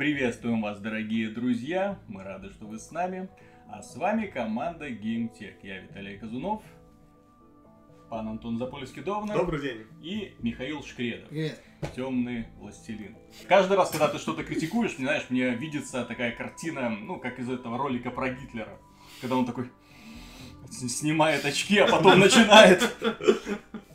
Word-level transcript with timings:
Приветствуем 0.00 0.62
вас, 0.62 0.80
дорогие 0.80 1.28
друзья. 1.28 1.98
Мы 2.08 2.22
рады, 2.22 2.48
что 2.48 2.64
вы 2.64 2.78
с 2.78 2.90
нами. 2.90 3.28
А 3.68 3.82
с 3.82 3.96
вами 3.96 4.28
команда 4.28 4.88
GameTech. 4.88 5.56
Я 5.62 5.80
Виталий 5.80 6.16
Казунов, 6.16 6.62
пан 8.08 8.26
Антон 8.26 8.56
Запольский-Довнер 8.56 9.34
Добрый 9.36 9.60
день. 9.60 9.86
и 10.00 10.34
Михаил 10.38 10.82
Шкредов. 10.82 11.28
Привет. 11.28 11.62
Темный 11.94 12.46
властелин. 12.56 13.14
Каждый 13.46 13.76
раз, 13.76 13.90
когда 13.90 14.08
ты 14.08 14.16
что-то 14.16 14.42
критикуешь, 14.42 14.96
мне, 14.96 15.06
знаешь, 15.06 15.26
мне 15.28 15.50
видится 15.50 16.02
такая 16.06 16.32
картина, 16.32 16.88
ну, 16.88 17.20
как 17.20 17.38
из 17.38 17.50
этого 17.50 17.76
ролика 17.76 18.10
про 18.10 18.30
Гитлера. 18.30 18.78
Когда 19.20 19.36
он 19.36 19.44
такой 19.44 19.70
снимает 20.70 21.44
очки, 21.44 21.76
а 21.76 21.86
потом 21.86 22.20
начинает 22.20 22.82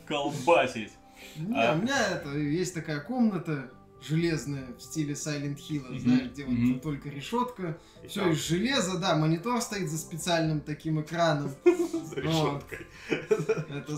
колбасить. 0.06 0.92
Не, 1.36 1.60
А. 1.60 1.74
у 1.74 1.82
меня 1.82 1.98
это, 2.12 2.30
есть 2.38 2.74
такая 2.74 3.00
комната 3.00 3.72
железная 4.00 4.72
в 4.74 4.80
стиле 4.80 5.14
Silent 5.14 5.56
Hill, 5.56 5.88
Мгм, 5.90 6.00
знаешь, 6.00 6.30
где 6.30 6.44
вот 6.44 6.54
мгм. 6.54 6.80
только 6.80 7.08
решетка, 7.08 7.78
И 8.02 8.08
все 8.08 8.20
там 8.20 8.32
из 8.32 8.38
железа, 8.46 8.98
да, 8.98 9.16
монитор 9.16 9.60
стоит 9.60 9.90
за 9.90 9.98
специальным 9.98 10.60
таким 10.60 11.00
экраном. 11.00 11.54
За 11.64 12.20
решеткой. 12.20 12.86
Это 13.18 13.96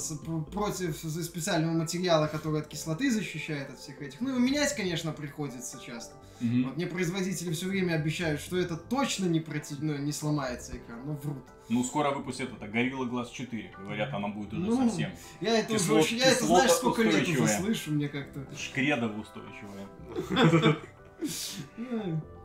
против 0.50 0.96
специального 0.96 1.72
материала, 1.72 2.26
который 2.26 2.60
от 2.60 2.68
кислоты 2.68 3.10
защищает 3.10 3.70
от 3.70 3.78
всех 3.78 4.00
этих. 4.00 4.20
Ну, 4.20 4.36
и 4.36 4.40
менять, 4.40 4.74
конечно, 4.74 5.12
приходится 5.12 5.78
часто. 5.80 6.14
Вот 6.40 6.76
мне 6.76 6.86
производители 6.86 7.52
все 7.52 7.66
время 7.66 7.94
обещают, 7.94 8.40
что 8.40 8.56
это 8.56 8.76
точно 8.76 9.26
не, 9.26 9.44
ну, 9.80 9.96
не 9.98 10.12
сломается 10.12 10.76
экран, 10.76 11.00
но 11.04 11.14
врут. 11.14 11.44
Ну, 11.68 11.84
скоро 11.84 12.10
выпустят 12.10 12.50
это 12.52 12.66
Gorilla 12.66 13.08
Glass 13.08 13.30
4. 13.32 13.72
Говорят, 13.78 14.12
она 14.14 14.28
будет 14.28 14.52
уже 14.54 14.62
Ну, 14.62 14.76
совсем 14.88 15.10
Я 15.40 15.58
это 15.58 15.74
Кислот- 15.74 16.00
уже 16.00 16.14
я 16.16 16.26
это 16.32 16.44
знаешь, 16.44 16.70
сколько 16.70 17.02
лет 17.02 17.28
уже 17.28 17.46
слышу, 17.46 17.92
мне 17.92 18.08
как-то. 18.08 18.46
шкредово 18.56 19.20
устойчивая. 19.20 19.86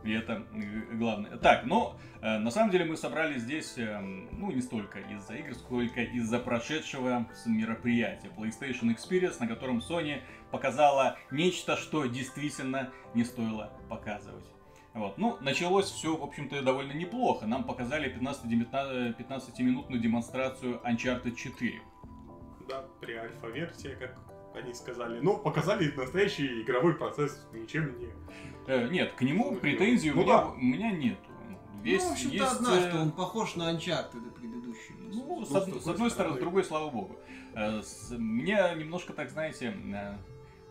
И 0.04 0.12
это 0.12 0.44
э, 0.52 0.94
главное. 0.96 1.36
Так, 1.38 1.64
ну, 1.64 1.94
э, 2.20 2.38
на 2.38 2.50
самом 2.50 2.70
деле 2.70 2.84
мы 2.84 2.96
собрались 2.96 3.40
здесь, 3.42 3.74
э, 3.78 3.98
ну, 4.00 4.50
не 4.52 4.60
столько 4.60 4.98
из-за 4.98 5.34
игр, 5.36 5.54
сколько 5.54 6.02
из-за 6.02 6.38
прошедшего 6.40 7.26
мероприятия 7.46 8.28
PlayStation 8.36 8.94
Experience, 8.94 9.36
на 9.40 9.46
котором 9.46 9.78
Sony 9.78 10.20
показала 10.50 11.16
нечто, 11.30 11.76
что 11.76 12.04
действительно 12.04 12.90
не 13.14 13.24
стоило 13.24 13.72
показывать. 13.88 14.44
Вот. 14.94 15.18
Ну, 15.18 15.36
началось 15.40 15.90
все, 15.90 16.16
в 16.16 16.22
общем-то, 16.22 16.62
довольно 16.62 16.92
неплохо. 16.92 17.46
Нам 17.46 17.64
показали 17.64 18.08
15-19 18.16 19.16
15-минутную 19.18 20.00
демонстрацию 20.00 20.80
Uncharted 20.84 21.34
4. 21.34 21.80
Да, 22.68 22.84
при 23.00 23.14
альфа-версии, 23.14 23.96
как 23.98 24.16
они 24.54 24.72
сказали. 24.72 25.18
Ну, 25.20 25.36
показали 25.36 25.90
настоящий 25.96 26.62
игровой 26.62 26.94
процесс, 26.94 27.44
ничем 27.52 27.98
не... 27.98 28.06
Э, 28.68 28.88
нет, 28.88 29.12
к 29.14 29.22
нему 29.22 29.56
претензий 29.56 30.12
у, 30.12 30.14
Ну 30.14 30.22
меня, 30.22 30.32
да. 30.38 30.46
у 30.46 30.56
меня 30.60 30.90
нету. 30.92 31.18
Весь, 31.82 32.02
ну, 32.04 32.08
в 32.10 32.12
общем-то, 32.12 32.36
есть, 32.36 32.52
одна, 32.56 32.78
э, 32.78 32.88
что 32.88 33.00
он 33.00 33.10
похож 33.10 33.56
на 33.56 33.74
Uncharted 33.74 34.30
предыдущий. 34.30 34.94
Ну, 35.00 35.44
с, 35.44 35.50
Ну, 35.50 35.60
с 35.60 35.64
другой 35.64 35.80
с 35.82 35.86
одной 35.88 36.10
стороны, 36.10 36.36
с 36.36 36.40
другой, 36.40 36.64
слава 36.64 36.88
богу. 36.88 37.16
Э, 37.54 37.82
с- 37.82 38.14
Меня 38.16 38.72
немножко, 38.74 39.12
так 39.12 39.28
знаете, 39.28 39.76
э, 39.92 40.16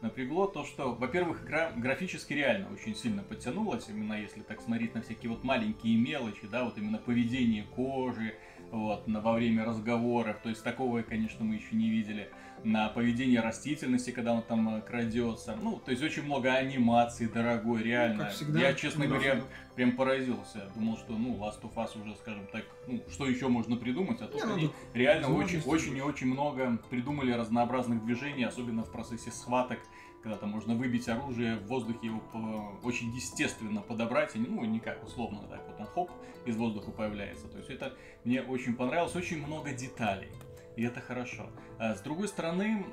напрягло 0.04 0.48
то, 0.48 0.66
что, 0.66 0.94
во-первых, 0.94 1.44
игра 1.44 1.72
графически 1.76 2.34
реально 2.34 2.68
очень 2.72 2.96
сильно 2.96 3.24
подтянулась, 3.24 3.88
именно 3.90 4.14
если 4.14 4.42
так 4.42 4.62
смотреть 4.62 4.94
на 4.94 5.02
всякие 5.02 5.32
вот 5.32 5.44
маленькие 5.44 5.98
мелочи, 5.98 6.46
да, 6.46 6.66
вот 6.66 6.78
именно 6.78 6.98
поведение 6.98 7.64
кожи, 7.76 8.36
вот, 8.74 9.08
на, 9.08 9.22
во 9.22 9.34
время 9.34 9.66
разговоров, 9.66 10.38
то 10.42 10.50
есть 10.50 10.64
такого, 10.64 11.02
конечно, 11.04 11.46
мы 11.46 11.56
еще 11.56 11.76
не 11.76 11.90
видели, 11.90 12.30
на 12.64 12.88
поведение 12.90 13.42
растительности, 13.42 14.12
когда 14.12 14.34
он 14.34 14.42
там 14.42 14.78
э, 14.78 14.82
крадется, 14.82 15.56
ну, 15.62 15.82
то 15.84 15.92
есть 15.92 16.02
очень 16.02 16.24
много 16.24 16.54
анимации 16.54 17.28
дорогой, 17.28 17.84
реально. 17.84 18.26
как 18.26 18.34
всегда. 18.34 18.60
Я, 18.60 18.74
честно 18.74 19.04
Ну, 19.04 19.12
говоря, 19.16 19.36
да. 19.36 19.42
прям 19.76 19.92
поразился, 19.92 20.72
думал, 20.74 20.98
что, 20.98 21.14
ну, 21.14 21.36
Last 21.36 21.62
of 21.62 21.74
Us 21.76 22.02
уже, 22.02 22.16
скажем 22.16 22.48
так, 22.52 22.64
ну, 22.88 23.04
что 23.12 23.28
еще 23.28 23.50
можно 23.50 23.76
придумать, 23.76 24.22
а 24.22 24.28
тут 24.28 24.42
Не, 24.42 24.48
ну, 24.48 24.56
они 24.56 24.70
реально 24.94 25.36
очень, 25.36 25.62
очень 25.66 25.98
и 25.98 26.02
очень 26.02 26.28
много 26.28 26.80
придумали 26.90 27.34
разнообразных 27.34 28.06
движений, 28.06 28.46
особенно 28.46 28.84
в 28.84 28.92
процессе 28.92 29.30
схваток, 29.32 29.80
когда 30.24 30.38
там 30.38 30.50
можно 30.50 30.74
выбить 30.74 31.08
оружие 31.10 31.58
в 31.58 31.68
воздухе, 31.68 32.08
его 32.08 32.20
по- 32.20 32.88
очень 32.88 33.10
естественно 33.12 33.82
подобрать, 33.82 34.32
ну, 34.36 34.64
не 34.64 34.80
как 34.80 35.04
условно 35.04 35.42
так 35.50 35.62
вот 35.68 35.80
он 35.80 35.86
хоп, 35.86 36.12
из 36.46 36.56
воздуха 36.56 36.92
появляется. 36.92 37.48
То 37.50 37.58
есть 37.58 37.70
это 37.70 37.94
мне 38.24 38.42
очень 38.42 38.76
понравилось, 38.76 39.16
очень 39.16 39.46
много 39.46 39.74
деталей. 39.74 40.30
И 40.76 40.84
это 40.84 41.02
хорошо. 41.02 41.52
А 41.78 41.94
С 41.94 42.02
другой 42.02 42.28
стороны, 42.28 42.84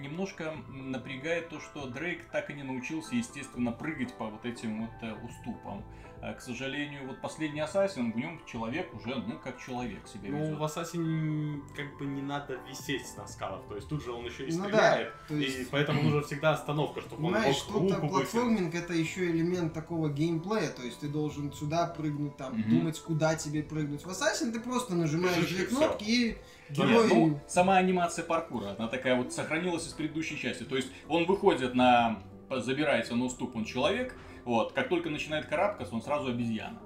немножко 0.00 0.54
напрягает 0.68 1.50
то, 1.50 1.60
что 1.60 1.86
Дрейк 1.86 2.24
так 2.32 2.48
и 2.50 2.54
не 2.54 2.62
научился, 2.62 3.14
естественно, 3.14 3.72
прыгать 3.72 4.14
по 4.14 4.26
вот 4.26 4.46
этим 4.46 4.82
вот 4.86 5.02
э, 5.02 5.12
уступам. 5.22 5.84
А, 6.22 6.34
К 6.34 6.40
сожалению, 6.42 7.06
вот 7.06 7.18
последний 7.22 7.60
Ассасин, 7.60 8.12
в 8.12 8.16
нем 8.16 8.42
человек 8.44 8.92
уже, 8.94 9.14
ну, 9.14 9.38
как 9.42 9.58
человек 9.58 10.06
себя 10.06 10.28
Ну, 10.30 10.44
ведет. 10.44 10.58
в 10.58 10.64
Ассасине 10.64 11.62
как 11.74 11.96
бы 11.96 12.04
не 12.04 12.20
надо 12.20 12.58
висеть 12.68 13.06
на 13.16 13.26
скалах, 13.26 13.62
то 13.66 13.74
есть 13.76 13.88
тут 13.88 14.04
же 14.04 14.12
он 14.12 14.26
еще 14.26 14.46
и 14.46 14.52
Ну 14.52 14.64
да, 14.64 14.68
стреляет, 14.68 15.14
то 15.28 15.34
и 15.34 15.42
есть- 15.44 15.70
поэтому 15.70 16.02
нужна 16.02 16.20
всегда 16.20 16.50
остановка, 16.52 17.00
чтобы 17.00 17.24
он 17.24 17.32
Понимаешь, 17.32 17.56
мог 17.68 17.74
руку 17.74 17.84
вытянуть. 17.86 18.10
платформинг 18.10 18.74
это 18.74 18.92
еще 18.92 19.30
элемент 19.30 19.72
такого 19.72 20.10
геймплея, 20.10 20.68
то 20.68 20.82
есть 20.82 21.00
ты 21.00 21.08
должен 21.08 21.54
сюда 21.54 21.86
прыгнуть, 21.86 22.36
там, 22.36 22.52
Мгм. 22.52 22.68
думать, 22.70 22.98
куда 23.00 23.34
тебе 23.34 23.62
прыгнуть. 23.62 24.04
В 24.04 24.08
Assassin 24.10 24.52
ты 24.52 24.60
просто 24.60 24.94
нажимаешь 24.94 25.46
две 25.48 25.64
кнопки 25.64 26.04
и 26.04 26.36
герой... 26.68 27.04
нет, 27.04 27.12
ну, 27.14 27.40
сама 27.48 27.76
анимация 27.78 28.26
паркура, 28.26 28.74
она 28.78 28.88
такая 28.88 29.16
вот 29.16 29.32
сохранилась 29.32 29.86
из 29.86 29.94
предыдущей 29.94 30.36
части. 30.38 30.64
То 30.64 30.76
есть 30.76 30.88
он 31.08 31.24
выходит 31.24 31.74
на... 31.74 32.22
забирается 32.50 33.14
на 33.14 33.24
уступ, 33.24 33.56
он 33.56 33.64
человек, 33.64 34.14
вот, 34.44 34.72
как 34.72 34.88
только 34.88 35.10
начинает 35.10 35.46
карабкаться, 35.46 35.94
он 35.94 36.02
сразу 36.02 36.28
обезьяна. 36.30 36.78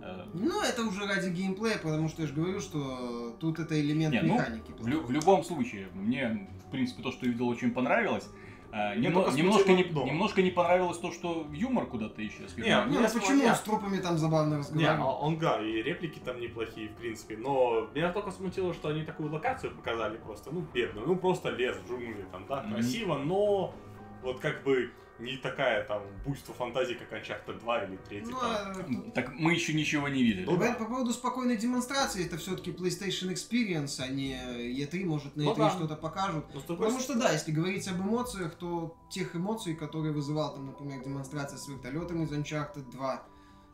Э, 0.00 0.24
Ну, 0.34 0.62
это 0.62 0.82
уже 0.82 1.06
ради 1.06 1.28
геймплея, 1.30 1.78
потому 1.78 2.08
что 2.08 2.22
я 2.22 2.28
же 2.28 2.34
говорю, 2.34 2.60
что 2.60 3.36
тут 3.40 3.58
это 3.58 3.80
элемент 3.80 4.14
Не, 4.14 4.22
ну, 4.22 4.34
механики. 4.34 4.72
В, 4.78 4.86
лю- 4.86 5.02
в 5.02 5.10
любом 5.10 5.42
случае, 5.44 5.88
мне, 5.94 6.48
в 6.66 6.70
принципе, 6.70 7.02
то, 7.02 7.10
что 7.12 7.26
я 7.26 7.32
видел, 7.32 7.48
очень 7.48 7.72
понравилось. 7.72 8.28
А, 8.70 8.94
Мне 8.94 9.08
немно- 9.08 9.22
только 9.24 9.38
немножко, 9.38 9.72
не, 9.72 9.82
немножко 9.84 10.42
не 10.42 10.50
понравилось 10.50 10.98
то, 10.98 11.10
что 11.10 11.46
юмор 11.52 11.86
куда-то 11.86 12.24
исчез. 12.26 12.54
Не, 12.58 12.64
Не, 12.64 12.84
ну 12.84 13.08
смотрю, 13.08 13.20
почему 13.20 13.42
я- 13.42 13.54
с 13.54 13.60
трупами 13.62 13.96
там 13.96 14.18
забавно 14.18 14.54
Не, 14.54 14.58
разговаривать? 14.58 15.00
а 15.00 15.06
он, 15.20 15.38
да, 15.38 15.58
и 15.62 15.82
реплики 15.82 16.18
там 16.22 16.38
неплохие, 16.38 16.90
в 16.90 16.96
принципе, 16.96 17.38
но 17.38 17.88
меня 17.94 18.12
только 18.12 18.30
смутило, 18.30 18.74
что 18.74 18.88
они 18.90 19.04
такую 19.04 19.32
локацию 19.32 19.74
показали 19.74 20.18
просто, 20.18 20.50
ну, 20.52 20.60
бедную, 20.74 21.06
ну, 21.06 21.16
просто 21.16 21.48
лес 21.48 21.78
в 21.78 21.88
джунгли, 21.88 22.26
там, 22.30 22.44
да, 22.46 22.62
Мгм. 22.62 22.74
красиво, 22.74 23.16
но 23.16 23.74
вот 24.22 24.38
как 24.40 24.62
бы 24.64 24.90
не 25.18 25.36
такая 25.36 25.84
там 25.84 26.02
буйство 26.24 26.54
фантазии, 26.54 26.94
как 26.94 27.12
Uncharted 27.12 27.60
2 27.60 27.84
или 27.84 27.96
3 28.08 28.20
Ну, 28.26 28.30
там. 28.32 28.40
а 28.42 28.74
тут- 28.74 29.14
Так 29.14 29.32
мы 29.34 29.52
еще 29.52 29.74
ничего 29.74 30.08
не 30.08 30.22
видели. 30.22 30.44
Ну, 30.44 30.56
По- 30.56 30.64
да. 30.64 30.72
По 30.74 30.84
поводу 30.84 31.12
спокойной 31.12 31.56
демонстрации, 31.56 32.24
это 32.26 32.36
все-таки 32.36 32.70
PlayStation 32.70 33.32
Experience, 33.32 34.00
а 34.00 34.08
не 34.08 34.34
E3, 34.34 35.04
может 35.04 35.36
на 35.36 35.44
Ну 35.44 35.52
E3 35.52 35.56
да. 35.58 35.70
что-то 35.70 35.96
покажут. 35.96 36.46
Другой 36.66 36.76
Потому 36.86 37.00
что 37.00 37.18
да, 37.18 37.32
если 37.32 37.50
говорить 37.52 37.86
об 37.88 37.96
эмоциях, 38.00 38.54
то 38.54 38.96
тех 39.10 39.34
эмоций, 39.34 39.74
которые 39.74 40.12
вызывал 40.12 40.54
там, 40.54 40.66
например, 40.66 41.02
демонстрация 41.04 41.58
с 41.58 41.68
вертолетом 41.68 42.22
из 42.24 42.30
Uncharted 42.32 42.90
2, 42.92 43.22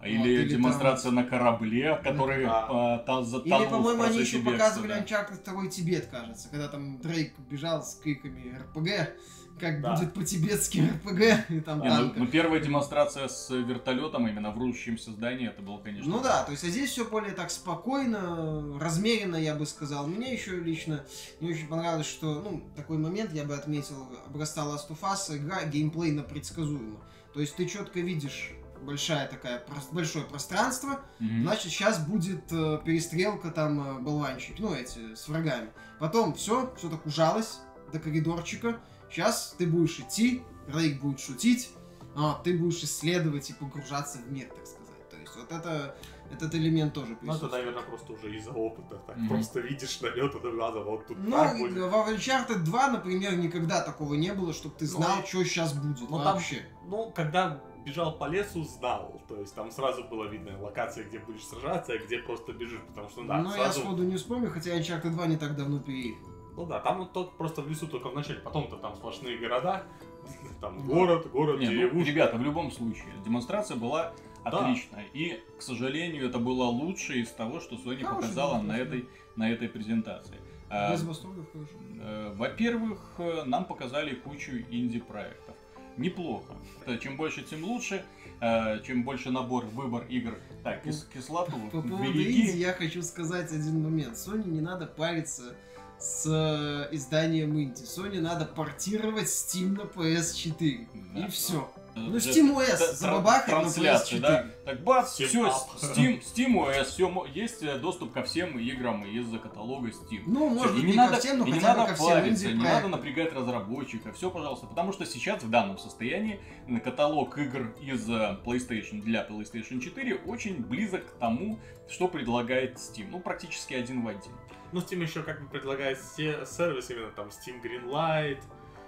А 0.01 0.09
Или, 0.09 0.19
Вот, 0.19 0.27
или 0.27 0.49
демонстрация 0.51 1.13
на 1.13 1.25
корабле, 1.25 1.99
который 2.05 2.45
Да. 2.45 2.67
а, 2.69 2.99
та- 2.99 3.23
затонул 3.23 3.61
Или, 3.63 3.69
по-моему, 3.71 4.03
они 4.03 4.19
еще 4.19 4.37
бегства, 4.39 4.53
показывали 4.53 4.89
да. 4.89 5.01
Uncharted 5.01 5.43
2 5.45 5.67
Тибет, 5.71 6.07
кажется, 6.09 6.49
когда 6.51 6.69
там 6.69 6.99
Дрейк 7.01 7.39
бежал 7.39 7.83
с 7.83 7.95
криками 7.95 8.55
РПГ, 8.59 9.15
как 9.61 9.81
Да. 9.81 9.95
будет 9.95 10.13
по-тибетски 10.15 10.79
РПГ, 11.05 11.51
и 11.51 11.61
там 11.61 11.81
Не, 11.81 11.89
ну, 11.89 11.97
танка. 11.97 12.19
ну, 12.21 12.27
первая 12.27 12.61
демонстрация 12.61 13.29
с 13.29 13.51
вертолетом 13.51 14.27
именно 14.27 14.51
в 14.51 14.59
рушащемся 14.59 15.13
здании, 15.13 15.49
это 15.49 15.63
было, 15.63 15.79
конечно. 15.79 16.11
Ну 16.11 16.21
да, 16.23 16.43
то 16.45 16.53
есть 16.53 16.65
а 16.65 16.69
здесь 16.69 16.91
все 16.91 17.05
более 17.05 17.33
так 17.33 17.51
спокойно, 17.51 18.79
размеренно, 18.81 19.37
я 19.37 19.55
бы 19.55 19.67
сказал. 19.67 20.07
Мне 20.07 20.33
еще 20.33 20.57
лично 20.57 21.05
не 21.41 21.51
очень 21.51 21.69
понравилось, 21.69 22.07
что, 22.07 22.41
ну, 22.43 22.63
такой 22.77 22.99
момент 22.99 23.33
я 23.33 23.45
бы 23.45 23.55
отметил, 23.55 24.09
обрастала 24.27 24.77
Last 24.77 24.89
of 24.91 25.01
Us, 25.03 25.37
игра 25.37 25.65
геймплейно 25.65 26.23
предсказуема. 26.23 27.01
То 27.33 27.41
есть 27.41 27.57
ты 27.57 27.67
четко 27.67 28.01
видишь 28.01 28.53
большая 28.83 29.27
такая, 29.29 29.63
большое 29.93 30.25
пространство, 30.25 31.01
Мгм. 31.19 31.43
значит, 31.43 31.73
сейчас 31.73 31.99
будет 31.99 32.45
э, 32.53 32.81
перестрелка 32.85 33.51
там 33.51 33.99
э, 33.99 34.01
болванчик, 34.01 34.59
ну, 34.59 34.75
эти, 34.75 35.15
с 35.15 35.27
врагами. 35.29 35.71
Потом 35.99 36.35
все, 36.35 36.73
все 36.77 36.91
так 36.91 37.07
ужалось 37.07 37.61
до 37.93 37.99
коридорчика. 37.99 38.79
Сейчас 39.15 39.55
ты 39.57 39.67
будешь 39.69 40.01
идти, 40.01 40.43
Рейк 40.67 41.01
будет 41.01 41.21
шутить, 41.21 41.71
а 42.17 42.41
ты 42.43 42.59
будешь 42.59 42.83
исследовать 42.83 43.49
и 43.49 43.53
погружаться 43.53 44.19
в 44.19 44.33
мир, 44.33 44.49
так 44.49 44.67
сказать. 44.67 45.09
То 45.09 45.17
есть 45.17 45.37
вот 45.37 45.53
это, 45.53 45.95
этот 46.33 46.53
элемент 46.57 46.95
тоже 46.95 47.11
Ну, 47.11 47.13
это, 47.15 47.21
присутствует. 47.21 47.53
наверное, 47.53 47.83
просто 47.85 48.13
уже 48.13 48.37
из-за 48.37 48.51
опыта. 48.51 48.97
Так 49.07 49.17
Мгм. 49.17 49.29
просто 49.29 49.61
видишь 49.61 50.01
налет, 50.01 50.35
это 50.35 50.51
надо 50.51 50.81
вот 50.81 51.07
тут 51.07 51.17
Ну, 51.19 51.31
так 51.31 51.57
будет. 51.59 51.75
в 51.75 51.95
Uncharted 51.95 52.65
2, 52.65 52.89
например, 52.89 53.37
никогда 53.37 53.83
такого 53.83 54.15
не 54.15 54.33
было, 54.35 54.53
чтобы 54.53 54.75
ты 54.77 54.85
Ну, 54.87 54.91
знал, 54.91 55.21
и- 55.23 55.27
что 55.27 55.45
сейчас 55.45 55.75
будет 55.75 56.01
Ну, 56.01 56.07
там 56.09 56.35
вообще. 56.35 56.67
Ну, 56.89 57.13
когда 57.13 57.61
бежал 57.87 58.19
по 58.19 58.25
лесу, 58.29 58.65
знал. 58.65 59.23
То 59.29 59.39
есть 59.41 59.55
там 59.55 59.71
сразу 59.71 60.03
было 60.05 60.25
видно 60.25 60.61
локация, 60.61 61.05
где 61.05 61.21
будешь 61.21 61.45
сражаться, 61.47 61.93
а 61.93 61.99
где 61.99 62.19
просто 62.19 62.53
бежишь, 62.53 62.81
потому 62.89 63.09
что, 63.11 63.23
да, 63.25 63.37
Но 63.37 63.51
Ну, 63.51 63.51
я 63.51 63.65
сразу... 63.67 63.81
сходу 63.83 64.03
не 64.03 64.17
вспомню, 64.17 64.51
хотя 64.51 64.77
Uncharted 64.77 65.11
2 65.11 65.27
не 65.27 65.37
так 65.37 65.55
давно 65.57 65.79
переехал. 65.79 66.34
Ну 66.57 66.67
да, 66.67 66.81
там 66.81 66.99
вот 66.99 67.13
только 67.13 67.33
просто 67.37 67.63
в 67.63 67.69
лесу 67.69 67.87
только 67.87 68.09
в 68.09 68.15
начале, 68.15 68.39
потом-то 68.41 68.77
там 68.77 68.95
сплошные 68.95 69.39
города, 69.39 69.83
там 70.61 70.87
город, 70.87 71.31
город, 71.31 71.61
Не, 71.61 71.67
ну, 71.67 71.73
деревушка. 71.73 72.11
ребята, 72.11 72.37
в 72.37 72.43
любом 72.43 72.71
случае, 72.71 73.07
демонстрация 73.25 73.77
была 73.77 74.13
отличная. 74.45 75.07
И, 75.15 75.43
к 75.59 75.63
сожалению, 75.63 76.27
это 76.29 76.39
было 76.39 76.65
лучшее 76.65 77.23
из 77.23 77.31
того, 77.31 77.61
что 77.61 77.77
Sony 77.77 78.03
Хорошая 78.03 78.15
показала 78.15 78.61
на 78.63 78.77
этой, 78.79 79.09
на 79.37 79.51
этой 79.51 79.69
презентации. 79.69 80.37
А, 80.71 80.93
Без 80.93 81.03
восторгов, 81.03 81.47
хорошо. 81.53 81.73
э, 82.01 82.33
Во-первых, 82.37 82.99
э, 83.19 83.45
нам 83.45 83.65
показали 83.65 84.15
кучу 84.15 84.53
инди-проектов. 84.71 85.55
Неплохо. 85.97 86.55
Это 86.85 86.99
Чем 86.99 87.17
больше, 87.17 87.43
тем 87.43 87.65
лучше. 87.65 88.05
Э, 88.41 88.81
Чем 88.85 89.05
больше 89.05 89.31
набор, 89.31 89.65
выбор 89.67 90.05
игр. 90.09 90.35
Так, 90.65 90.85
кис- 90.85 91.07
кислоту 91.13 91.53
По 91.71 91.81
поводу 91.83 92.05
инди 92.07 92.57
я 92.57 92.73
хочу 92.73 93.03
сказать 93.03 93.53
один 93.53 93.83
момент. 93.83 94.15
Sony 94.17 94.49
не 94.49 94.61
надо 94.61 94.87
париться 94.87 95.55
с 95.99 96.27
э, 96.27 96.95
изданием 96.95 97.59
инди. 97.59 97.83
Sony 97.83 98.21
надо 98.21 98.45
портировать 98.45 99.27
Steam 99.27 99.77
на 99.77 99.83
PS4. 99.83 100.87
Да. 101.15 101.27
И 101.27 101.31
все. 101.31 101.71
Ну, 101.97 102.17
SteamOS 102.17 102.77
Тра- 102.77 102.93
забабахать 102.93 103.47
на 103.47 103.61
трансляции, 103.61 104.17
PS4. 104.17 104.21
да? 104.21 104.47
Так 104.65 104.83
бац, 104.83 105.21
Steam 105.21 105.27
все, 105.27 105.47
Up. 105.47 105.53
Steam, 105.81 106.23
SteamOS, 106.23 106.85
все, 106.85 107.27
есть 107.33 107.63
э, 107.63 107.79
доступ 107.79 108.13
ко 108.13 108.25
всем 108.25 108.59
играм 108.59 109.05
из-за 109.05 109.39
каталога 109.39 109.89
Steam. 109.91 110.23
Ну, 110.27 110.49
Всё, 110.49 110.55
может 110.59 110.75
быть, 110.75 110.85
не 110.85 110.91
не 110.91 110.97
надо, 110.97 111.15
ко 111.15 111.21
всем, 111.21 111.39
но 111.39 111.47
и 111.47 111.53
не 111.53 111.61
хотя 111.61 111.73
бы 111.73 111.79
надо 111.79 111.91
ко 111.91 111.97
всем 111.97 112.09
париться, 112.09 112.47
не 112.53 112.63
надо 112.65 112.89
напрягать 112.89 113.33
разработчика, 113.33 114.13
все, 114.13 114.29
пожалуйста, 114.31 114.67
потому 114.67 114.93
что 114.93 115.07
сейчас 115.07 115.43
в 115.45 115.51
данном 115.51 115.79
состоянии 115.79 116.41
каталог 116.83 117.39
игр 117.39 117.73
из 117.81 118.11
э, 118.11 118.39
PlayStation 118.45 119.01
для 119.01 119.25
PlayStation 119.25 119.79
4 119.79 120.17
очень 120.27 120.57
близок 120.65 121.07
к 121.07 121.19
тому, 121.21 121.61
что 121.89 122.09
предлагает 122.09 122.77
Steam, 122.77 123.07
ну 123.11 123.21
практически 123.21 123.75
один 123.75 124.03
в 124.03 124.09
один. 124.09 124.33
Ну, 124.75 124.81
Steam 124.81 125.03
еще 125.03 125.23
как 125.23 125.41
бы 125.41 125.49
предлагает 125.49 125.99
все 125.99 126.45
сервисы, 126.45 126.95
именно 126.95 127.11
там 127.13 127.29
Steam 127.29 127.63
Greenlight. 127.63 128.43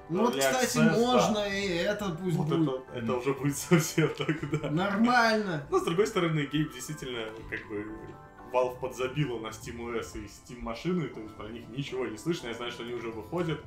Ну 0.09 0.25
вот, 0.25 0.37
кстати, 0.37 0.77
Access, 0.79 0.85
да. 0.85 0.97
можно 0.99 1.39
и 1.49 1.67
это 1.77 2.11
пусть 2.11 2.37
Вот 2.37 2.49
будет. 2.49 2.69
это, 2.91 2.99
это 2.99 3.17
уже 3.17 3.35
будет 3.35 3.57
совсем 3.71 4.09
тогда. 4.15 4.71
Нормально. 4.71 5.67
Но 5.71 5.79
с 5.79 5.85
другой 5.85 6.07
стороны, 6.09 6.47
Гейб 6.47 6.73
действительно, 6.73 7.27
как 7.51 7.67
бы, 7.69 7.87
Valve 8.53 8.79
подзабила 8.81 9.39
на 9.41 9.49
SteamOS 9.49 10.19
и 10.19 10.27
Steam 10.27 10.61
машины, 10.61 11.09
то 11.09 11.21
есть 11.21 11.35
про 11.37 11.49
них 11.49 11.69
ничего 11.69 12.07
не 12.07 12.17
слышно. 12.19 12.49
Я 12.49 12.55
знаю, 12.55 12.73
что 12.73 12.83
они 12.83 12.93
уже 12.95 13.11
выходят. 13.11 13.61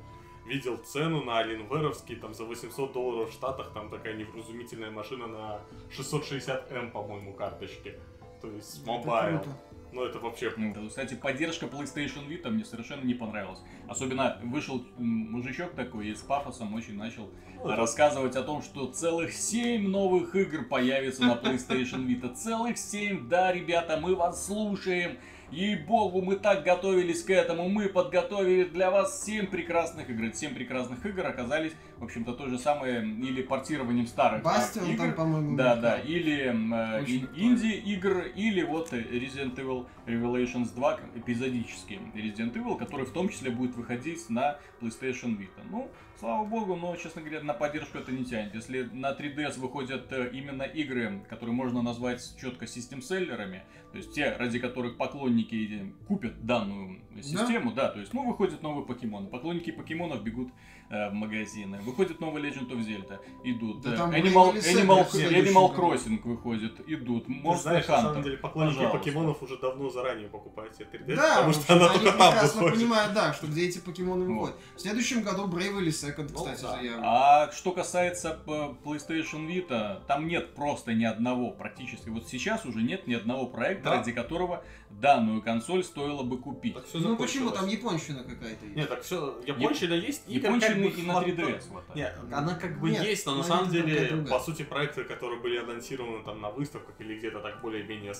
Видел 0.46 0.76
цену 0.78 1.22
на 1.24 1.42
Alienware'овский, 1.42 2.16
там 2.16 2.34
за 2.34 2.44
800 2.44 2.92
долларов 2.92 3.30
в 3.30 3.32
Штатах, 3.32 3.72
там 3.72 3.88
такая 3.90 4.14
невразумительная 4.14 4.90
машина 4.90 5.26
на 5.26 5.60
660М, 5.96 6.90
по-моему, 6.90 7.34
карточки. 7.34 7.98
То 8.40 8.48
есть 8.50 8.82
Это 8.82 8.90
mobile. 8.90 9.38
круто. 9.40 9.56
Ну 9.92 10.04
это 10.04 10.18
вообще... 10.18 10.52
Ну, 10.56 10.88
Кстати, 10.88 11.14
поддержка 11.14 11.66
PlayStation 11.66 12.26
Vita 12.28 12.50
мне 12.50 12.64
совершенно 12.64 13.04
не 13.04 13.14
понравилась. 13.14 13.60
Особенно 13.88 14.38
вышел 14.42 14.84
мужичок 14.96 15.74
такой 15.74 16.08
и 16.08 16.14
с 16.14 16.20
пафосом 16.20 16.74
очень 16.74 16.96
начал 16.96 17.30
ну, 17.56 17.74
рассказывать 17.74 18.36
о 18.36 18.42
том, 18.42 18.62
что 18.62 18.86
целых 18.86 19.32
7 19.32 19.88
новых 19.88 20.34
игр 20.34 20.64
появится 20.64 21.24
на 21.24 21.34
PlayStation 21.34 22.06
Vita. 22.06 22.34
Целых 22.34 22.78
7, 22.78 23.28
да, 23.28 23.52
ребята, 23.52 23.98
мы 24.00 24.14
вас 24.14 24.46
слушаем. 24.46 25.18
Ей-богу, 25.50 26.22
мы 26.22 26.36
так 26.36 26.64
готовились 26.64 27.22
к 27.22 27.30
этому. 27.30 27.68
Мы 27.68 27.88
подготовили 27.88 28.64
для 28.64 28.90
вас 28.90 29.24
7 29.24 29.46
прекрасных 29.46 30.08
игр. 30.08 30.24
Эти 30.24 30.36
7 30.36 30.54
прекрасных 30.54 31.04
игр 31.04 31.26
оказались, 31.26 31.72
в 31.98 32.04
общем-то, 32.04 32.34
то 32.34 32.46
же 32.48 32.58
самое, 32.58 33.02
или 33.02 33.42
портированием 33.42 34.06
старых 34.06 34.40
э, 34.40 34.44
Бастион 34.44 34.90
игр. 34.90 35.02
там, 35.02 35.14
по-моему, 35.14 35.56
Да, 35.56 35.76
да, 35.76 35.98
или 35.98 36.44
э, 36.44 37.04
инди-игр, 37.36 38.26
или 38.34 38.62
вот 38.62 38.92
э, 38.92 39.00
Resident 39.00 39.56
Evil 39.56 39.86
Revelations 40.06 40.74
2, 40.74 40.96
как 40.96 41.16
эпизодический 41.16 41.98
Resident 42.14 42.52
Evil, 42.54 42.78
который 42.78 43.06
в 43.06 43.12
том 43.12 43.28
числе 43.28 43.50
будет 43.50 43.74
выходить 43.76 44.28
на 44.30 44.58
PlayStation 44.80 45.36
Vita. 45.36 45.62
Ну, 45.70 45.90
слава 46.18 46.44
богу, 46.44 46.76
но, 46.76 46.94
честно 46.96 47.22
говоря, 47.22 47.42
на 47.42 47.54
поддержку 47.54 47.98
это 47.98 48.12
не 48.12 48.24
тянет. 48.24 48.54
Если 48.54 48.82
на 48.92 49.12
3DS 49.12 49.58
выходят 49.58 50.12
э, 50.12 50.30
именно 50.32 50.62
игры, 50.62 51.22
которые 51.28 51.54
можно 51.54 51.82
назвать 51.82 52.22
четко 52.40 52.66
систем-селлерами, 52.66 53.62
то 53.92 53.98
есть 53.98 54.12
те, 54.14 54.30
ради 54.38 54.58
которых 54.58 54.96
поклонники 54.96 55.82
э, 55.82 56.06
купят 56.06 56.44
данную 56.46 57.00
систему, 57.22 57.72
да, 57.72 57.88
то 57.88 58.00
есть, 58.00 58.12
ну, 58.14 58.24
выходят 58.26 58.62
новые 58.62 58.86
покемоны. 58.86 59.26
Поклонники 59.28 59.70
покемонов 59.72 60.22
бегут 60.22 60.48
э, 60.90 61.10
в 61.10 61.12
магазины. 61.12 61.78
Выходит 61.82 62.20
новый 62.20 62.42
Legend 62.42 62.70
of 62.70 62.78
Zelda, 62.86 63.18
идут. 63.44 63.82
Да 63.82 63.94
Э, 63.94 63.96
там 63.96 64.10
Animal, 64.12 64.54
Animal, 64.54 65.10
Animal. 65.12 65.74
Crossing 65.76 66.20
выходит, 66.22 66.80
идут. 66.88 67.28
Monster 67.28 67.56
знаешь, 67.56 67.88
на 67.88 68.00
самом 68.02 68.22
деле, 68.22 68.36
поклонники 68.38 68.74
Пожалуйста. 68.76 68.98
покемонов 68.98 69.42
уже 69.42 69.58
давно 69.58 69.90
заранее 69.90 70.28
покупают 70.28 70.74
себе 70.76 70.86
3DS, 70.92 71.16
Да, 71.16 71.34
потому 71.36 71.52
что 71.52 71.72
она 71.74 71.90
они 71.90 71.98
только 71.98 72.18
там 72.18 72.30
прекрасно 72.32 72.62
выходит. 72.62 72.78
понимают, 72.80 73.14
да, 73.14 73.32
что 73.32 73.46
где 73.48 73.66
эти 73.68 73.78
покемоны 73.78 74.24
Вот. 74.26 74.32
выходят. 74.34 74.56
В 74.76 74.80
следующем 74.80 75.22
году 75.22 75.46
Bravely 75.48 75.88
Second, 75.88 76.30
Ну, 76.32 76.36
кстати, 76.38 76.62
да. 76.62 76.70
заявлен. 76.76 77.02
А 77.04 77.50
что 77.52 77.72
касается 77.72 78.40
п- 78.46 78.74
PlayStation 78.84 79.46
Vita, 79.48 80.00
там 80.06 80.26
нет 80.28 80.54
просто 80.54 80.94
ни 80.94 81.04
одного 81.04 81.50
практически. 81.50 82.08
Вот 82.08 82.28
сейчас 82.28 82.64
уже 82.64 82.82
нет 82.82 83.06
ни 83.06 83.14
одного 83.14 83.46
проекта, 83.46 83.79
Да. 83.82 83.96
ради 83.96 84.12
которого 84.12 84.62
данную 84.90 85.40
консоль 85.42 85.84
стоило 85.84 86.22
бы 86.22 86.38
купить. 86.38 86.74
Так 86.74 86.86
всё 86.86 86.98
Ну 86.98 87.16
почему, 87.16 87.50
там 87.50 87.68
японщина 87.68 88.24
какая-то 88.24 88.64
есть. 88.64 88.76
Нет, 88.76 88.88
так 88.88 89.02
все, 89.02 89.40
японщина 89.46 89.94
есть, 89.94 90.22
игр 90.28 90.48
как 90.48 90.56
Япончины 90.56 90.88
бы 90.88 90.94
и 90.94 91.02
на 91.02 91.12
хватает. 91.12 91.38
3DS 91.38 91.68
хватает. 91.68 91.94
Нет, 91.94 92.18
она 92.32 92.54
как 92.54 92.80
бы 92.80 92.90
Нет, 92.90 93.04
есть, 93.04 93.26
но 93.26 93.36
на 93.36 93.44
самом 93.44 93.70
деле, 93.70 94.26
по 94.28 94.40
сути, 94.40 94.62
проекты, 94.62 95.04
которые 95.04 95.40
были 95.40 95.58
анонсированы 95.58 96.24
там 96.24 96.40
на 96.40 96.50
выставках 96.50 96.94
или 96.98 97.18
где-то 97.18 97.40
так 97.40 97.60
более-менее 97.60 98.12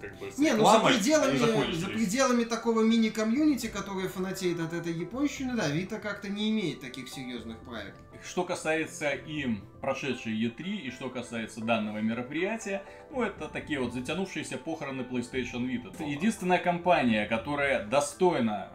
как 0.00 0.18
бы, 0.18 0.30
Не, 0.36 0.54
ну 0.54 0.66
за 0.66 0.80
пределами, 0.80 1.36
за 1.72 1.88
пределами 1.88 2.44
такого 2.44 2.82
мини-комьюнити, 2.82 3.68
которое 3.68 4.08
фанатеет 4.08 4.60
от 4.60 4.72
этой 4.72 4.92
японщины, 4.92 5.54
да, 5.56 5.68
Вита 5.68 5.98
как-то 5.98 6.28
не 6.28 6.50
имеет 6.50 6.80
таких 6.80 7.08
серьезных 7.08 7.58
проектов. 7.60 8.02
Что 8.24 8.44
касается 8.44 9.10
и 9.10 9.58
прошедшей 9.80 10.32
E3, 10.32 10.62
и 10.62 10.90
что 10.90 11.10
касается 11.10 11.60
данного 11.60 11.98
мероприятия, 11.98 12.82
ну 13.10 13.22
это 13.22 13.46
такие 13.48 13.78
вот 13.78 13.92
затянувшиеся 13.92 14.58
похороны 14.58 15.02
PlayStation 15.02 15.66
Vita. 15.66 15.94
Это 15.94 16.04
единственная 16.16 16.58
компания, 16.58 17.26
которая 17.26 17.84
достойна 17.84 18.68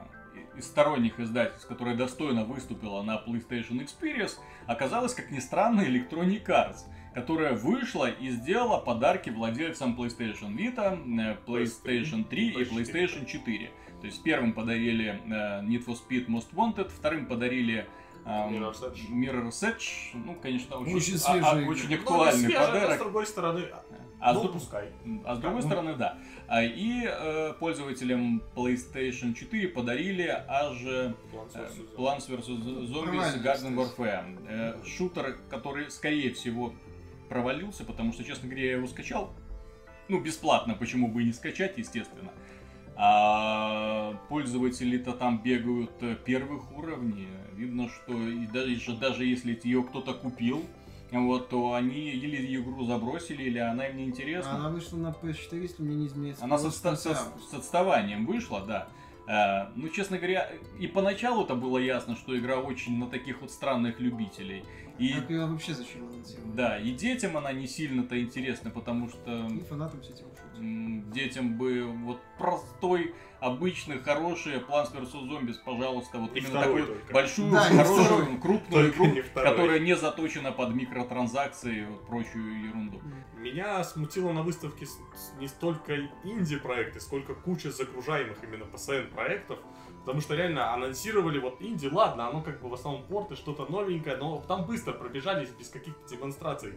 из 0.58 0.66
сторонних 0.66 1.20
издательств, 1.20 1.68
которая 1.68 1.96
достойно 1.96 2.44
выступила 2.46 3.02
на 3.04 3.22
PlayStation 3.26 3.80
Experience, 3.86 4.38
оказалась, 4.68 5.14
как 5.14 5.32
ни 5.32 5.40
странно, 5.40 5.82
Electronic 5.82 6.46
Arts, 6.46 6.80
которая 7.14 7.54
вышла 7.54 8.10
и 8.10 8.30
сделала 8.30 8.78
подарки 8.80 9.30
владельцам 9.30 9.96
PlayStation 10.00 10.56
Vita, 10.56 10.98
э, 11.20 11.38
PlayStation 11.46 12.24
3 12.24 12.50
и 12.50 12.64
PlayStation 12.64 13.26
4. 13.26 13.72
То 14.02 14.08
есть 14.08 14.24
первым 14.24 14.54
подарили 14.54 15.20
э, 15.26 15.62
Need 15.64 15.86
for 15.86 15.96
Speed 15.98 16.28
Most 16.28 16.54
Wanted, 16.54 16.90
вторым 16.90 17.26
подарили 17.28 17.88
э, 18.26 18.30
Mirror's 18.50 18.82
Edge. 18.82 19.10
Mirror's 19.10 19.62
Edge, 19.64 19.90
ну, 20.14 20.36
конечно, 20.36 20.78
очень, 20.78 20.96
Очень 20.96 21.16
а- 21.26 21.32
а- 21.34 21.38
игра. 21.62 21.70
очень 21.72 21.90
Ну, 21.90 21.96
актуальный 21.96 22.40
свежая, 22.46 22.68
но 22.68 22.74
подарок. 22.74 22.96
с 22.96 23.00
другой 23.00 23.26
стороны, 23.26 23.62
А, 24.20 24.34
с, 24.34 24.36
ну, 24.36 24.42
друг- 24.44 24.54
пускай. 24.54 24.90
а 25.26 25.36
с 25.36 25.40
другой 25.40 25.62
Ну. 25.62 25.68
стороны, 25.68 25.96
да. 25.96 26.18
А, 26.52 26.64
И 26.64 27.06
э, 27.06 27.54
пользователям 27.62 28.44
PlayStation 28.54 29.34
4 29.34 29.70
подарили 29.70 30.28
аж 30.50 30.82
э, 30.84 31.14
Plants 31.32 31.56
vs. 31.56 31.96
Plants 31.96 32.28
vs. 32.28 32.48
Zombies 32.90 33.04
Провальный, 33.04 33.40
Garden. 33.40 33.76
Warfare. 33.76 34.48
Э, 34.50 34.86
Шутер, 34.86 35.38
который, 35.50 35.90
скорее 35.90 36.34
всего, 36.34 36.74
провалился, 37.30 37.86
потому 37.86 38.12
что, 38.12 38.26
честно 38.26 38.50
говоря, 38.50 38.66
я 38.66 38.72
его 38.74 38.88
скачал. 38.88 39.32
Ну, 40.10 40.20
бесплатно, 40.20 40.74
почему 40.74 41.08
бы 41.08 41.22
и 41.22 41.26
не 41.28 41.32
скачать, 41.32 41.78
естественно. 41.78 42.32
А 42.98 44.14
пользователи-то 44.28 45.14
там 45.14 45.42
бегают 45.42 45.94
э, 46.02 46.18
первых 46.26 46.70
уровней. 46.78 47.30
Видно, 47.54 47.88
что 47.88 48.12
и 48.12 48.46
даже, 48.48 48.92
даже 48.98 49.24
если 49.24 49.58
ее 49.64 49.84
кто-то 49.84 50.14
купил, 50.14 50.66
вот, 51.12 51.50
то 51.50 51.74
они 51.74 52.10
или 52.12 52.56
игру 52.56 52.86
забросили, 52.86 53.44
или 53.44 53.58
она 53.60 53.88
им 53.88 53.98
не 53.98 54.06
интересна. 54.06 54.56
Она 54.56 54.70
вышла 54.70 54.98
на 54.98 55.08
PS4, 55.10 55.62
если 55.62 55.84
мне 55.84 55.96
не 55.96 56.08
изменяется. 56.08 56.44
Она 56.44 56.58
конце 56.82 57.14
со- 57.14 57.22
августа. 57.22 57.50
с 57.52 57.60
отставанием 57.60 58.26
вышла, 58.26 58.62
да. 58.66 58.88
Э, 59.28 59.72
ну, 59.76 59.90
честно 59.90 60.18
говоря, 60.18 60.50
и 60.80 60.88
поначалу-то 60.88 61.56
было 61.56 61.78
ясно, 61.78 62.16
что 62.16 62.38
игра 62.38 62.58
очень 62.58 62.98
на 62.98 63.08
таких 63.08 63.42
вот 63.42 63.52
странных 63.52 64.00
любителей. 64.00 64.64
И 65.02 65.14
Как 65.14 65.30
ее 65.32 65.46
вообще 65.48 65.74
зачем 65.74 66.08
анонсировать? 66.08 66.56
да, 66.56 66.78
и 66.80 66.92
детям 66.92 67.36
она 67.36 67.52
не 67.52 67.66
сильно-то 67.66 68.22
интересна, 68.22 68.70
потому 68.70 69.10
что 69.10 69.48
И 69.48 69.60
фанатам 69.62 70.00
м, 70.58 71.12
детям 71.12 71.58
бы 71.58 71.86
вот 71.88 72.22
простой, 72.38 73.16
обычный, 73.40 73.98
хороший 73.98 74.58
Plants 74.60 74.94
vs. 74.94 75.12
Zombies, 75.28 75.56
пожалуйста, 75.66 76.20
вот 76.20 76.36
И 76.36 76.40
именно 76.40 76.60
такую 76.62 76.86
только. 76.86 77.14
большую, 77.14 77.52
Да, 77.52 77.62
хорошую, 77.62 78.40
крупную 78.40 78.84
Только 78.92 78.96
игру, 78.96 79.06
не 79.16 79.22
второй. 79.22 79.50
которая 79.50 79.80
не 79.80 79.96
заточена 79.96 80.52
под 80.52 80.76
микротранзакции 80.76 81.82
и 81.82 81.86
вот 81.86 82.06
прочую 82.06 82.68
ерунду. 82.68 83.02
Меня 83.40 83.84
смутило 83.84 84.32
на 84.34 84.44
выставке 84.44 84.86
с- 84.86 84.92
с- 84.92 85.34
не 85.40 85.48
столько 85.48 85.96
инди-проекты, 86.24 87.00
сколько 87.00 87.34
куча 87.34 87.72
загружаемых 87.72 88.38
именно 88.44 88.66
PSN 88.66 89.08
проектов. 89.10 89.58
Потому 90.06 90.20
что 90.22 90.36
реально 90.36 90.74
анонсировали 90.74 91.38
вот 91.40 91.62
инди, 91.62 91.88
ладно, 91.88 92.28
оно 92.28 92.42
как 92.42 92.60
бы 92.62 92.70
в 92.70 92.74
основном 92.74 93.04
порты, 93.04 93.36
что-то 93.36 93.66
новенькое, 93.72 94.18
но 94.18 94.44
там 94.48 94.66
быстро 94.66 94.94
пробежались 94.94 95.50
без 95.60 95.70
каких-то 95.70 96.08
демонстраций. 96.10 96.74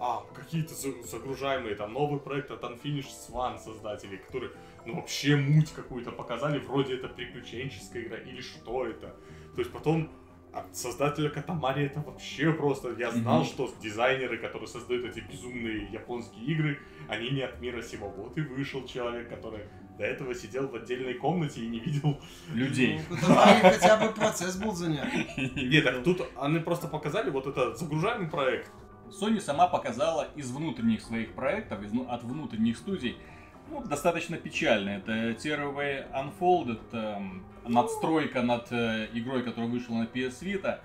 а, 0.00 0.22
какие-то 0.32 0.74
за- 0.74 1.02
загружаемые, 1.02 1.74
там, 1.74 1.92
новый 1.92 2.20
проект 2.20 2.52
от 2.52 2.62
Unfinished 2.62 3.10
Swan 3.28 3.58
создателей, 3.58 4.18
которые, 4.18 4.52
ну, 4.86 4.94
вообще 4.94 5.34
муть 5.34 5.72
какую-то 5.72 6.12
показали, 6.12 6.60
вроде 6.60 6.94
это 6.94 7.08
приключенческая 7.08 8.02
игра, 8.04 8.16
или 8.18 8.40
что 8.40 8.86
это. 8.86 9.08
То 9.56 9.58
есть 9.60 9.72
потом 9.72 10.08
от 10.52 10.76
создателя 10.76 11.30
Катамари 11.30 11.84
это 11.86 12.00
вообще 12.00 12.52
просто... 12.52 12.92
Я 12.96 13.10
знал, 13.10 13.38
Мгм. 13.40 13.46
что 13.46 13.68
дизайнеры, 13.82 14.38
которые 14.38 14.68
создают 14.68 15.04
эти 15.04 15.18
безумные 15.18 15.88
японские 15.90 16.44
игры, 16.44 16.78
они 17.08 17.30
не 17.30 17.40
от 17.42 17.60
мира 17.60 17.82
сего. 17.82 18.08
Вот 18.08 18.38
и 18.38 18.40
вышел 18.42 18.86
человек, 18.86 19.28
который 19.28 19.64
до 19.98 20.04
этого 20.04 20.34
сидел 20.34 20.68
в 20.68 20.74
отдельной 20.76 21.14
комнате 21.14 21.60
и 21.60 21.68
не 21.68 21.80
видел... 21.80 22.18
Людей. 22.52 23.00
Ну, 23.10 23.16
Катамари 23.16 23.60
хотя 23.62 23.96
бы 23.96 24.12
процесс 24.14 24.56
был 24.56 24.72
занят. 24.72 25.04
Нет, 25.36 25.84
так 25.84 26.04
тут 26.04 26.22
они 26.40 26.60
просто 26.60 26.86
показали 26.86 27.30
вот 27.30 27.46
это 27.46 27.74
загружаемый 27.74 28.28
проект. 28.28 28.70
Sony 29.08 29.40
сама 29.40 29.66
показала 29.66 30.28
из 30.36 30.50
внутренних 30.50 31.02
своих 31.02 31.34
проектов, 31.34 31.82
из, 31.82 31.92
ну, 31.92 32.08
от 32.08 32.22
внутренних 32.22 32.76
студий, 32.76 33.16
ну, 33.70 33.82
достаточно 33.82 34.36
печально. 34.36 34.90
Это 34.90 35.30
Tearaway 35.30 36.06
Unfolded, 36.12 36.80
эм, 36.92 37.44
надстройка 37.66 38.42
над 38.42 38.70
э, 38.70 39.08
игрой, 39.12 39.42
которая 39.42 39.70
вышла 39.70 39.94
на 39.94 40.04
PS 40.04 40.42
Vita. 40.42 40.80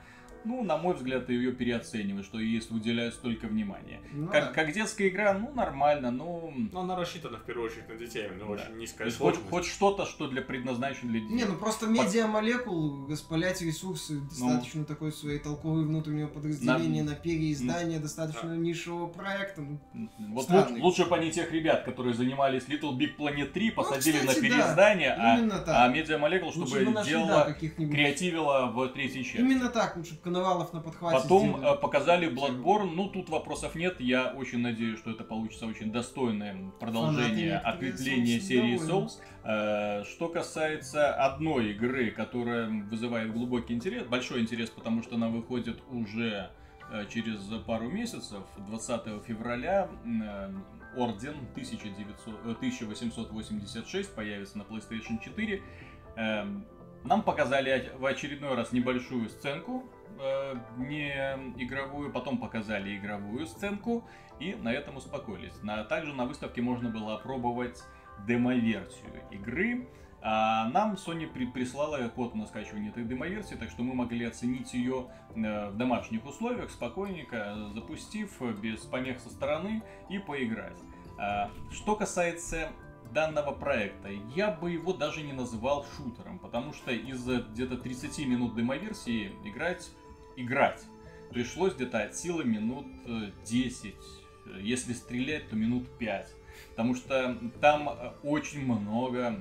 Ну, 0.45 0.63
на 0.63 0.77
мой 0.77 0.95
взгляд, 0.95 1.27
ты 1.27 1.33
ее 1.33 1.51
переоцениваешь, 1.51 2.25
что 2.25 2.39
ей 2.39 2.61
уделяют 2.69 3.13
столько 3.15 3.47
внимания. 3.47 4.01
Ну 4.11 4.27
Как, 4.27 4.45
да. 4.45 4.51
как 4.51 4.73
детская 4.73 5.07
игра, 5.07 5.33
ну, 5.33 5.51
нормально, 5.53 6.11
ну... 6.11 6.53
Но 6.71 6.81
она 6.81 6.95
рассчитана 6.95 7.37
в 7.37 7.43
первую 7.43 7.67
очередь 7.69 7.87
на 7.89 7.95
детей, 7.95 8.27
него 8.29 8.55
Да. 8.55 8.61
очень 8.63 8.73
То 8.73 8.79
низкая 8.79 9.07
есть 9.07 9.17
хоть, 9.17 9.35
сложность. 9.35 9.49
хоть 9.49 9.65
что-то, 9.65 10.05
что 10.05 10.27
для 10.27 10.41
предназначено 10.41 11.11
для 11.11 11.21
детей. 11.21 11.33
Не, 11.35 11.45
ну 11.45 11.55
просто 11.55 11.87
медиамолекул, 11.87 13.07
распылять 13.09 13.61
ресурсы 13.61 14.13
Ну. 14.13 14.21
достаточно 14.29 14.85
такой 14.85 15.11
своей 15.11 15.39
толковой 15.39 15.85
внутреннего 15.85 16.27
подразделения 16.27 17.03
на, 17.03 17.15
переиздание 17.15 17.99
достаточно 17.99 18.53
нишевого 18.55 19.07
проекта. 19.07 19.61
Ну, 19.61 20.09
Вот 20.29 20.49
лучше, 20.49 20.73
лучше 20.81 21.05
бы 21.05 21.15
они 21.15 21.31
тех 21.31 21.51
ребят, 21.51 21.83
которые 21.83 22.13
занимались 22.13 22.63
Little 22.63 22.97
Big 22.97 23.15
Planet 23.17 23.51
3, 23.51 23.71
посадили 23.71 24.17
Ну, 24.21 24.27
кстати, 24.27 24.39
на 24.43 24.49
да. 24.49 24.55
переиздание, 24.55 25.13
а, 25.17 25.37
именно 25.37 25.55
а 25.55 25.59
так. 25.59 25.95
Media 25.95 26.19
Molecule, 26.19 26.51
чтобы 26.51 26.93
да, 26.93 27.03
делала, 27.03 27.53
креативила 27.53 28.67
в 28.67 28.87
третьей 28.89 29.23
части. 29.23 29.37
Именно 29.37 29.69
так, 29.69 29.95
лучше 29.97 30.15
бы 30.15 30.19
Коновалов 30.33 30.73
на 30.73 30.81
подхвате 30.81 31.21
Потом 31.21 31.57
сделали. 31.57 31.75
э, 31.75 31.77
показали 31.79 32.27
Bloodborne, 32.31 32.91
ну 32.95 33.07
тут 33.09 33.29
вопросов 33.29 33.75
нет, 33.75 33.99
я 33.99 34.33
очень 34.35 34.59
надеюсь, 34.59 34.97
что 34.99 35.11
это 35.11 35.23
получится 35.23 35.67
очень 35.67 35.91
достойное 35.91 36.71
продолжение, 36.79 37.59
Фанаты 37.59 37.67
ответвление 37.87 38.37
Souls 38.37 38.41
серии. 38.41 38.79
Souls. 38.79 39.11
Э, 39.43 40.03
Что 40.05 40.29
касается 40.29 41.13
одной 41.13 41.71
игры, 41.71 42.11
которая 42.11 42.67
вызывает 42.69 43.31
глубокий 43.31 43.73
интерес, 43.73 44.05
большой 44.07 44.41
интерес, 44.41 44.69
потому 44.71 45.03
что 45.03 45.15
она 45.15 45.27
выходит 45.29 45.79
уже 45.91 46.49
э, 46.91 47.05
через 47.13 47.39
пару 47.67 47.89
месяцев, 47.89 48.43
20 48.57 49.23
февраля, 49.25 49.89
Орден 50.95 51.35
1900, 51.53 52.33
э, 52.45 52.51
1886 52.51 54.15
появится 54.15 54.57
на 54.57 54.63
PlayStation 54.63 55.19
4. 55.23 55.61
Эм, 56.15 56.65
Нам 57.03 57.21
показали 57.21 57.91
в 57.97 58.05
очередной 58.05 58.55
раз 58.55 58.71
небольшую 58.71 59.27
сценку, 59.29 59.83
э, 60.19 60.55
не 60.77 61.09
игровую, 61.57 62.11
потом 62.11 62.37
показали 62.37 62.97
игровую 62.97 63.45
сценку, 63.47 64.07
и 64.39 64.55
на 64.55 64.71
этом 64.71 64.97
успокоились. 64.97 65.61
На, 65.61 65.83
также 65.83 66.13
на 66.13 66.25
выставке 66.25 66.61
можно 66.61 66.89
было 66.89 67.15
опробовать 67.15 67.83
демоверсию 68.27 69.23
игры. 69.31 69.87
А 70.25 70.69
нам 70.69 70.93
Sony 70.93 71.27
при- 71.27 71.45
прислала 71.45 72.07
код 72.07 72.33
на 72.33 72.45
скачивание 72.45 72.91
этой 72.91 73.03
демоверсии, 73.03 73.55
так 73.55 73.69
что 73.69 73.83
мы 73.83 73.93
могли 73.93 74.25
оценить 74.25 74.73
ее 74.73 75.07
э, 75.35 75.69
в 75.69 75.75
домашних 75.77 76.25
условиях, 76.25 76.71
спокойненько, 76.71 77.71
запустив, 77.73 78.41
без 78.61 78.79
помех 78.81 79.19
со 79.19 79.29
стороны 79.29 79.83
и 80.09 80.19
поиграть. 80.19 80.79
А, 81.19 81.51
Что 81.71 81.97
касается 81.97 82.69
данного 83.13 83.51
проекта, 83.51 84.09
я 84.33 84.49
бы 84.49 84.71
его 84.71 84.93
даже 84.93 85.21
не 85.23 85.33
называл 85.33 85.85
шутером, 85.97 86.39
потому 86.39 86.71
что 86.71 86.91
из 86.91 87.23
где-то 87.25 87.77
30 87.77 88.25
минут 88.25 88.55
демоверсии 88.55 89.33
играть, 89.43 89.91
играть 90.35 90.83
пришлось 91.33 91.73
где-то 91.73 92.03
от 92.03 92.15
силы 92.15 92.45
минут 92.45 92.85
э, 93.05 93.31
10, 93.45 93.95
э, 94.45 94.59
если 94.61 94.93
стрелять, 94.93 95.49
то 95.49 95.55
минут 95.55 95.89
5. 95.97 96.27
Потому 96.69 96.95
что 96.95 97.37
там 97.59 97.89
э, 97.89 98.11
очень 98.23 98.63
много 98.65 99.39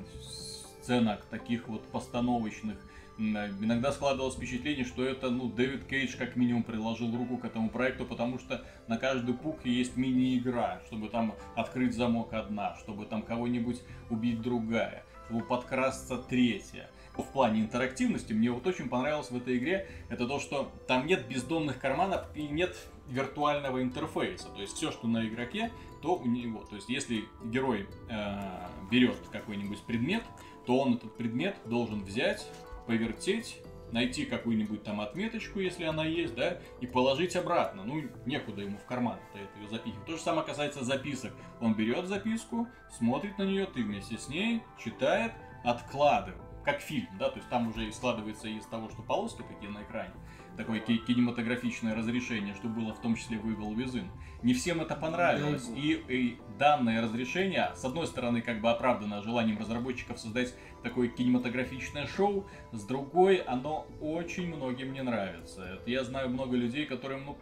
сценок 0.80 1.24
таких 1.26 1.68
вот 1.68 1.86
постановочных. 1.88 2.76
Э, 3.18 3.50
Иногда 3.60 3.92
складывалось 3.92 4.34
впечатление, 4.34 4.84
что 4.84 5.04
это, 5.04 5.30
ну, 5.30 5.48
Дэвид 5.48 5.84
Кейдж 5.84 6.16
как 6.16 6.34
минимум 6.34 6.62
приложил 6.62 7.14
руку 7.16 7.36
к 7.36 7.44
этому 7.44 7.68
проекту, 7.68 8.06
потому 8.06 8.38
что 8.38 8.64
на 8.88 8.96
каждый 8.96 9.34
пук 9.34 9.64
есть 9.64 9.96
мини-игра, 9.96 10.80
чтобы 10.86 11.08
там 11.08 11.34
открыть 11.54 11.94
замок 11.94 12.32
одна, 12.32 12.74
чтобы 12.76 13.04
там 13.04 13.22
кого-нибудь 13.22 13.80
убить 14.10 14.40
другая, 14.40 15.04
чтобы 15.26 15.44
подкрасться 15.44 16.16
третья. 16.16 16.88
В 17.16 17.24
плане 17.24 17.60
интерактивности 17.60 18.32
мне 18.32 18.50
вот 18.50 18.66
очень 18.66 18.88
понравилось 18.88 19.30
в 19.30 19.36
этой 19.36 19.58
игре, 19.58 19.86
это 20.08 20.26
то, 20.26 20.38
что 20.38 20.72
там 20.86 21.06
нет 21.06 21.28
бездонных 21.28 21.78
карманов 21.78 22.24
и 22.34 22.42
нет 22.48 22.76
виртуального 23.08 23.82
интерфейса. 23.82 24.48
То 24.48 24.60
есть 24.60 24.76
все, 24.76 24.90
что 24.90 25.06
на 25.06 25.26
игроке, 25.26 25.70
то 26.00 26.16
у 26.16 26.26
него. 26.26 26.64
То 26.64 26.76
есть 26.76 26.88
если 26.88 27.24
герой 27.44 27.86
э, 28.08 28.68
берет 28.90 29.16
какой-нибудь 29.30 29.82
предмет, 29.82 30.22
то 30.66 30.78
он 30.78 30.94
этот 30.94 31.16
предмет 31.16 31.56
должен 31.66 32.02
взять, 32.02 32.48
повертеть, 32.86 33.58
найти 33.92 34.24
какую-нибудь 34.24 34.82
там 34.82 35.00
отметочку, 35.00 35.60
если 35.60 35.84
она 35.84 36.04
есть, 36.04 36.34
да, 36.34 36.58
и 36.80 36.86
положить 36.86 37.36
обратно. 37.36 37.84
Ну, 37.84 38.02
некуда 38.26 38.62
ему 38.62 38.78
в 38.78 38.84
карман 38.86 39.18
это 39.34 39.60
ее 39.60 39.68
запихивать. 39.68 40.06
То 40.06 40.16
же 40.16 40.22
самое 40.22 40.46
касается 40.46 40.82
записок. 40.82 41.32
Он 41.60 41.74
берет 41.74 42.06
записку, 42.06 42.66
смотрит 42.96 43.38
на 43.38 43.44
нее, 43.44 43.66
ты 43.66 43.82
вместе 43.82 44.18
с 44.18 44.28
ней, 44.28 44.62
читает, 44.82 45.32
откладывает. 45.62 46.51
Как 46.64 46.80
фильм, 46.80 47.08
да, 47.18 47.28
то 47.28 47.38
есть 47.38 47.48
там 47.48 47.68
уже 47.68 47.88
и 47.88 47.90
складывается 47.90 48.48
из 48.48 48.64
того, 48.66 48.88
что 48.88 49.02
полоски 49.02 49.42
такие 49.42 49.70
на 49.70 49.82
экране, 49.82 50.14
такое 50.56 50.78
ки- 50.78 50.98
кинематографичное 50.98 51.94
разрешение, 51.94 52.54
что 52.54 52.68
было 52.68 52.94
в 52.94 53.00
том 53.00 53.16
числе 53.16 53.38
в 53.38 53.46
Evil 53.48 53.74
Within. 53.74 54.06
Не 54.42 54.54
всем 54.54 54.80
это 54.80 54.94
понравилось. 54.94 55.68
И, 55.74 55.92
и 56.08 56.38
данное 56.58 57.02
разрешение, 57.02 57.72
с 57.74 57.84
одной 57.84 58.06
стороны, 58.06 58.42
как 58.42 58.60
бы 58.60 58.70
оправдано 58.70 59.22
желанием 59.22 59.58
разработчиков 59.58 60.18
создать 60.20 60.54
такое 60.82 61.08
кинематографичное 61.08 62.06
шоу, 62.06 62.46
с 62.72 62.84
другой, 62.84 63.36
оно 63.36 63.86
очень 64.00 64.54
многим 64.54 64.92
не 64.92 65.02
нравится. 65.02 65.62
Это 65.64 65.90
Я 65.90 66.04
знаю 66.04 66.28
много 66.28 66.56
людей, 66.56 66.86
которым, 66.86 67.24
ну, 67.24 67.38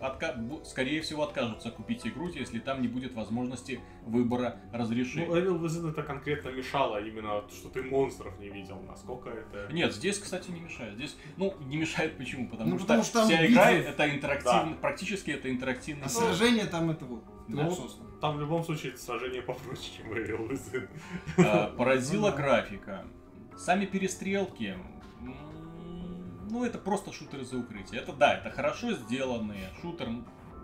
отка- 0.00 0.64
скорее 0.64 1.00
всего, 1.02 1.22
откажутся 1.24 1.70
купить 1.70 2.06
игру, 2.06 2.28
если 2.28 2.58
там 2.58 2.82
не 2.82 2.88
будет 2.88 3.14
возможности 3.14 3.80
выбора 4.04 4.60
разрешения. 4.72 5.26
Ну, 5.26 5.36
Evil 5.36 5.60
Within 5.60 5.90
это 5.90 6.02
конкретно 6.02 6.50
мешало 6.50 7.02
именно, 7.02 7.42
что 7.50 7.68
ты 7.68 7.82
монстров 7.82 8.38
не 8.38 8.48
видел, 8.48 8.80
насколько 8.86 9.30
это... 9.30 9.72
Нет, 9.72 9.92
здесь, 9.94 10.18
кстати, 10.18 10.50
не 10.50 10.60
мешает. 10.60 10.94
Здесь, 10.94 11.16
ну, 11.36 11.54
не 11.66 11.76
мешает 11.76 12.16
почему? 12.16 12.48
Потому, 12.48 12.70
Ну, 12.70 12.76
что, 12.78 12.86
потому 12.86 13.02
что 13.04 13.24
вся 13.24 13.46
игра 13.46 13.70
это 13.70 14.10
интерактивно, 14.14 14.76
практически 14.80 15.30
это 15.30 15.50
интерактивный 15.50 16.04
А 16.04 16.08
сражение 16.08 16.66
там 16.66 16.90
это 16.90 17.04
вот. 17.04 17.24
Да. 17.48 17.64
трехсосно. 17.66 18.04
Там 18.20 18.36
в 18.36 18.40
любом 18.40 18.64
случае 18.64 18.96
сражение 18.96 19.42
попроще, 19.42 19.90
чем 19.96 20.12
Evil 20.12 20.48
Within. 20.50 20.88
А, 21.38 21.66
Поразила 21.76 22.30
Ну 22.30 22.36
да. 22.36 22.42
графика. 22.42 23.04
Сами 23.56 23.86
перестрелки. 23.86 24.74
Ну, 26.50 26.64
это 26.64 26.78
просто 26.78 27.12
шутер 27.12 27.40
из-за 27.40 27.58
укрытия. 27.58 28.00
Это 28.00 28.12
да, 28.12 28.34
это 28.34 28.50
хорошо 28.50 28.92
сделанные 28.92 29.70
шутер 29.80 30.08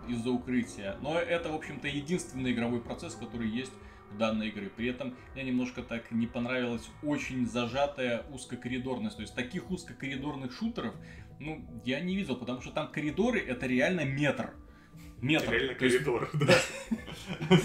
из-за 0.07 0.31
укрытия. 0.31 0.97
Но 1.01 1.17
это, 1.17 1.49
в 1.49 1.55
общем-то, 1.55 1.87
единственный 1.87 2.51
игровой 2.51 2.81
процесс, 2.81 3.15
который 3.15 3.49
есть 3.49 3.71
в 4.11 4.17
данной 4.17 4.49
игре. 4.49 4.69
При 4.69 4.87
этом 4.87 5.15
мне 5.33 5.43
немножко 5.43 5.83
так 5.83 6.11
не 6.11 6.27
понравилась 6.27 6.89
очень 7.01 7.45
зажатая 7.45 8.23
узкокоридорность. 8.29 9.15
То 9.15 9.21
есть 9.21 9.35
таких 9.35 9.71
узкокоридорных 9.71 10.51
шутеров, 10.51 10.95
ну, 11.39 11.65
я 11.85 11.99
не 12.01 12.15
видел, 12.15 12.35
потому 12.35 12.61
что 12.61 12.71
там 12.71 12.91
коридоры 12.91 13.39
это 13.39 13.65
реально 13.65 14.05
метр. 14.05 14.53
Метр. 15.21 15.51
Реально 15.51 15.75
коридор, 15.75 16.29
да. 16.33 16.55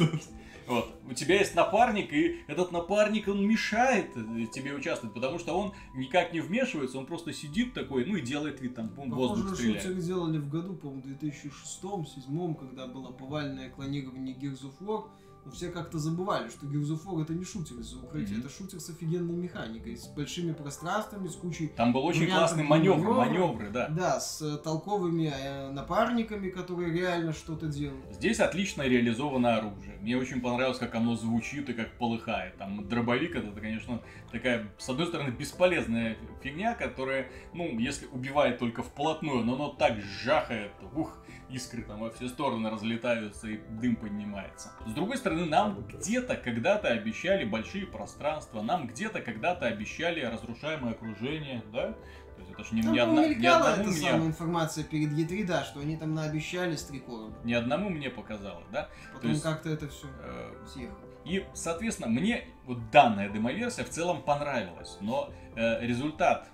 вот. 0.66 0.94
У 1.08 1.14
тебя 1.14 1.38
есть 1.38 1.54
напарник, 1.54 2.12
и 2.12 2.40
этот 2.46 2.72
напарник, 2.72 3.28
он 3.28 3.46
мешает 3.46 4.12
тебе 4.52 4.74
участвовать, 4.74 5.14
потому 5.14 5.38
что 5.38 5.54
он 5.54 5.72
никак 5.94 6.32
не 6.32 6.40
вмешивается, 6.40 6.98
он 6.98 7.06
просто 7.06 7.32
сидит 7.32 7.74
такой, 7.74 8.04
ну 8.04 8.16
и 8.16 8.20
делает 8.20 8.60
вид, 8.60 8.74
там, 8.74 8.88
бум, 8.88 9.10
воздух 9.10 9.44
Похоже, 9.44 9.56
стреляет. 9.56 9.82
шутеры 9.82 10.02
делали 10.02 10.38
в 10.38 10.48
году, 10.48 10.74
по-моему, 10.74 11.02
2006-2007, 11.20 12.54
когда 12.56 12.86
было 12.86 13.10
повальное 13.12 13.70
клонирование 13.70 14.34
Gears 14.34 14.62
of 14.62 14.74
War. 14.80 15.04
Но 15.46 15.52
все 15.52 15.70
как-то 15.70 15.98
забывали, 16.00 16.48
что 16.48 16.66
Gears 16.66 16.88
of 16.90 17.04
War 17.04 17.22
это 17.22 17.32
не 17.32 17.44
шутер 17.44 17.76
из-за 17.78 17.98
укрытия, 17.98 18.36
Мгм. 18.36 18.46
это 18.46 18.52
шутер 18.52 18.80
с 18.80 18.90
офигенной 18.90 19.34
механикой, 19.36 19.96
с 19.96 20.08
большими 20.08 20.52
пространствами, 20.52 21.28
с 21.28 21.36
кучей 21.36 21.68
Там 21.68 21.92
был 21.92 22.04
очень 22.04 22.26
классный 22.26 22.64
маневр, 22.64 22.96
маневра. 22.96 23.14
маневры, 23.14 23.70
да. 23.70 23.86
Да, 23.88 24.18
с 24.18 24.42
э, 24.42 24.56
толковыми 24.58 25.32
э, 25.32 25.70
напарниками, 25.70 26.50
которые 26.50 26.92
реально 26.92 27.32
что-то 27.32 27.66
делают. 27.68 28.12
Здесь 28.12 28.40
отлично 28.40 28.82
реализовано 28.82 29.56
оружие. 29.58 29.96
Мне 30.00 30.16
очень 30.16 30.40
понравилось, 30.40 30.78
как 30.78 30.96
оно 30.96 31.14
звучит 31.14 31.68
и 31.70 31.74
как 31.74 31.96
полыхает. 31.96 32.56
Там 32.56 32.88
дробовик 32.88 33.36
это, 33.36 33.52
конечно, 33.52 34.02
такая, 34.32 34.66
с 34.78 34.88
одной 34.88 35.06
стороны, 35.06 35.30
бесполезная 35.30 36.16
фигня, 36.42 36.74
которая, 36.74 37.28
ну, 37.54 37.78
если 37.78 38.06
убивает 38.06 38.58
только 38.58 38.82
вплотную, 38.82 39.44
но 39.44 39.54
оно 39.54 39.68
так 39.68 39.96
жахает, 40.00 40.72
ух, 40.96 41.16
искры 41.50 41.82
там 41.82 42.00
во 42.00 42.10
все 42.10 42.28
стороны 42.28 42.70
разлетаются 42.70 43.48
и 43.48 43.58
дым 43.80 43.96
поднимается. 43.96 44.72
С 44.86 44.92
другой 44.92 45.16
стороны, 45.16 45.46
нам 45.46 45.82
где-то 45.86 46.36
когда-то 46.36 46.88
обещали 46.88 47.44
большие 47.44 47.86
пространства, 47.86 48.62
нам 48.62 48.86
где-то 48.86 49.20
когда-то 49.20 49.66
обещали 49.66 50.20
разрушаемое 50.22 50.92
окружение, 50.92 51.62
да? 51.72 51.92
То 52.36 52.42
есть 52.42 52.50
это 52.52 52.64
ж 52.64 52.72
не, 52.72 52.82
Там 52.82 52.92
не, 52.92 52.98
одна- 52.98 53.22
помелькала 53.22 53.68
одному 53.72 53.90
эта 53.90 53.98
мне... 53.98 54.10
самая 54.10 54.26
информация 54.26 54.84
перед 54.84 55.12
E3, 55.12 55.44
да, 55.46 55.64
что 55.64 55.80
они 55.80 55.96
там 55.96 56.14
наобещали 56.14 56.76
с 56.76 56.82
три 56.84 57.00
короба. 57.00 57.34
Ни 57.44 57.54
одному 57.54 57.88
мне 57.88 58.10
показалось, 58.10 58.66
да? 58.70 58.88
Потом 59.14 59.30
есть, 59.30 59.42
как-то 59.42 59.70
это 59.70 59.88
все 59.88 60.06
Э, 60.20 60.52
съехало. 60.66 60.98
И, 61.24 61.44
соответственно, 61.54 62.08
мне 62.08 62.44
вот 62.66 62.90
данная 62.90 63.28
демоверсия 63.30 63.84
в 63.84 63.88
целом 63.88 64.22
понравилась, 64.22 64.98
но 65.00 65.30
э, 65.56 65.84
результат 65.84 66.48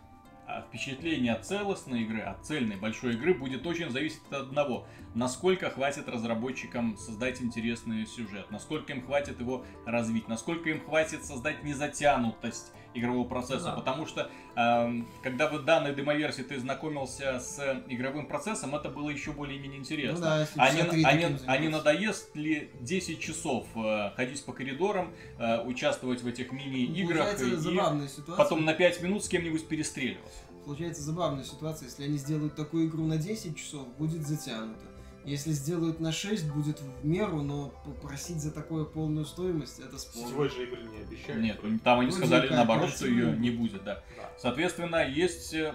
впечатление 0.61 1.33
от 1.33 1.47
целостной 1.47 2.03
игры, 2.03 2.21
от 2.21 2.45
цельной 2.45 2.77
большой 2.77 3.15
игры 3.15 3.35
будет 3.35 3.67
очень 3.67 3.91
зависеть 3.91 4.21
от 4.31 4.43
одного. 4.43 4.87
Насколько 5.15 5.71
хватит 5.71 6.09
разработчикам 6.09 6.97
создать 6.97 7.41
интересный 7.43 8.07
сюжет, 8.07 8.51
насколько 8.51 8.93
им 8.93 9.05
хватит 9.05 9.41
его 9.41 9.65
развить, 9.87 10.29
насколько 10.29 10.71
им 10.71 10.81
хватит 10.81 11.25
создать 11.25 11.65
незатянутость 11.65 12.73
игрового 12.95 13.27
процесса. 13.27 13.67
Да. 13.67 13.73
Потому 13.73 14.07
что, 14.07 14.31
эм, 14.57 15.09
когда 15.23 15.49
в 15.49 15.65
данной 15.65 15.95
демоверсии 15.95 16.43
ты 16.43 16.59
знакомился 16.59 17.39
с 17.39 17.83
игровым 17.89 18.27
процессом, 18.27 18.75
это 18.75 18.89
было 18.89 19.11
еще 19.11 19.33
более-менее 19.33 19.79
интересно. 19.79 20.19
Ну 20.19 20.25
да, 20.25 20.41
если 20.41 20.61
А 20.61 20.71
не, 20.71 20.83
три 20.85 21.05
а, 21.05 21.13
не, 21.13 21.39
а 21.47 21.57
не 21.59 21.69
надоест 21.69 22.35
ли 22.37 22.71
10 22.81 23.21
часов 23.21 23.67
э, 23.75 24.11
ходить 24.17 24.45
по 24.45 24.53
коридорам, 24.53 25.13
э, 25.39 25.63
участвовать 25.65 26.23
в 26.23 26.27
этих 26.27 26.53
мини-играх 26.53 27.41
и 27.41 27.57
ситуация. 27.57 28.09
потом 28.37 28.65
на 28.65 28.75
5 28.75 29.03
минут 29.03 29.25
с 29.25 29.29
кем-нибудь 29.29 29.67
перестреливаться? 29.67 30.39
Получается 30.65 31.03
забавная 31.03 31.45
ситуация. 31.45 31.87
Если 31.87 32.05
они 32.05 32.19
сделают 32.19 32.55
такую 32.55 32.87
игру 32.89 33.05
на 33.05 33.17
10 33.17 33.57
часов, 33.57 33.89
будет 33.97 34.27
затянуто. 34.27 34.92
Если 35.25 35.53
сделают 35.53 36.01
на 36.01 36.11
6, 36.13 36.47
будет 36.51 36.81
в 36.81 37.05
меру, 37.07 37.43
но 37.43 37.69
попросить 37.85 38.41
за 38.41 38.51
такое 38.51 38.85
полную 38.85 39.25
стоимость, 39.25 39.79
это 39.79 39.99
спорно. 39.99 40.29
Сетевой 40.29 40.49
же 40.51 40.65
игры 40.65 40.83
не 40.83 40.99
обещали. 41.03 41.41
Нет, 41.41 41.61
там 41.85 42.01
они 42.01 42.11
Вроде 42.11 42.27
сказали 42.27 42.49
как, 42.49 42.57
наоборот, 42.57 42.91
что 42.91 43.07
ее 43.07 43.23
кооперативная. 43.27 43.51
не 43.51 43.57
будет, 43.57 43.85
да. 43.85 44.03
Да. 44.17 44.31
Соответственно, 44.39 45.09
есть 45.09 45.55
э, 45.55 45.75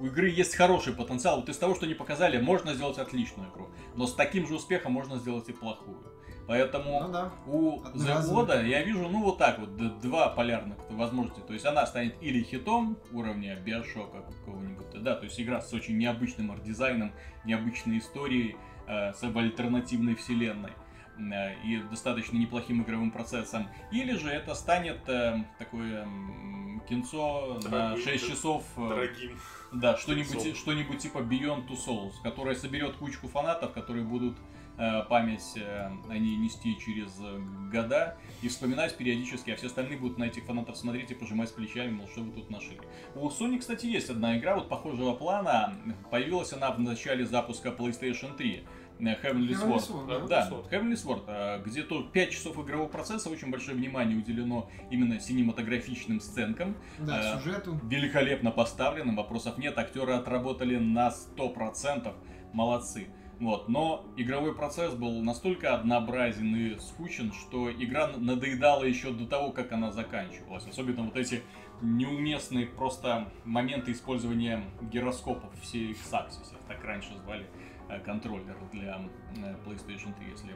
у 0.00 0.06
игры 0.06 0.28
есть 0.30 0.54
хороший 0.54 0.92
потенциал. 0.94 1.40
Вот 1.40 1.48
из 1.48 1.58
того, 1.58 1.74
что 1.74 1.86
они 1.86 1.94
показали, 1.94 2.40
можно 2.40 2.74
сделать 2.74 2.98
отличную 2.98 3.50
игру. 3.50 3.68
Но 3.94 4.06
с 4.06 4.14
таким 4.14 4.46
же 4.46 4.54
успехом 4.54 4.92
можно 4.92 5.18
сделать 5.18 5.48
и 5.48 5.52
плохую. 5.52 5.98
Поэтому 6.48 7.00
Ну 7.02 7.08
да. 7.12 7.32
у. 7.46 7.80
Oda 7.82 8.66
я 8.66 8.82
вижу, 8.82 9.08
ну 9.08 9.22
вот 9.22 9.38
так 9.38 9.60
вот, 9.60 9.76
два 10.00 10.28
полярных 10.28 10.76
возможности. 10.90 11.40
То 11.46 11.52
есть 11.52 11.64
она 11.64 11.86
станет 11.86 12.16
или 12.20 12.42
хитом 12.42 12.98
уровня 13.12 13.54
Биошока 13.56 14.22
какого-нибудь, 14.22 15.02
да, 15.02 15.14
то 15.14 15.24
есть 15.24 15.40
игра 15.40 15.60
с 15.60 15.72
очень 15.72 15.96
необычным 15.98 16.50
арт-дизайном, 16.50 17.12
необычной 17.44 17.98
историей, 17.98 18.56
э, 18.88 19.12
с 19.12 19.22
альтернативной 19.22 20.16
вселенной 20.16 20.72
э, 21.16 21.54
и 21.64 21.78
достаточно 21.88 22.36
неплохим 22.36 22.82
игровым 22.82 23.12
процессом. 23.12 23.68
Или 23.92 24.16
же 24.16 24.28
это 24.28 24.56
станет 24.56 25.08
э, 25.08 25.44
такое 25.60 26.02
м, 26.02 26.82
кинцо 26.88 27.60
на 27.62 27.70
Дорогим, 27.70 28.04
6 28.04 28.24
да. 28.28 28.34
часов. 28.34 28.64
э, 28.76 28.88
Дорогим. 28.88 29.38
Да, 29.72 29.96
что-нибудь, 29.96 30.56
что-нибудь 30.56 30.98
типа 30.98 31.18
Beyond 31.18 31.68
Two 31.68 31.76
Souls, 31.76 32.12
которая 32.22 32.54
соберет 32.54 32.96
кучку 32.96 33.28
фанатов, 33.28 33.72
которые 33.72 34.04
будут 34.04 34.36
э, 34.76 35.02
память 35.08 35.56
э, 35.56 35.90
о 36.08 36.18
ней 36.18 36.36
нести 36.36 36.76
через 36.78 37.18
э, 37.20 37.40
года 37.72 38.16
и 38.42 38.48
вспоминать 38.48 38.96
периодически, 38.96 39.50
а 39.50 39.56
все 39.56 39.66
остальные 39.66 39.98
будут 39.98 40.18
на 40.18 40.24
этих 40.24 40.44
фанатов 40.44 40.76
смотреть 40.76 41.10
и 41.10 41.14
пожимать 41.14 41.54
плечами, 41.54 41.90
мол, 41.90 42.08
что 42.08 42.20
вы 42.20 42.32
тут 42.32 42.50
нашли. 42.50 42.78
У 43.14 43.28
Sony, 43.28 43.58
кстати, 43.58 43.86
есть 43.86 44.10
одна 44.10 44.38
игра 44.38 44.56
вот 44.56 44.68
похожего 44.68 45.14
плана. 45.14 45.74
Появилась 46.10 46.52
она 46.52 46.70
в 46.70 46.80
начале 46.80 47.24
запуска 47.24 47.70
PlayStation 47.70 48.36
3. 48.36 48.64
Э, 48.98 49.04
Heavenly 49.04 49.50
Sword. 49.54 49.78
Sword, 49.80 50.28
Да, 50.28 50.48
Sword. 50.50 50.70
Heavenly 50.70 50.94
Sword, 50.94 51.24
э, 51.26 51.62
где 51.64 51.82
то 51.82 52.02
5 52.02 52.30
часов 52.30 52.58
игрового 52.58 52.88
процесса, 52.88 53.30
очень 53.30 53.50
большое 53.50 53.76
внимание 53.76 54.16
уделено 54.16 54.68
именно 54.90 55.18
синематографичным 55.20 56.20
сценкам 56.20 56.76
Да, 56.98 57.34
Э, 57.34 57.38
сюжету. 57.38 57.80
великолепно 57.84 58.50
поставленным, 58.50 59.16
вопросов 59.16 59.58
нет, 59.58 59.78
актеры 59.78 60.12
отработали 60.14 60.76
на 60.76 61.10
100%, 61.10 62.14
молодцы. 62.52 63.08
Вот, 63.40 63.68
но 63.68 64.04
игровой 64.16 64.54
процесс 64.54 64.94
был 64.94 65.20
настолько 65.20 65.74
однообразен 65.74 66.54
и 66.54 66.78
скучен, 66.78 67.32
что 67.32 67.72
игра 67.72 68.08
надоедала 68.16 68.84
еще 68.84 69.10
до 69.10 69.26
того, 69.26 69.50
как 69.50 69.72
она 69.72 69.90
заканчивалась. 69.90 70.64
Особенно 70.68 71.02
вот 71.04 71.16
эти 71.16 71.42
неуместные 71.80 72.66
просто 72.66 73.28
моменты 73.44 73.90
использования 73.90 74.62
гироскопов 74.82 75.50
в 75.60 75.74
Series 75.74 75.96
Axis, 76.12 76.52
их 76.52 76.58
так 76.68 76.84
раньше 76.84 77.08
звали 77.24 77.44
э, 77.44 77.61
контроллер 78.00 78.56
для 78.72 79.00
э, 79.36 79.54
PlayStation 79.64 80.14
3, 80.18 80.30
если 80.30 80.52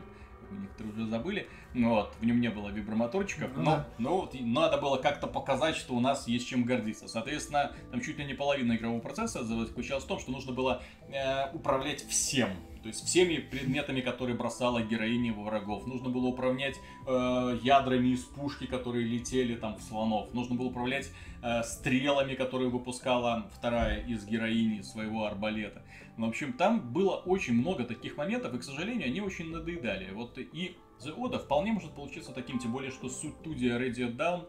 вы 0.50 0.58
некоторые 0.58 0.92
уже 0.94 1.06
забыли. 1.06 1.48
Ну 1.74 1.90
Вот, 1.90 2.14
в 2.20 2.24
нем 2.24 2.40
не 2.40 2.50
было 2.50 2.68
вибромоторчиков, 2.68 3.50
Ну 3.56 3.62
но, 3.62 3.70
да. 3.70 3.88
но 3.98 4.16
вот 4.20 4.34
надо 4.40 4.78
было 4.78 4.96
как-то 4.96 5.26
показать, 5.26 5.76
что 5.76 5.94
у 5.94 6.00
нас 6.00 6.28
есть 6.28 6.46
чем 6.46 6.64
гордиться. 6.64 7.08
Соответственно, 7.08 7.72
там 7.90 8.00
чуть 8.00 8.18
ли 8.18 8.24
не 8.24 8.34
половина 8.34 8.76
игрового 8.76 9.00
процесса 9.00 9.44
заключалась 9.44 10.04
в 10.04 10.06
том, 10.06 10.18
что 10.20 10.30
нужно 10.30 10.52
было 10.52 10.82
э, 11.08 11.50
управлять 11.52 12.04
всем. 12.06 12.50
То 12.82 12.88
есть 12.88 13.04
всеми 13.04 13.38
предметами, 13.38 14.00
которые 14.00 14.36
бросала 14.36 14.80
героиня 14.80 15.32
во 15.34 15.42
врагов. 15.42 15.88
Нужно 15.88 16.08
было 16.08 16.26
управлять 16.28 16.76
э, 17.08 17.58
ядрами 17.62 18.10
из 18.10 18.22
пушки, 18.22 18.66
которые 18.66 19.04
летели 19.04 19.56
там 19.56 19.76
в 19.76 19.82
слонов. 19.82 20.32
Нужно 20.32 20.54
было 20.54 20.66
управлять 20.68 21.06
э, 21.08 21.35
стрелами, 21.64 22.34
которые 22.34 22.70
выпускала 22.70 23.50
вторая 23.54 24.04
из 24.04 24.24
героини 24.24 24.82
своего 24.82 25.26
арбалета. 25.26 25.82
Ну, 26.16 26.26
в 26.26 26.28
общем, 26.30 26.54
там 26.54 26.92
было 26.92 27.16
очень 27.16 27.54
много 27.54 27.84
таких 27.84 28.16
моментов, 28.16 28.54
и, 28.54 28.58
к 28.58 28.62
сожалению, 28.62 29.06
они 29.06 29.20
очень 29.20 29.50
надоедали. 29.50 30.10
Вот 30.12 30.38
и 30.38 30.76
The 31.04 31.14
Oda 31.16 31.38
вполне 31.38 31.72
может 31.72 31.92
получиться 31.92 32.32
таким, 32.32 32.58
тем 32.58 32.72
более, 32.72 32.90
что 32.90 33.08
студия 33.08 33.78
Ready 33.78 34.16
Down, 34.16 34.48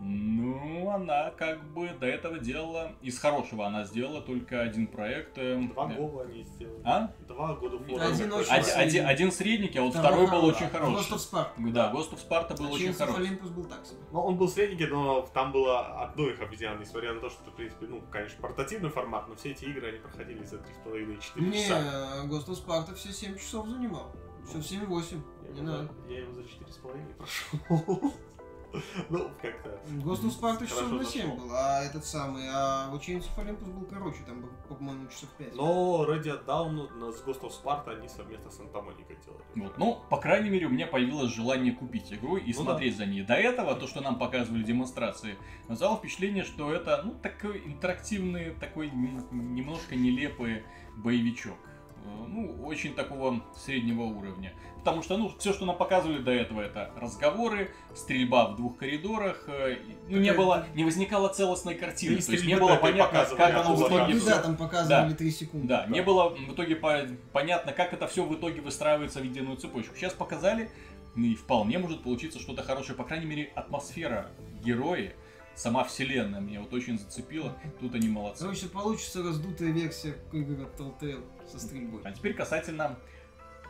ну, 0.00 0.90
она 0.90 1.30
как 1.30 1.64
бы 1.72 1.88
до 2.00 2.06
этого 2.06 2.38
делала, 2.38 2.92
из 3.00 3.18
хорошего 3.18 3.66
она 3.66 3.84
сделала 3.84 4.20
только 4.20 4.60
один 4.60 4.86
проект. 4.86 5.38
э, 5.38 5.58
Два 5.72 5.86
года 5.86 6.28
они 6.28 6.42
сделали. 6.44 6.80
А? 6.84 7.10
Два 7.26 7.54
года 7.54 7.76
Один 7.76 8.30
фора. 8.30 8.40
очень 8.40 8.50
Один, 8.52 8.64
средний. 8.64 8.82
один- 8.84 9.06
один 9.06 9.32
средненький, 9.32 9.80
а 9.80 9.84
вот 9.84 9.94
Второй 9.94 10.26
второй 10.26 10.30
был 10.30 10.52
хороший. 10.52 10.66
очень 10.66 10.70
хороший. 10.70 11.10
Ghost 11.10 11.14
of 11.14 11.30
Sparta. 11.32 11.72
Да, 11.72 11.92
Ghost 11.92 12.12
of 12.12 12.28
Sparta 12.28 12.56
был 12.58 12.66
А 12.66 12.70
очень 12.70 12.92
хороший. 12.92 13.24
Olympus 13.28 13.50
был 13.50 13.64
так 13.64 13.86
себе. 13.86 13.98
Ну, 14.12 14.20
он 14.20 14.36
был 14.36 14.48
средненький, 14.48 14.86
но 14.86 15.22
там 15.32 15.52
было 15.52 15.80
одно 16.02 16.28
их 16.28 16.40
обезьян, 16.40 16.78
несмотря 16.78 17.14
на 17.14 17.20
то, 17.20 17.30
что, 17.30 17.50
в 17.50 17.54
принципе, 17.54 17.86
ну, 17.86 18.02
конечно, 18.10 18.40
портативный 18.42 18.90
формат, 18.90 19.28
но 19.28 19.34
все 19.36 19.52
эти 19.52 19.64
игры, 19.64 19.88
они 19.88 19.98
проходили 19.98 20.44
за 20.44 20.56
3,5-4 20.56 21.40
Не, 21.40 21.62
часа. 21.62 22.24
Ghost 22.26 22.48
of 22.48 22.66
Sparta 22.66 22.94
все 22.94 23.12
7 23.12 23.36
часов 23.36 23.68
занимал. 23.68 24.12
Все 24.46 24.58
в 24.58 24.62
7-8. 24.62 25.20
Я 25.48 25.50
Не 25.54 25.60
надо. 25.62 25.90
я 26.08 26.18
его 26.18 26.32
за 26.34 26.42
4,5 26.42 27.14
прошел. 27.16 28.12
Ну, 29.10 29.30
как-то. 29.40 29.80
Ghost 30.04 30.24
of 30.24 30.38
Sparta 30.38 30.66
часов 30.66 30.90
на 30.90 31.04
7 31.04 31.22
зашел. 31.22 31.36
был, 31.36 31.54
а 31.54 31.82
этот 31.82 32.04
самый, 32.04 32.44
а 32.48 32.90
Chains 32.94 33.24
of 33.24 33.36
Olympus 33.36 33.70
был 33.70 33.86
короче, 33.86 34.18
там 34.26 34.48
по-моему, 34.68 35.08
часов 35.08 35.28
5. 35.38 35.54
Но 35.54 36.04
Ready 36.08 36.44
Down 36.44 37.12
с 37.12 37.22
Ghost 37.24 37.42
of 37.42 37.52
Sparta 37.52 37.96
они 37.96 38.08
совместно 38.08 38.50
с 38.50 38.58
Monica 38.58 39.16
делали. 39.24 39.44
Вот. 39.54 39.78
Ну, 39.78 40.00
по 40.10 40.16
крайней 40.18 40.50
мере, 40.50 40.66
у 40.66 40.70
меня 40.70 40.86
появилось 40.86 41.32
желание 41.32 41.72
купить 41.72 42.12
игру 42.12 42.36
и 42.36 42.52
Ну 42.52 42.64
смотреть 42.64 42.96
за 42.96 43.06
ней. 43.06 43.22
До 43.22 43.34
этого, 43.34 43.74
то, 43.74 43.86
что 43.86 44.00
нам 44.00 44.18
показывали 44.18 44.62
демонстрации, 44.62 45.36
назвало 45.68 45.96
впечатление, 45.98 46.44
что 46.44 46.72
это, 46.72 47.02
ну, 47.04 47.14
такой 47.14 47.62
интерактивный, 47.66 48.50
такой 48.54 48.90
немножко 48.90 49.94
нелепый 49.94 50.64
боевичок. 50.96 51.56
Э, 52.04 52.08
Ну, 52.28 52.64
очень 52.64 52.94
такого 52.94 53.42
среднего 53.56 54.02
уровня. 54.02 54.52
Потому 54.78 55.02
что, 55.02 55.16
ну, 55.16 55.32
все, 55.38 55.52
что 55.52 55.64
нам 55.64 55.76
показывали 55.78 56.18
до 56.18 56.30
этого, 56.32 56.60
это 56.60 56.90
разговоры, 56.96 57.70
стрельба 57.94 58.48
в 58.48 58.56
двух 58.56 58.76
коридорах. 58.76 59.44
э, 59.48 59.76
Ну, 60.08 60.18
не 60.18 60.32
было, 60.32 60.66
не 60.74 60.84
возникало 60.84 61.28
целостной 61.28 61.74
картины. 61.74 62.16
Да 62.16 62.22
То 62.22 62.32
есть 62.32 62.44
не 62.44 62.56
было 62.56 62.76
понятно, 62.76 63.24
как 63.36 63.54
оно 63.54 63.74
в 63.74 63.80
то 63.80 63.88
итоге 63.88 64.20
да, 64.26 64.42
там 64.42 64.56
показывали 64.56 65.14
3 65.14 65.30
секунды. 65.30 65.68
да, 65.68 65.84
Да. 65.86 65.92
не 65.92 66.02
было 66.02 66.28
в 66.30 66.52
итоге 66.52 66.76
по- 66.76 67.06
понятно, 67.32 67.72
как 67.72 67.92
это 67.94 68.06
все 68.08 68.24
в 68.24 68.34
итоге 68.34 68.60
выстраивается 68.60 69.20
в 69.20 69.24
единую 69.24 69.56
цепочку. 69.56 69.94
Сейчас 69.96 70.12
показали, 70.12 70.70
и 71.16 71.34
вполне 71.36 71.78
может 71.78 72.02
получиться 72.02 72.38
что-то 72.40 72.62
хорошее. 72.62 72.96
По 72.98 73.04
крайней 73.04 73.26
мере, 73.26 73.52
атмосфера, 73.54 74.30
герои, 74.62 75.14
сама 75.54 75.84
вселенная 75.84 76.40
меня 76.40 76.60
вот 76.60 76.74
очень 76.74 76.98
зацепила. 76.98 77.56
Тут 77.80 77.94
они 77.94 78.08
молодцы. 78.08 78.42
Короче, 78.42 78.66
получится 78.66 79.22
раздутая 79.22 79.70
версия 79.70 80.16
игр 80.32 80.62
от 80.64 80.78
Telltale 80.78 81.22
со 81.58 81.66
стрельбой. 81.66 82.00
А 82.04 82.12
теперь 82.12 82.34
касательно 82.34 82.96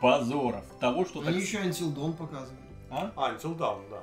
позоров. 0.01 0.63
Того, 0.79 1.05
что 1.05 1.21
Они 1.21 1.33
так... 1.33 1.41
еще 1.41 1.57
Until 1.59 1.93
Dawn 1.95 2.13
показывали. 2.13 2.59
А? 2.89 3.11
А, 3.15 3.31
Until 3.33 3.57
Dawn, 3.57 3.81
да. 3.89 4.01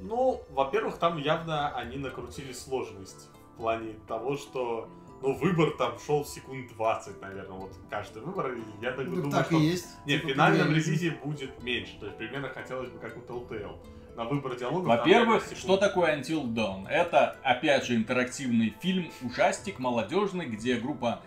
Ну, 0.00 0.42
во-первых, 0.50 0.98
там 0.98 1.18
явно 1.18 1.74
они 1.76 1.96
накрутили 1.96 2.52
сложность 2.52 3.28
в 3.54 3.56
плане 3.58 3.94
того, 4.06 4.36
что 4.36 4.88
ну, 5.22 5.34
выбор 5.34 5.72
там 5.76 5.98
шел 5.98 6.24
секунд 6.24 6.68
20, 6.76 7.20
наверное, 7.20 7.58
вот 7.58 7.72
каждый 7.90 8.22
выбор. 8.22 8.52
И 8.54 8.60
я 8.80 8.92
так 8.92 9.06
Ну, 9.06 9.16
думаю, 9.16 9.32
так 9.32 9.46
что 9.46 9.56
и 9.56 9.60
есть. 9.62 9.86
не, 10.06 10.16
в 10.16 10.20
Типа, 10.20 10.32
финальном 10.32 10.66
когда- 10.68 10.74
релизе 10.80 11.10
будет 11.22 11.62
меньше. 11.62 11.98
То 11.98 12.06
есть 12.06 12.18
примерно 12.18 12.48
хотелось 12.50 12.90
бы 12.90 12.98
как 12.98 13.16
у 13.16 13.20
Telltale. 13.20 13.76
На 14.14 14.24
выбор 14.24 14.56
диалогов. 14.56 14.88
там, 14.88 14.98
Во-первых, 14.98 15.26
наверное, 15.28 15.46
что 15.56 15.56
секунд- 15.56 15.80
такое 15.80 16.16
Until 16.20 16.44
Dawn? 16.52 16.88
Это, 16.88 17.36
опять 17.44 17.84
же, 17.84 17.94
интерактивный 17.96 18.74
фильм, 18.80 19.10
ужастик, 19.22 19.78
молодежный, 19.78 20.46
где 20.46 20.76
группа 20.76 21.22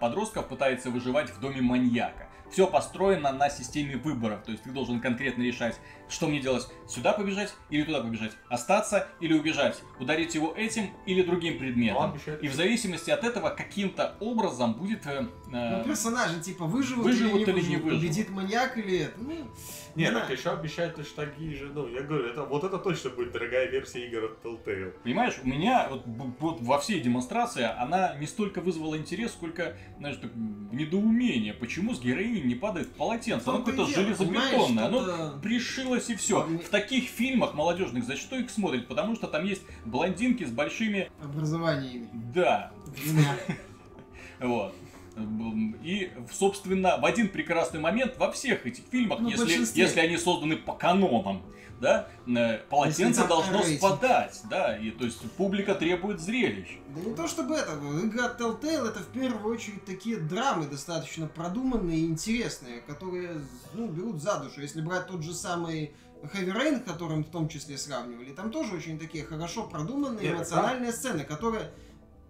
подростков 0.00 0.48
пытается 0.48 0.90
выживать 0.90 1.30
в 1.30 1.40
доме 1.40 1.60
маньяка. 1.60 2.28
Все 2.50 2.66
построено 2.66 3.32
на 3.32 3.48
системе 3.50 3.96
выборов, 3.96 4.42
то 4.44 4.52
есть 4.52 4.62
ты 4.62 4.70
должен 4.70 5.00
конкретно 5.00 5.42
решать, 5.42 5.78
что 6.08 6.28
мне 6.28 6.40
делать, 6.40 6.68
сюда 6.86 7.12
побежать 7.12 7.54
или 7.70 7.82
туда 7.82 8.00
побежать, 8.00 8.32
остаться 8.48 9.08
или 9.20 9.32
убежать, 9.32 9.82
ударить 9.98 10.34
его 10.34 10.52
этим 10.56 10.90
или 11.06 11.22
другим 11.22 11.58
предметом. 11.58 12.18
И 12.42 12.48
в 12.48 12.54
зависимости 12.54 13.10
от 13.10 13.24
этого 13.24 13.50
каким-то 13.50 14.14
образом 14.20 14.74
будет... 14.74 15.06
э, 15.06 15.26
э, 15.52 15.78
Ну, 15.78 15.84
персонажи, 15.84 16.40
типа, 16.40 16.64
выживут, 16.66 17.04
выживут 17.06 17.48
или 17.48 17.52
не 17.52 17.58
или 17.60 17.68
не 17.70 17.76
выживут, 17.76 18.00
победит 18.00 18.30
маньяк 18.30 18.78
или 18.78 18.98
это. 19.00 19.18
Ну, 19.18 19.50
Не, 19.94 20.10
знаю. 20.10 20.26
так 20.26 20.38
еще 20.38 20.50
обещают 20.50 20.94
точно 20.96 21.24
такие 21.26 21.56
же. 21.56 21.70
Ну, 21.72 21.88
я 21.88 22.02
говорю, 22.02 22.26
это, 22.26 22.44
вот 22.44 22.64
это 22.64 22.78
точно 22.78 23.10
будет 23.10 23.32
дорогая 23.32 23.66
версия 23.68 24.06
игр 24.06 24.24
от 24.24 24.44
Telltale. 24.44 24.92
Понимаешь, 25.02 25.34
у 25.42 25.46
меня 25.46 25.88
вот, 25.90 26.02
вот 26.38 26.60
во 26.60 26.78
всей 26.78 27.00
демонстрации 27.00 27.64
она 27.64 28.14
не 28.16 28.26
столько 28.26 28.60
вызвала 28.60 28.96
интерес, 28.96 29.32
сколько, 29.32 29.76
знаешь, 29.98 30.16
так, 30.16 30.30
недоумение. 30.34 31.54
Почему 31.54 31.94
с 31.94 32.00
героиней 32.00 32.33
не 32.40 32.54
падает 32.54 32.94
полотенце? 32.94 33.48
Оно 33.48 33.58
и 33.58 33.64
какое-то 33.64 33.86
железобетонное. 33.86 34.86
Оно 34.86 35.02
что-то- 35.02 35.38
пришилось 35.42 36.10
и 36.10 36.16
все. 36.16 36.42
В 36.42 36.68
таких 36.68 37.08
фильмах 37.08 37.54
молодежных 37.54 38.04
за 38.04 38.16
что 38.16 38.36
их 38.36 38.50
смотрят? 38.50 38.86
Потому 38.88 39.14
что 39.16 39.26
там 39.26 39.44
есть 39.44 39.62
блондинки 39.84 40.44
с 40.44 40.50
большими... 40.50 41.10
образованиями. 41.22 42.08
Да, 42.34 42.72
вот. 44.40 44.74
И, 45.84 46.10
собственно, 46.32 46.98
в 46.98 47.04
один 47.04 47.28
прекрасный 47.28 47.78
момент 47.78 48.16
во 48.18 48.32
всех 48.32 48.66
этих 48.66 48.82
фильмах, 48.90 49.20
Ну, 49.20 49.28
если, 49.28 49.80
если 49.80 50.00
они 50.00 50.16
созданы 50.16 50.56
по 50.56 50.72
канонам, 50.72 51.42
да, 51.84 52.08
э, 52.26 52.58
полотенце 52.70 53.26
должно 53.28 53.58
рейтинг. 53.58 53.78
спадать, 53.78 54.40
да, 54.48 54.76
и 54.76 54.90
то 54.90 55.04
есть 55.04 55.20
публика 55.32 55.74
требует 55.74 56.20
зрелищ. 56.20 56.78
Да 56.88 57.00
не 57.00 57.14
то 57.14 57.28
чтобы 57.28 57.54
это, 57.54 57.72
игра 58.02 58.34
Telltale 58.38 58.88
это 58.88 59.00
в 59.00 59.08
первую 59.08 59.54
очередь 59.54 59.84
такие 59.84 60.16
драмы 60.16 60.66
достаточно 60.66 61.26
продуманные 61.26 61.98
и 61.98 62.06
интересные, 62.06 62.80
которые 62.80 63.42
ну, 63.74 63.88
берут 63.88 64.22
за 64.22 64.38
душу. 64.38 64.60
Если 64.60 64.80
брать 64.80 65.06
тот 65.06 65.22
же 65.22 65.34
самый 65.34 65.92
Heavy 66.22 66.56
Rain, 66.56 66.80
которым 66.80 67.22
в 67.22 67.28
том 67.28 67.48
числе 67.48 67.76
сравнивали, 67.76 68.32
там 68.32 68.50
тоже 68.50 68.74
очень 68.74 68.98
такие 68.98 69.24
хорошо 69.24 69.64
продуманные 69.64 70.28
Нет, 70.28 70.36
эмоциональные 70.36 70.92
сцены, 70.92 71.24
которые 71.24 71.70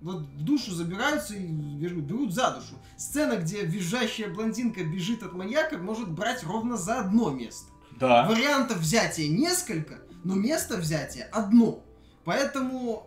вот 0.00 0.22
в 0.22 0.44
душу 0.44 0.72
забираются 0.72 1.34
и 1.34 1.46
беру- 1.46 2.02
берут 2.02 2.34
за 2.34 2.50
душу. 2.50 2.74
Сцена, 2.96 3.36
где 3.36 3.64
визжащая 3.64 4.28
блондинка 4.28 4.84
бежит 4.84 5.22
от 5.22 5.32
маньяка, 5.32 5.78
может 5.78 6.10
брать 6.10 6.42
ровно 6.42 6.76
за 6.76 7.00
одно 7.00 7.30
место. 7.30 7.73
Да. 7.98 8.26
Вариантов 8.28 8.78
взятия 8.78 9.28
несколько, 9.28 10.00
но 10.24 10.34
место 10.34 10.76
взятия 10.76 11.28
одно. 11.32 11.82
Поэтому 12.24 13.06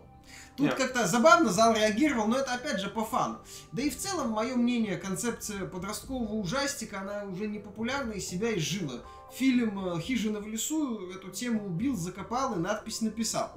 тут 0.56 0.74
как-то 0.74 1.06
забавно 1.06 1.50
зал 1.50 1.74
реагировал, 1.74 2.26
но 2.26 2.38
это 2.38 2.54
опять 2.54 2.80
же 2.80 2.88
по 2.88 3.04
фану. 3.04 3.38
Да 3.72 3.82
и 3.82 3.90
в 3.90 3.96
целом, 3.96 4.30
мое 4.30 4.56
мнение, 4.56 4.96
концепция 4.96 5.66
подросткового 5.66 6.34
ужастика, 6.34 7.00
она 7.00 7.24
уже 7.24 7.46
не 7.46 7.58
популярна 7.58 8.12
и 8.12 8.20
себя 8.20 8.56
изжила. 8.56 9.02
Фильм 9.34 9.78
э, 9.86 10.00
«Хижина 10.00 10.40
в 10.40 10.46
лесу» 10.46 11.10
эту 11.10 11.30
тему 11.30 11.66
убил, 11.66 11.96
закопал 11.96 12.54
и 12.54 12.58
надпись 12.58 13.02
написал. 13.02 13.52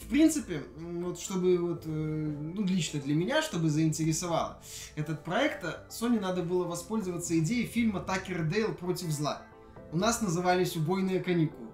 В 0.00 0.08
принципе, 0.08 0.62
вот 0.76 1.18
чтобы 1.18 1.56
вот, 1.58 1.82
э, 1.84 1.88
ну, 1.88 2.62
лично 2.62 3.00
для 3.00 3.14
меня, 3.14 3.42
чтобы 3.42 3.70
заинтересовало 3.70 4.60
этот 4.94 5.24
проект, 5.24 5.64
э, 5.64 5.80
Sony 5.90 6.20
надо 6.20 6.42
было 6.42 6.64
воспользоваться 6.64 7.36
идеей 7.38 7.66
фильма 7.66 8.00
«Такер 8.00 8.44
Дейл 8.44 8.72
против 8.74 9.10
зла». 9.10 9.42
У 9.92 9.96
нас 9.96 10.20
назывались 10.20 10.76
«Убойные 10.76 11.20
каникулы». 11.20 11.66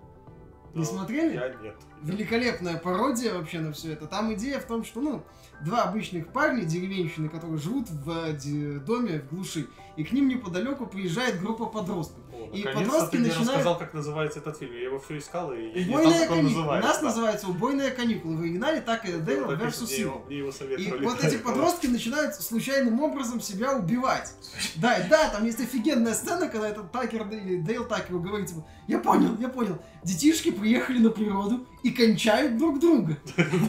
Не 0.75 0.81
Ну, 0.81 0.85
смотрели? 0.85 1.35
Я 1.35 1.55
нет. 1.62 1.77
Великолепная 2.03 2.79
пародия 2.79 3.35
вообще 3.35 3.61
на 3.61 3.72
все 3.72 3.92
это. 3.92 4.07
Там 4.07 4.33
идея 4.35 4.59
в 4.59 4.64
том, 4.64 4.85
что, 4.85 5.01
ну, 5.01 5.22
два 5.64 5.83
обычных 5.83 6.29
парня, 6.29 6.64
деревенщины, 6.64 7.29
которые 7.29 7.59
живут 7.59 7.90
в 7.90 8.11
э, 8.11 8.81
доме 8.81 9.20
в 9.20 9.35
глуши, 9.35 9.68
и 9.96 10.05
к 10.05 10.12
ним 10.12 10.29
неподалеку 10.29 10.87
приезжает 10.87 11.40
группа 11.40 11.66
подростков. 11.66 12.21
О, 12.33 12.49
И 12.55 12.62
подростки 12.62 13.11
ты 13.12 13.18
мне 13.18 13.29
начинают- 13.29 13.49
рассказал, 13.51 13.79
как 13.79 13.92
называется 13.95 14.38
этот 14.38 14.57
фильм. 14.59 14.73
Я 14.75 14.85
его 14.85 14.99
все 14.99 15.18
искал, 15.18 15.53
и 15.53 15.66
я 15.68 15.85
не 15.85 15.85
знал, 15.85 16.03
как 16.03 16.12
он 16.12 16.18
каникулы. 16.38 16.40
У 16.40 16.42
называется. 16.59 16.88
нас 16.88 16.99
да. 16.99 17.05
называется 17.07 17.47
«Убойные 17.49 17.90
каникулы». 17.90 18.37
В 18.37 18.40
оригинале 18.40 18.81
так 18.81 19.05
и 19.09 19.12
Дейл 19.12 19.45
Вот 19.45 19.53
его- 19.61 19.66
Evil. 19.66 20.27
Мне 20.27 20.38
его 20.38 20.49
И 20.49 20.53
советовали. 20.53 21.05
вот 21.05 21.23
эти 21.25 21.37
подростки 21.37 21.87
начинают 21.88 22.35
случайным 22.35 23.01
образом 23.01 23.40
себя 23.40 23.75
убивать. 23.77 24.33
Да, 24.77 24.97
и 24.99 25.09
да, 25.09 25.29
там 25.29 25.45
есть 25.45 25.61
офигенная 25.61 26.14
сцена, 26.14 26.49
когда 26.49 26.68
этот 26.68 26.90
Такер 26.90 27.27
или 27.29 27.57
Дейл 27.57 27.85
Такеру 27.85 28.21
говорит, 28.21 28.49
типа, 28.49 28.66
я 28.88 28.99
понял, 28.99 29.37
я 29.38 29.49
понял, 29.49 29.79
детишки 30.03 30.51
приехали 30.51 30.99
на 30.99 31.11
природу 31.11 31.66
и 31.83 31.90
кончают 31.90 32.57
друг 32.57 32.79
друга. 32.81 33.16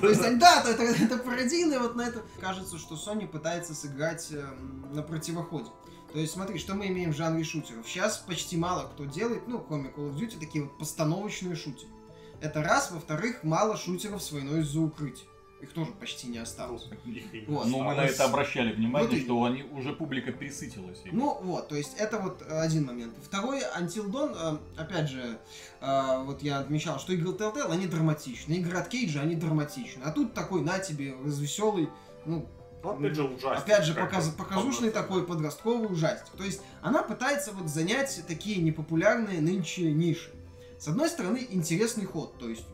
То 0.01 0.07
есть, 0.09 0.21
они- 0.23 0.37
да, 0.39 0.63
это, 0.65 0.83
это 0.83 1.17
пародийно 1.17 1.79
вот 1.79 1.95
на 1.95 2.03
это. 2.03 2.21
Кажется, 2.39 2.77
что 2.77 2.95
Sony 2.95 3.27
пытается 3.27 3.73
сыграть 3.75 4.31
эм, 4.31 4.87
на 4.93 5.01
противоходе. 5.03 5.69
То 6.13 6.19
есть, 6.19 6.33
смотри, 6.33 6.59
что 6.59 6.75
мы 6.75 6.87
имеем 6.87 7.11
в 7.11 7.15
жанре 7.15 7.43
шутеров. 7.43 7.87
Сейчас 7.89 8.17
почти 8.19 8.55
мало 8.55 8.83
кто 8.93 9.05
делает, 9.05 9.47
ну, 9.47 9.59
кроме 9.59 9.89
Call 9.89 10.11
of 10.11 10.15
Duty, 10.15 10.39
такие 10.39 10.63
вот 10.63 10.77
постановочные 10.77 11.55
шутеры. 11.55 11.91
Это 12.39 12.61
раз. 12.61 12.91
Во-вторых, 12.91 13.43
мало 13.43 13.75
шутеров 13.77 14.21
с 14.21 14.31
войной 14.31 14.61
за 14.61 14.79
укрытие. 14.79 15.25
Их 15.61 15.71
тоже 15.71 15.91
почти 15.93 16.27
не 16.27 16.37
осталось. 16.37 16.87
Вот. 17.47 17.65
Ну, 17.65 17.81
мы 17.81 17.95
на 17.95 18.01
это 18.05 18.25
обращали 18.25 18.73
внимание, 18.73 19.09
Вот 19.09 19.17
и- 19.17 19.23
что 19.23 19.43
они 19.45 19.63
уже 19.63 19.93
публика 19.93 20.31
присытилась. 20.33 21.01
ими. 21.05 21.15
Ну 21.15 21.39
вот, 21.41 21.67
то 21.69 21.75
есть 21.75 21.95
это 21.97 22.19
вот 22.19 22.43
э, 22.43 22.59
один 22.59 22.85
момент. 22.85 23.15
Второй, 23.23 23.61
Until 23.79 24.11
Dawn, 24.11 24.59
э, 24.77 24.81
опять 24.81 25.09
же, 25.09 25.39
э, 25.81 26.23
вот 26.25 26.43
я 26.43 26.59
отмечал, 26.59 26.99
что 26.99 27.13
игры 27.13 27.31
Telltale, 27.31 27.71
они 27.71 27.87
драматичны. 27.87 28.53
Игры 28.53 28.77
от 28.77 28.89
Кейджа, 28.89 29.21
они 29.21 29.35
драматичны. 29.35 30.03
А 30.03 30.11
тут 30.11 30.33
такой, 30.35 30.61
на 30.61 30.77
тебе, 30.79 31.15
развеселый, 31.23 31.89
ну, 32.25 32.45
Ну, 32.83 32.89
опять 32.91 33.15
же, 33.15 33.23
ужасно. 33.23 33.53
опять 33.57 33.85
же, 33.85 33.93
показ- 33.93 34.29
показушный 34.35 34.91
такой 34.91 35.25
подростковый 35.25 35.87
ужастик. 35.91 36.33
То 36.37 36.43
есть 36.43 36.61
она 36.81 37.01
пытается 37.01 37.51
вот 37.53 37.69
занять 37.69 38.23
такие 38.27 38.57
непопулярные 38.61 39.39
нынче 39.41 39.91
ниши. 39.91 40.31
С 40.79 40.87
одной 40.89 41.07
стороны, 41.09 41.47
интересный 41.49 42.05
ход. 42.05 42.37
То 42.37 42.49
есть 42.49 42.65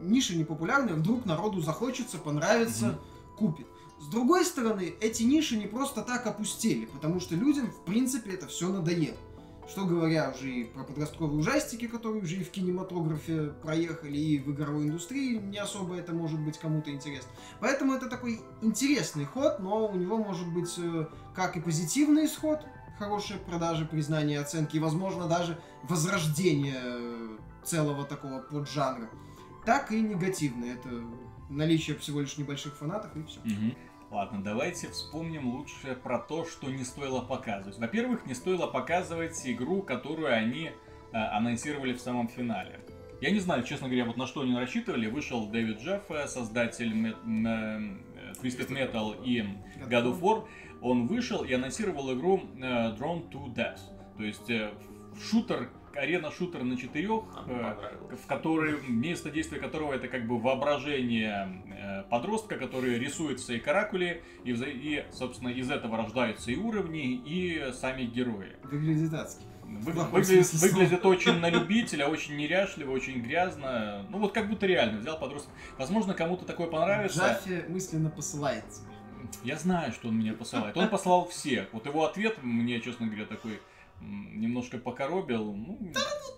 ниши 0.00 0.36
непопулярные, 0.36 0.96
вдруг 0.96 1.24
народу 1.26 1.60
захочется, 1.60 2.18
понравится, 2.18 2.86
Мгм. 2.86 2.98
купит. 3.38 3.66
С 4.00 4.08
другой 4.08 4.44
стороны, 4.44 4.94
эти 5.00 5.22
ниши 5.22 5.56
не 5.56 5.66
просто 5.68 6.02
так 6.02 6.26
опустели, 6.26 6.86
потому 6.86 7.20
что 7.20 7.36
людям, 7.36 7.70
в 7.70 7.84
принципе, 7.84 8.32
это 8.32 8.48
все 8.48 8.68
надоело. 8.68 9.16
Что 9.68 9.86
говоря 9.86 10.32
уже 10.34 10.50
и 10.50 10.64
про 10.64 10.82
подростковые 10.82 11.38
ужастики, 11.38 11.86
которые 11.86 12.22
уже 12.22 12.36
и 12.36 12.44
в 12.44 12.50
кинематографе 12.50 13.52
проехали, 13.62 14.18
и 14.18 14.38
в 14.38 14.50
игровой 14.52 14.84
индустрии 14.84 15.36
не 15.36 15.58
особо 15.58 15.96
это 15.96 16.12
может 16.12 16.40
быть 16.40 16.58
кому-то 16.58 16.90
интересно. 16.90 17.30
Поэтому 17.60 17.94
это 17.94 18.08
такой 18.10 18.40
интересный 18.60 19.24
ход, 19.24 19.60
но 19.60 19.86
у 19.86 19.96
него 19.96 20.18
может 20.18 20.52
быть 20.52 20.74
э, 20.78 21.06
как 21.34 21.56
и 21.56 21.60
позитивный 21.60 22.26
исход, 22.26 22.60
хорошие 22.98 23.38
продажи, 23.38 23.84
признание, 23.84 24.40
оценки, 24.40 24.76
и, 24.76 24.80
возможно, 24.80 25.26
даже 25.28 25.58
возрождение 25.84 26.80
э, 26.82 27.36
целого 27.64 28.04
такого 28.04 28.40
поджанра, 28.40 29.08
так 29.64 29.92
и 29.92 30.00
негативный. 30.00 30.70
Это 30.70 30.88
наличие 31.48 31.96
всего 31.96 32.20
лишь 32.20 32.36
небольших 32.36 32.76
фанатов 32.76 33.16
и 33.16 33.22
все. 33.24 33.40
Мгм. 33.44 33.74
Ладно, 34.12 34.42
давайте 34.44 34.88
вспомним 34.88 35.48
лучше 35.54 35.94
про 35.94 36.18
то, 36.18 36.44
что 36.44 36.70
не 36.70 36.84
стоило 36.84 37.22
показывать. 37.22 37.78
Во-первых, 37.78 38.26
не 38.26 38.34
стоило 38.34 38.66
показывать 38.66 39.40
игру, 39.46 39.80
которую 39.80 40.30
они 40.30 40.66
э, 40.66 41.16
анонсировали 41.16 41.94
в 41.94 41.98
самом 41.98 42.28
финале. 42.28 42.80
Я 43.22 43.30
не 43.30 43.38
знаю, 43.38 43.62
честно 43.62 43.88
говоря, 43.88 44.04
вот 44.04 44.18
на 44.18 44.26
что 44.26 44.42
они 44.42 44.54
рассчитывали. 44.54 45.06
Вышел 45.06 45.48
Дэвид 45.48 45.80
Джефф, 45.80 46.02
создатель 46.28 46.92
Met- 46.92 47.22
м, 47.24 48.02
э, 48.14 48.32
Twisted 48.42 48.68
Metal 48.68 49.24
и 49.24 49.40
God 49.88 50.04
of 50.04 50.20
War. 50.20 50.46
Он 50.82 51.06
вышел 51.06 51.42
и 51.42 51.54
анонсировал 51.54 52.12
игру 52.12 52.42
э, 52.56 52.94
Drone 52.94 53.30
to 53.30 53.46
Death. 53.54 53.80
То 54.18 54.24
есть 54.24 54.50
э, 54.50 54.74
шутер, 55.18 55.70
арена-шутер 55.96 56.62
на 56.62 56.76
четырех, 56.76 57.24
понравилось. 57.46 58.20
в 58.22 58.26
который 58.26 58.78
место 58.88 59.30
действия 59.30 59.58
которого 59.58 59.92
это 59.92 60.08
как 60.08 60.26
бы 60.26 60.38
воображение 60.38 61.62
э, 61.66 62.02
подростка, 62.10 62.56
который 62.56 62.98
рисует 62.98 63.40
свои 63.40 63.58
каракули, 63.58 64.22
и, 64.44 64.52
и, 64.52 65.04
собственно, 65.12 65.48
из 65.48 65.70
этого 65.70 65.96
рождаются 65.96 66.50
и 66.50 66.56
уровни, 66.56 67.14
и 67.14 67.72
сами 67.72 68.04
герои. 68.04 68.56
Выглядит 68.62 69.12
адски. 69.14 69.44
Вы- 69.64 69.92
выглядит, 69.92 70.52
выглядит 70.52 71.06
очень 71.06 71.38
на 71.38 71.48
любителя, 71.48 72.06
очень 72.06 72.36
неряшливо, 72.36 72.90
очень 72.90 73.22
грязно. 73.22 74.06
Ну 74.10 74.18
вот 74.18 74.32
как 74.32 74.48
будто 74.48 74.66
реально 74.66 74.98
взял 74.98 75.18
подростка. 75.18 75.50
Возможно, 75.78 76.12
кому-то 76.14 76.44
такое 76.44 76.66
понравится. 76.66 77.18
Джаффи 77.18 77.64
мысленно 77.68 78.10
посылает 78.10 78.64
тебе. 78.68 78.92
Я 79.44 79.56
знаю, 79.56 79.92
что 79.92 80.08
он 80.08 80.18
меня 80.18 80.34
посылает. 80.34 80.76
Он 80.76 80.88
послал 80.88 81.26
всех. 81.28 81.68
Вот 81.72 81.86
его 81.86 82.04
ответ 82.04 82.42
мне, 82.42 82.80
честно 82.80 83.06
говоря, 83.06 83.24
такой 83.24 83.60
немножко 84.02 84.78
покоробил. 84.78 85.52
Ну, 85.54 85.78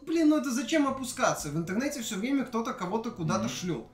блин, 0.06 0.28
ну 0.28 0.36
это 0.38 0.50
зачем 0.50 0.86
опускаться? 0.86 1.50
В 1.50 1.56
интернете 1.56 2.02
все 2.02 2.16
время 2.16 2.44
кто-то 2.44 2.72
кого-то 2.72 3.10
куда-то 3.10 3.44
Мгм. 3.44 3.48
шлет. 3.50 3.84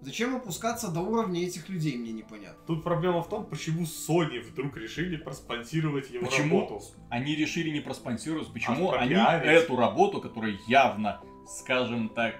Зачем 0.00 0.34
опускаться 0.34 0.88
до 0.88 1.00
уровня 1.00 1.44
этих 1.46 1.68
людей, 1.68 1.96
мне 1.96 2.10
непонятно. 2.10 2.58
Тут 2.66 2.82
проблема 2.82 3.22
в 3.22 3.28
том, 3.28 3.46
почему 3.46 3.82
Sony 3.84 4.40
вдруг 4.40 4.76
решили 4.76 5.16
проспонсировать 5.16 6.10
его 6.10 6.26
Почему 6.26 6.60
работу. 6.62 6.84
они 7.08 7.36
решили 7.36 7.70
не 7.70 7.78
проспонсировать? 7.78 8.52
Почему 8.52 8.90
А 8.90 8.96
они 8.98 9.14
эту 9.14 9.76
работу, 9.76 10.20
которая 10.20 10.58
явно, 10.66 11.20
скажем 11.46 12.08
так, 12.08 12.34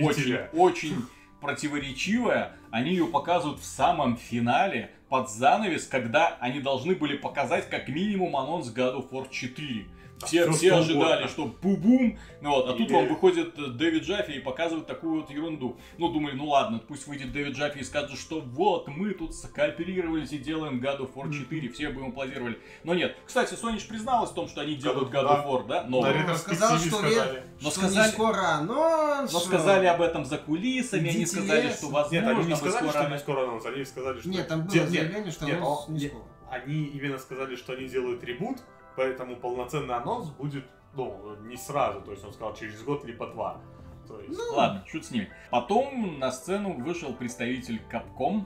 очень, 0.00 0.36
очень 0.52 1.04
противоречивая, 1.40 2.56
они 2.70 2.90
ее 2.92 3.06
показывают 3.06 3.60
в 3.60 3.64
самом 3.64 4.16
финале, 4.16 4.92
под 5.08 5.28
занавес, 5.30 5.86
когда 5.88 6.36
они 6.40 6.60
должны 6.60 6.94
были 6.94 7.16
показать 7.16 7.68
как 7.68 7.88
минимум 7.88 8.36
анонс 8.36 8.68
God 8.72 8.94
of 8.96 9.10
War 9.10 9.28
4. 9.28 9.86
Да 10.20 10.26
Все, 10.26 10.50
все 10.52 10.68
что 10.68 10.78
ожидали, 10.80 11.26
что 11.28 11.46
бу-бум, 11.46 12.18
ну 12.42 12.50
вот, 12.50 12.68
а 12.68 12.72
тут 12.72 12.80
Или- 12.82 12.92
вам 12.94 13.08
выходит 13.08 13.58
э, 13.58 13.68
Дэвид 13.68 14.02
Джаффи 14.02 14.32
и 14.32 14.38
показывает 14.40 14.86
такую 14.86 15.20
вот 15.22 15.30
ерунду. 15.30 15.78
Ну, 15.96 16.12
думали, 16.12 16.34
ну 16.34 16.48
ладно, 16.48 16.78
пусть 16.86 17.06
выйдет 17.06 17.32
Дэвид 17.32 17.56
Джаффи 17.56 17.78
и 17.78 17.84
скажет, 17.84 18.18
что 18.18 18.40
вот, 18.40 18.88
мы 18.88 19.14
тут 19.14 19.34
скооперировались 19.34 20.32
и 20.32 20.38
делаем 20.38 20.78
God 20.80 20.98
of 21.00 21.14
War 21.14 21.32
4, 21.32 21.68
все 21.70 21.88
бы 21.88 22.00
ему 22.00 22.10
аплодировали. 22.10 22.58
Но 22.84 22.94
нет. 22.94 23.16
Кстати, 23.26 23.54
Sony 23.54 23.78
ж 23.78 23.86
призналась 23.88 24.30
в 24.30 24.34
том, 24.34 24.46
что 24.48 24.60
они 24.60 24.74
делают 24.74 25.10
God 25.10 25.26
of 25.26 25.46
War, 25.46 25.66
да? 25.66 25.84
Новый. 25.84 26.12
ре- 26.12 26.34
сказал, 26.36 26.78
что 26.78 26.96
сказали. 26.98 27.42
Но 27.60 27.70
что 27.70 27.80
сказали- 27.80 28.06
не 28.06 28.12
скоро 28.12 28.46
анонс. 28.58 29.32
Но 29.32 29.38
сказали 29.40 29.86
об 29.86 30.02
этом 30.02 30.24
за 30.26 30.36
кулисами, 30.38 31.08
они 31.08 31.10
Идите 31.22 31.26
сказали, 31.26 31.70
что 31.70 31.86
Нет, 31.86 31.92
возможно 31.92 32.30
они 32.30 32.44
не 32.44 32.56
сказали, 32.56 32.88
скоро... 32.88 33.02
что 33.04 33.10
не 33.12 33.18
скоро 33.18 33.42
анонс, 33.44 33.64
они 33.66 33.84
сказали, 33.84 34.20
что... 34.20 34.28
Нет, 34.28 34.48
там 34.48 34.62
было 34.64 34.74
Нет, 34.74 34.82
нет, 34.82 34.90
заявление, 35.02 35.32
что 35.32 35.44
нет, 35.46 35.56
анонс 35.58 35.88
о, 35.88 35.92
не 35.92 35.98
нет. 36.00 36.12
скоро. 36.12 36.24
Они 36.50 36.84
именно 36.84 37.18
сказали, 37.18 37.56
что 37.56 37.72
они 37.74 37.86
делают 37.88 38.24
ребут, 38.24 38.58
поэтому 38.96 39.36
полноценный 39.36 39.94
анонс 39.94 40.28
будет, 40.30 40.64
ну, 40.94 41.36
не 41.42 41.56
сразу, 41.56 42.00
то 42.02 42.10
есть 42.12 42.24
он 42.24 42.32
сказал 42.32 42.54
через 42.54 42.82
год 42.82 43.04
либо 43.04 43.26
два. 43.28 43.60
То 44.08 44.20
есть, 44.20 44.36
Ну, 44.38 44.56
Ладно, 44.56 44.84
шут 44.88 45.04
с 45.04 45.10
ними. 45.12 45.28
Потом 45.50 46.18
на 46.18 46.32
сцену 46.32 46.72
вышел 46.74 47.12
представитель 47.14 47.80
Capcom. 47.90 48.44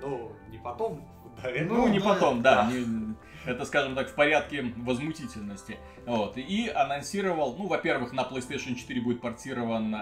ну, 0.00 0.32
не 0.50 0.58
потом, 0.58 1.04
до 1.42 1.50
Ну, 1.64 1.88
не 1.88 1.98
да, 1.98 2.04
потом, 2.04 2.42
да. 2.42 2.62
да. 2.62 2.70
не- 2.72 3.14
это, 3.46 3.64
скажем 3.64 3.94
так, 3.94 4.08
в 4.10 4.14
порядке 4.14 4.72
возмутительности. 4.76 5.78
Вот. 6.06 6.36
И 6.36 6.68
анонсировал, 6.68 7.56
ну, 7.56 7.66
во-первых, 7.66 8.12
на 8.12 8.22
PlayStation 8.22 8.74
4 8.74 9.00
будет 9.00 9.20
портирован 9.20 9.94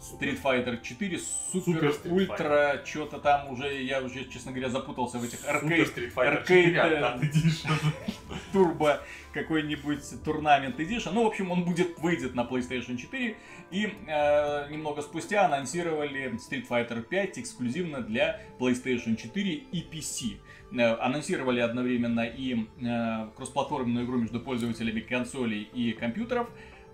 Street 0.00 0.40
Fighter 0.42 0.80
4, 0.82 1.18
Супер, 1.18 1.62
Супер 1.62 1.88
Street 1.90 2.12
Ультра, 2.12 2.82
что-то 2.84 3.18
там 3.18 3.50
уже, 3.50 3.82
я 3.82 4.00
уже, 4.02 4.24
честно 4.24 4.52
говоря, 4.52 4.68
запутался 4.68 5.18
в 5.18 5.24
этих 5.24 5.46
аркейд, 5.48 5.92
аркейд, 6.16 6.74
4 6.74 6.76
э, 6.76 7.20
турбо 8.52 9.00
какой-нибудь 9.32 10.24
турнамент 10.24 10.78
Edition. 10.78 11.10
Ну, 11.12 11.24
в 11.24 11.26
общем, 11.26 11.50
он 11.50 11.64
будет, 11.64 11.98
выйдет 11.98 12.34
на 12.34 12.42
PlayStation 12.42 12.96
4. 12.96 13.36
И 13.70 13.94
э, 14.06 14.70
немного 14.70 15.02
спустя 15.02 15.44
анонсировали 15.44 16.32
Street 16.34 16.66
Fighter 16.68 17.02
5 17.02 17.38
эксклюзивно 17.38 18.00
для 18.00 18.40
PlayStation 18.58 19.16
4 19.16 19.52
и 19.52 19.82
PC. 19.82 20.38
Э, 20.72 20.94
анонсировали 20.96 21.60
одновременно 21.60 22.26
и 22.26 22.66
э, 22.80 23.28
кроссплатформенную 23.36 24.06
игру 24.06 24.18
между 24.18 24.40
пользователями 24.40 25.00
консолей 25.00 25.62
и 25.62 25.92
компьютеров, 25.92 26.48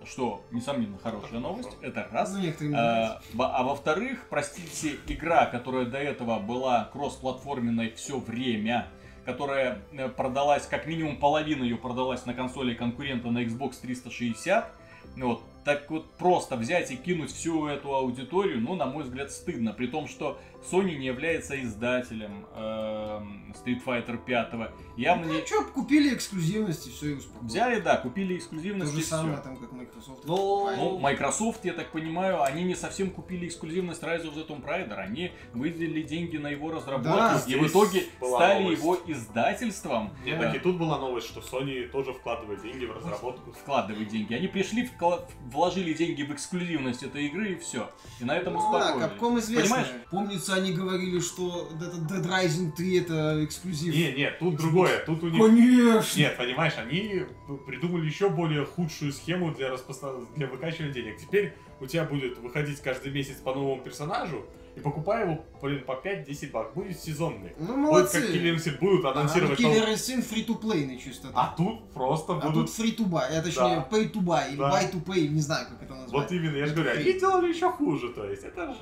что, 0.05 0.43
несомненно, 0.51 0.97
хорошая 0.97 1.39
новость. 1.39 1.69
Это 1.81 2.07
раз. 2.11 2.33
Ну, 2.33 2.39
А, 2.75 3.21
а 3.37 3.63
во-вторых, 3.63 4.27
простите, 4.29 4.97
игра, 5.07 5.45
которая 5.45 5.85
до 5.85 5.97
этого 5.97 6.39
была 6.39 6.89
кроссплатформенной 6.93 7.91
все 7.91 8.19
время, 8.19 8.87
которая 9.25 9.79
э, 9.91 10.07
продалась, 10.09 10.67
как 10.67 10.85
минимум 10.85 11.17
половина 11.17 11.63
ее 11.63 11.77
продалась 11.77 12.25
на 12.25 12.33
консоли 12.33 12.73
конкурента 12.73 13.29
на 13.29 13.43
Xbox 13.43 13.75
360, 13.81 14.71
ну 15.15 15.29
вот, 15.29 15.43
так 15.63 15.89
вот 15.89 16.11
просто 16.17 16.55
взять 16.55 16.91
и 16.91 16.95
кинуть 16.95 17.31
всю 17.31 17.67
эту 17.67 17.95
аудиторию, 17.95 18.61
ну, 18.61 18.75
на 18.75 18.85
мой 18.85 19.03
взгляд, 19.03 19.31
стыдно. 19.31 19.73
При 19.73 19.87
том, 19.87 20.07
что 20.07 20.39
Sony 20.71 20.95
не 20.95 21.05
является 21.05 21.61
издателем 21.61 22.45
эм, 22.55 23.53
Street 23.63 23.83
Fighter 23.85 24.17
5. 24.23 24.71
Явно 24.97 25.25
не... 25.25 25.39
Ну, 25.39 25.45
что, 25.45 25.63
купили 25.65 26.13
эксклюзивности, 26.13 26.89
все 26.89 27.11
и 27.11 27.13
успокоились. 27.15 27.51
Взяли, 27.51 27.79
да, 27.81 27.97
купили 27.97 28.33
То 28.33 28.39
эксклюзивность 28.39 28.93
и 28.93 28.95
же 28.95 29.01
всё. 29.01 29.09
самое, 29.17 29.37
там, 29.37 29.57
как 29.57 29.71
Microsoft. 29.73 30.23
Ну, 30.25 30.35
покупает. 30.37 30.79
Ну, 30.79 30.99
Microsoft, 30.99 31.65
я 31.65 31.73
так 31.73 31.91
понимаю, 31.91 32.41
они 32.43 32.63
не 32.63 32.75
совсем 32.75 33.11
купили 33.11 33.47
эксклюзивность 33.47 34.01
Rise 34.01 34.23
of 34.25 34.35
the 34.35 34.47
Tomb 34.47 34.63
Raider. 34.65 34.95
Они 34.95 35.31
выделили 35.53 36.01
деньги 36.01 36.37
на 36.37 36.47
его 36.47 36.71
разработку 36.71 37.17
Да, 37.17 37.41
и 37.47 37.55
в 37.55 37.67
итоге 37.67 38.03
стали 38.21 38.63
новость. 38.63 38.81
его 38.81 38.97
издательством. 39.07 40.11
Нет, 40.25 40.39
Да. 40.39 40.47
так 40.47 40.55
и 40.55 40.59
тут 40.59 40.77
была 40.77 40.97
новость, 40.97 41.27
что 41.27 41.41
Sony 41.41 41.87
тоже 41.89 42.13
вкладывает 42.13 42.61
деньги 42.61 42.85
в 42.85 42.91
разработку. 42.93 43.51
Вкладывать 43.51 44.07
деньги. 44.09 44.33
Они 44.33 44.47
пришли, 44.47 44.87
вкла- 44.87 45.25
вложили 45.45 45.93
деньги 45.93 46.23
в 46.23 46.31
эксклюзивность 46.31 47.03
этой 47.03 47.27
игры 47.27 47.53
и 47.53 47.55
все. 47.55 47.89
И 48.19 48.23
на 48.25 48.35
этом 48.35 48.53
Ну 48.53 48.71
да, 48.71 48.93
успокоились. 48.95 49.21
Capcom 49.21 49.39
известно. 49.39 49.63
Понимаешь? 49.75 49.87
Помнится, 50.09 50.54
они 50.55 50.71
говорили, 50.73 51.19
что 51.19 51.69
этот 51.75 52.11
Dead 52.11 52.25
Rising 52.27 52.71
3 52.75 52.99
это 53.01 53.45
эксклюзив. 53.45 53.93
Не, 53.93 54.11
нет, 54.13 54.39
тут 54.39 54.55
другое. 54.55 54.99
Тут 55.05 55.23
у 55.23 55.29
них 55.29 55.41
Конечно! 55.41 56.19
Нет, 56.19 56.37
понимаешь, 56.37 56.73
они 56.77 57.23
придумали 57.65 58.05
еще 58.05 58.29
более 58.29 58.65
худшую 58.65 59.13
схему 59.13 59.53
для, 59.53 59.69
распоста... 59.69 60.13
для 60.35 60.47
выкачивания 60.47 60.91
денег. 60.93 61.17
Теперь 61.17 61.53
у 61.79 61.85
тебя 61.85 62.03
будет 62.05 62.37
выходить 62.39 62.79
каждый 62.81 63.11
месяц 63.11 63.35
по 63.35 63.53
новому 63.53 63.81
персонажу, 63.81 64.45
и 64.75 64.79
покупая 64.81 65.25
его, 65.25 65.45
блин, 65.61 65.83
по 65.85 65.93
5-10 65.93 66.51
бак, 66.51 66.73
будет 66.73 66.99
сезонный. 66.99 67.53
Ну, 67.57 67.77
молодцы. 67.77 68.21
как 68.21 68.29
Killer 68.29 68.55
Instinct, 68.55 68.79
будут 68.79 69.05
анонсировать 69.05 69.57
Killer 69.59 69.79
новый- 69.79 69.93
Instinct 69.93 70.29
free-to-play 70.29 70.97
чисто. 71.01 71.29
А 71.33 71.53
тут 71.55 71.93
просто 71.93 72.33
А 72.33 72.49
будут... 72.49 72.67
тут 72.67 72.79
free-to-buy, 72.85 73.37
а 73.37 73.41
точнее 73.41 73.55
Да. 73.75 73.87
pay-to-buy 73.89 74.49
или 74.49 74.57
Да. 74.57 74.71
buy-to-pay, 74.71 75.27
не 75.29 75.39
знаю, 75.41 75.67
как 75.69 75.81
это 75.83 75.95
назвать. 75.95 76.11
Вот 76.23 76.31
именно, 76.31 76.57
я 76.57 76.65
же 76.65 76.73
говорю, 76.73 76.91
они 76.91 77.13
делали 77.13 77.49
еще 77.53 77.69
хуже, 77.71 78.09
то 78.09 78.25
есть 78.25 78.43
это 78.43 78.75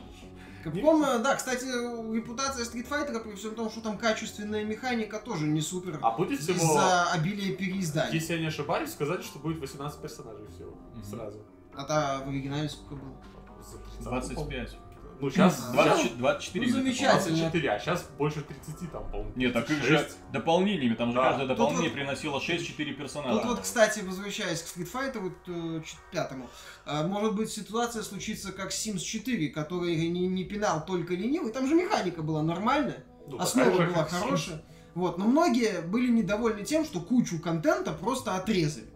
э, 0.72 1.20
да, 1.20 1.36
кстати, 1.36 1.66
репутация 1.66 2.66
Street 2.66 2.88
Fighter, 2.88 3.20
при 3.20 3.36
всем 3.36 3.56
том, 3.56 3.70
что 3.70 3.82
там 3.82 3.98
качественная 3.98 4.64
механика, 4.64 5.20
тоже 5.20 5.46
не 5.46 5.62
супер. 5.62 6.00
А 6.02 6.12
будет 6.12 6.40
всего, 6.40 6.56
Из-за 6.58 7.12
обилия 7.12 7.56
переизданий. 7.56 8.14
если 8.20 8.34
я 8.34 8.40
не 8.40 8.48
ошибаюсь, 8.48 8.92
сказали, 8.92 9.22
что 9.22 9.40
будет 9.40 9.60
18 9.60 10.02
персонажей 10.02 10.48
всего 10.48 10.72
Мгм. 10.96 11.04
сразу. 11.04 11.40
А 11.76 11.84
та 11.86 12.20
в 12.26 12.30
оригинале 12.30 12.70
сколько 12.70 12.96
было? 12.96 13.16
За 13.64 13.78
30, 13.78 14.04
25. 14.04 14.78
Ну, 15.24 15.30
сейчас... 15.32 15.72
20 15.72 16.18
24 16.18 16.66
Ну, 16.66 16.72
где-то, 16.72 16.84
замечательно. 16.84 17.38
24, 17.38 17.70
а 17.72 17.80
сейчас 17.80 18.10
больше 18.18 18.42
30 18.42 18.92
там, 18.92 19.04
по-моему. 19.10 19.32
Нет, 19.36 19.54
так 19.54 19.70
их 19.70 19.82
36. 19.82 20.10
же 20.10 20.16
дополнениями, 20.32 20.96
там 20.96 21.10
же 21.12 21.16
Да. 21.16 21.24
каждое 21.24 21.48
Тут 21.48 21.58
дополнение 21.58 21.90
вот- 21.90 21.94
приносило 21.94 22.40
6-4 22.40 22.94
персонажа. 22.94 23.40
Тут 23.40 23.46
вот, 23.46 23.60
кстати, 23.62 24.00
возвращаясь 24.02 24.62
к 24.62 24.66
Street 24.66 24.92
Fighter 24.92 25.20
вот, 25.20 25.34
э, 25.48 25.82
пятому, 26.12 26.50
э, 26.86 27.08
может 27.08 27.36
быть 27.36 27.50
ситуация 27.50 28.04
случится 28.04 28.52
как 28.52 28.72
Sims 28.72 29.00
4, 29.00 29.50
который 29.50 29.96
не, 30.10 30.28
не 30.28 30.44
пинал 30.44 30.86
только 30.86 31.14
ленивый, 31.14 31.52
там 31.52 31.68
же 31.68 31.76
механика 31.76 32.22
была 32.22 32.44
нормальная, 32.44 33.04
Ну, 33.28 33.40
основа 33.40 33.70
была 33.86 34.06
хорошая. 34.06 34.64
Вот, 34.96 35.18
но 35.18 35.26
многие 35.26 35.82
были 35.82 36.12
недовольны 36.12 36.64
тем, 36.66 36.86
что 36.86 37.00
кучу 37.00 37.40
контента 37.40 37.94
просто 37.94 38.36
отрезали 38.36 38.88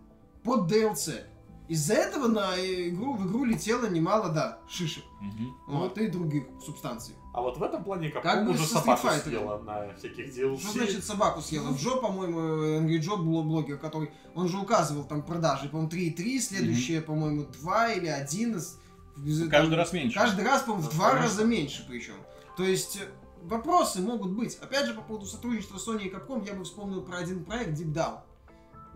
под 0.44 0.72
DLC. 0.72 1.24
Из-за 1.68 1.94
этого 1.96 2.28
на 2.28 2.56
игру, 2.58 3.16
в 3.16 3.28
игру 3.28 3.44
летело 3.44 3.88
немало, 3.88 4.30
да, 4.30 4.60
шишек. 4.70 5.04
Мгм. 5.20 5.58
Вот, 5.68 5.98
и 5.98 6.08
других 6.08 6.46
субстанций. 6.66 7.16
А 7.34 7.42
вот 7.42 7.58
в 7.58 7.64
этом 7.64 7.84
плане 7.84 8.08
Capcom 8.08 8.22
Как 8.22 8.46
бы 8.46 8.52
уже 8.52 8.66
собаку 8.66 9.08
съела 9.10 9.60
на 9.60 9.94
всяких 9.96 10.34
DLC. 10.36 10.60
Что 10.60 10.72
значит 10.72 11.04
собаку 11.04 11.42
съела? 11.42 11.76
Джо, 11.76 11.98
по-моему, 11.98 12.40
Angry 12.40 13.00
Joe 13.00 13.18
был 13.18 13.44
блогер, 13.44 13.78
который, 13.78 14.12
он 14.34 14.48
же 14.48 14.58
указывал 14.58 15.04
там 15.04 15.22
продажи, 15.22 15.70
по-моему, 15.70 15.90
3,3, 15.90 16.40
следующее, 16.40 17.02
по-моему, 17.02 17.44
2 17.46 17.92
или 17.94 18.08
1. 18.08 18.56
из- 18.56 18.80
из- 19.24 19.50
Каждый 19.50 19.72
там, 19.72 19.80
раз 19.80 19.94
меньше. 19.94 20.18
Каждый 20.18 20.46
раз, 20.46 20.62
по-моему, 20.64 20.88
в 20.88 20.94
два 20.94 21.10
конечно. 21.12 21.28
раза 21.30 21.46
меньше 21.46 21.86
причем. 21.88 22.14
То 22.56 22.64
есть, 22.64 22.98
э, 22.98 23.08
вопросы 23.44 24.02
могут 24.02 24.32
быть. 24.32 24.56
Опять 24.56 24.86
же, 24.88 24.94
по 24.94 25.02
поводу 25.02 25.26
сотрудничества 25.26 25.78
Sony 25.78 26.08
и 26.08 26.10
Capcom, 26.10 26.44
я 26.48 26.54
бы 26.54 26.64
вспомнил 26.64 27.02
про 27.02 27.18
один 27.18 27.44
проект 27.46 27.72
Deep 27.80 27.94
Down. 27.94 28.20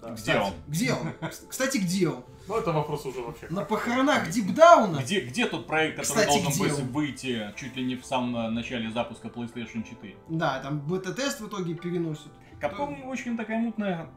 Да, 0.02 0.10
Где 0.10 0.38
он? 0.38 0.54
Где 0.68 0.94
он? 0.94 1.14
Кстати, 1.50 1.78
где 1.78 2.10
он? 2.10 2.24
Ну, 2.48 2.58
это 2.58 2.72
вопрос 2.72 3.06
уже 3.06 3.22
вообще. 3.22 3.48
На 3.50 3.64
похоронах 3.64 4.30
Дипдауна? 4.30 4.98
Где, 4.98 5.22
где 5.22 5.46
тот 5.46 5.68
проект, 5.68 5.98
который 5.98 6.08
Кстати, 6.08 6.42
должен 6.44 6.86
был 6.88 6.92
выйти 6.94 7.54
чуть 7.56 7.76
ли 7.76 7.84
не 7.84 7.96
в 7.96 8.06
самом 8.06 8.54
начале 8.54 8.90
запуска 8.92 9.28
PlayStation 9.28 9.88
4? 9.88 10.16
Да, 10.30 10.60
там 10.60 10.80
бета-тест 10.80 11.40
в 11.40 11.48
итоге 11.48 11.76
переносят. 11.76 12.32
Capcom 12.60 13.06
очень 13.06 13.38
такая 13.38 13.60
мутная 13.60 14.08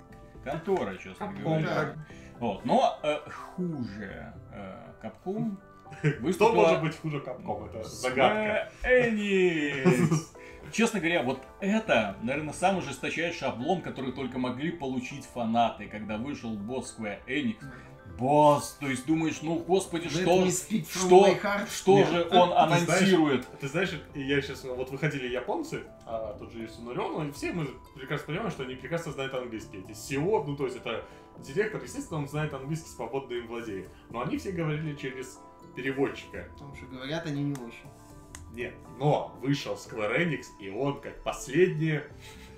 контора, 0.43 0.97
честно 0.97 1.25
Capcom, 1.25 1.43
говоря. 1.43 1.67
да. 1.67 1.95
Вот. 2.41 2.65
Но 2.65 2.99
э, 3.03 3.19
хуже 3.57 4.35
э, 4.53 4.85
Кто 5.21 6.21
выступила 6.21 6.63
может 6.63 6.83
быть 6.83 6.99
хуже 6.99 7.19
Capcom? 7.19 7.69
Это 7.69 7.89
загадка. 7.89 8.71
Enix. 8.83 10.27
Честно 10.75 10.99
говоря, 10.99 11.23
вот 11.23 11.41
это, 11.61 12.17
наверное, 12.21 12.53
самый 12.53 12.83
жесточайший 12.83 13.47
облом, 13.47 13.81
который 13.81 14.11
только 14.11 14.41
могли 14.41 14.73
получить 14.73 15.25
фанаты, 15.25 15.87
когда 15.87 16.19
вышел 16.19 16.51
босс 16.51 16.97
Square 16.99 17.21
Enix. 17.29 17.59
босс. 18.19 18.77
То 18.81 18.89
есть 18.89 19.07
думаешь, 19.07 19.41
ну 19.41 19.61
господи, 19.61 20.07
Let 20.07 20.11
что, 20.11 20.85
что, 20.85 21.67
что 21.69 21.99
Нет, 21.99 22.09
же 22.09 22.25
ты- 22.25 22.37
он 22.37 22.49
ты 22.49 22.55
знаешь, 22.55 22.89
анонсирует? 22.89 23.47
Ты 23.61 23.69
знаешь, 23.69 24.01
я 24.17 24.43
сейчас, 24.43 24.65
вот 24.65 24.91
выходили 24.91 25.29
японцы, 25.29 25.85
а 26.07 26.37
тут 26.41 26.53
же 26.53 26.63
есть 26.63 26.81
Нурион, 26.81 27.29
и 27.29 27.33
все 27.33 27.53
мы 27.53 27.69
прекрасно 27.95 28.27
понимаем, 28.27 28.51
что 28.51 28.65
они 28.65 28.75
прекрасно 28.75 29.13
знают 29.13 29.33
английский. 29.33 29.79
Эти 29.79 29.93
SEO, 29.93 30.45
ну 30.45 30.57
то 30.57 30.65
есть 30.65 30.77
это 30.77 31.05
директор, 31.39 31.81
естественно, 31.81 32.19
он 32.19 32.29
знает 32.29 32.53
английский, 32.53 32.89
свободно 32.89 33.35
им 33.35 33.47
владеет. 33.47 33.89
Но 34.11 34.23
они 34.23 34.39
все 34.39 34.51
говорили 34.51 34.97
через 34.97 35.39
переводчика. 35.77 36.49
Потому 36.53 36.75
что 36.75 36.87
говорят 36.87 37.27
они 37.27 37.45
не 37.45 37.53
очень. 37.55 37.89
Нет, 38.55 38.75
но 38.99 39.37
вышел 39.43 39.75
Square 39.75 40.19
Enix, 40.19 40.43
и 40.61 40.71
он 40.71 41.01
как 41.01 41.23
последнее 41.23 42.05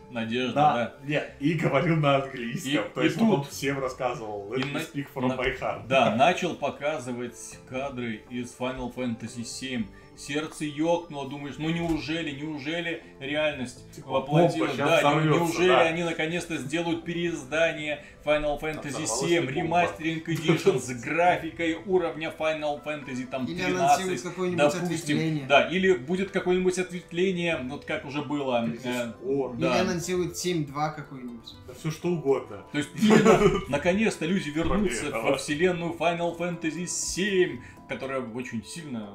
Надежда, 0.09 0.55
Да, 0.55 0.75
да. 0.75 0.95
нет, 1.05 1.35
и 1.41 1.55
говорил 1.55 1.97
на 1.97 2.17
английском. 2.23 2.71
И- 2.71 2.95
то 2.95 3.01
и 3.01 3.05
есть 3.07 3.21
он 3.21 3.43
тут- 3.43 3.49
всем 3.49 3.81
рассказывал. 3.81 4.53
Let 4.53 4.61
и 4.61 4.63
me 4.63 4.73
на- 4.75 4.79
speak 4.79 5.09
from 5.13 5.27
на- 5.27 5.35
my 5.35 5.59
heart. 5.59 5.87
Да, 5.89 6.15
начал 6.15 6.55
показывать 6.55 7.59
кадры 7.69 8.23
из 8.31 8.55
Final 8.57 8.95
Fantasy 8.95 9.43
VII. 9.43 9.89
Сердце 10.17 10.65
ёкнуло, 10.65 11.29
думаешь, 11.29 11.57
ну 11.59 11.69
неужели, 11.71 12.31
неужели 12.41 13.03
реальность 13.21 13.91
Типа, 13.95 14.09
воплотилась? 14.13 14.71
бомба 14.73 14.85
Да, 14.87 14.99
взорвётся, 14.99 15.39
неужели 15.39 15.69
да. 15.69 15.81
они 15.83 16.03
наконец-то 16.05 16.57
сделают 16.57 17.05
переиздание 17.05 18.05
Final 18.25 18.61
Fantasy 18.61 19.05
VII, 19.05 19.47
ремастеринг 19.53 20.29
Edition 20.29 20.81
с 20.81 20.89
графикой 21.03 21.75
уровня 21.87 22.33
Final 22.37 22.83
Fantasy 22.85 23.27
там 23.27 23.45
Или 23.45 23.59
13, 23.63 23.77
анонсируют 23.77 24.21
какое-нибудь 24.23 24.59
допустим, 24.65 24.87
ответвление. 24.87 25.47
да, 25.47 25.69
или 25.69 25.93
будет 25.93 26.31
какое-нибудь 26.31 26.79
ответвление, 26.79 27.59
вот 27.69 27.85
как 27.85 28.05
уже 28.05 28.23
было. 28.23 28.67
э, 28.85 29.13
Core, 29.23 29.55
Или 29.55 29.61
да. 29.63 29.81
анонсируют 29.83 30.33
7.2 30.35 30.95
какой-нибудь. 30.97 31.55
да 31.69 31.75
все 31.75 31.91
что 31.91 32.09
угодно. 32.09 32.65
То 32.73 32.79
есть 32.79 32.91
наконец-то 33.69 34.25
люди 34.27 34.49
вернутся 34.51 35.11
во 35.11 35.37
вселенную 35.37 35.93
Final 35.93 36.37
Fantasy 36.39 36.85
VII, 36.87 37.59
которая 37.89 38.21
очень 38.21 38.65
сильно, 38.65 39.11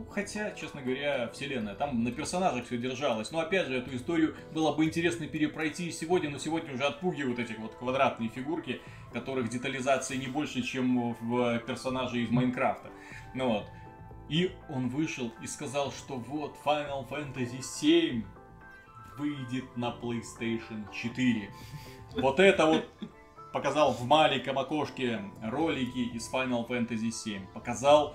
ну, 0.00 0.06
хотя, 0.10 0.52
честно 0.52 0.80
говоря, 0.80 1.28
вселенная, 1.28 1.74
там 1.74 2.02
на 2.02 2.10
персонажах 2.10 2.64
все 2.64 2.78
держалось. 2.78 3.30
Но 3.32 3.40
опять 3.40 3.66
же, 3.66 3.76
эту 3.76 3.94
историю 3.94 4.34
было 4.52 4.72
бы 4.72 4.84
интересно 4.84 5.26
перепройти 5.26 5.90
сегодня, 5.92 6.30
но 6.30 6.38
сегодня 6.38 6.72
уже 6.72 6.84
отпугивают 6.84 7.38
этих 7.38 7.58
вот 7.58 7.74
квадратные 7.74 8.30
фигурки, 8.30 8.80
которых 9.12 9.50
детализация 9.50 10.16
не 10.16 10.26
больше, 10.26 10.62
чем 10.62 11.12
в 11.20 11.58
персонажей 11.60 12.22
из 12.22 12.30
Майнкрафта. 12.30 12.88
Ну 13.34 13.48
вот. 13.48 13.66
И 14.30 14.52
он 14.70 14.88
вышел 14.88 15.32
и 15.42 15.46
сказал, 15.46 15.92
что 15.92 16.16
вот 16.16 16.56
Final 16.64 17.06
Fantasy 17.08 17.60
VII 17.60 18.24
выйдет 19.18 19.76
на 19.76 19.94
PlayStation 20.00 20.84
4. 20.94 21.50
Вот 22.16 22.40
это 22.40 22.64
вот 22.64 22.88
показал 23.52 23.92
в 23.92 24.04
маленьком 24.06 24.58
окошке 24.58 25.20
ролики 25.42 25.98
из 25.98 26.32
Final 26.32 26.66
Fantasy 26.66 27.10
VII. 27.10 27.52
Показал 27.52 28.14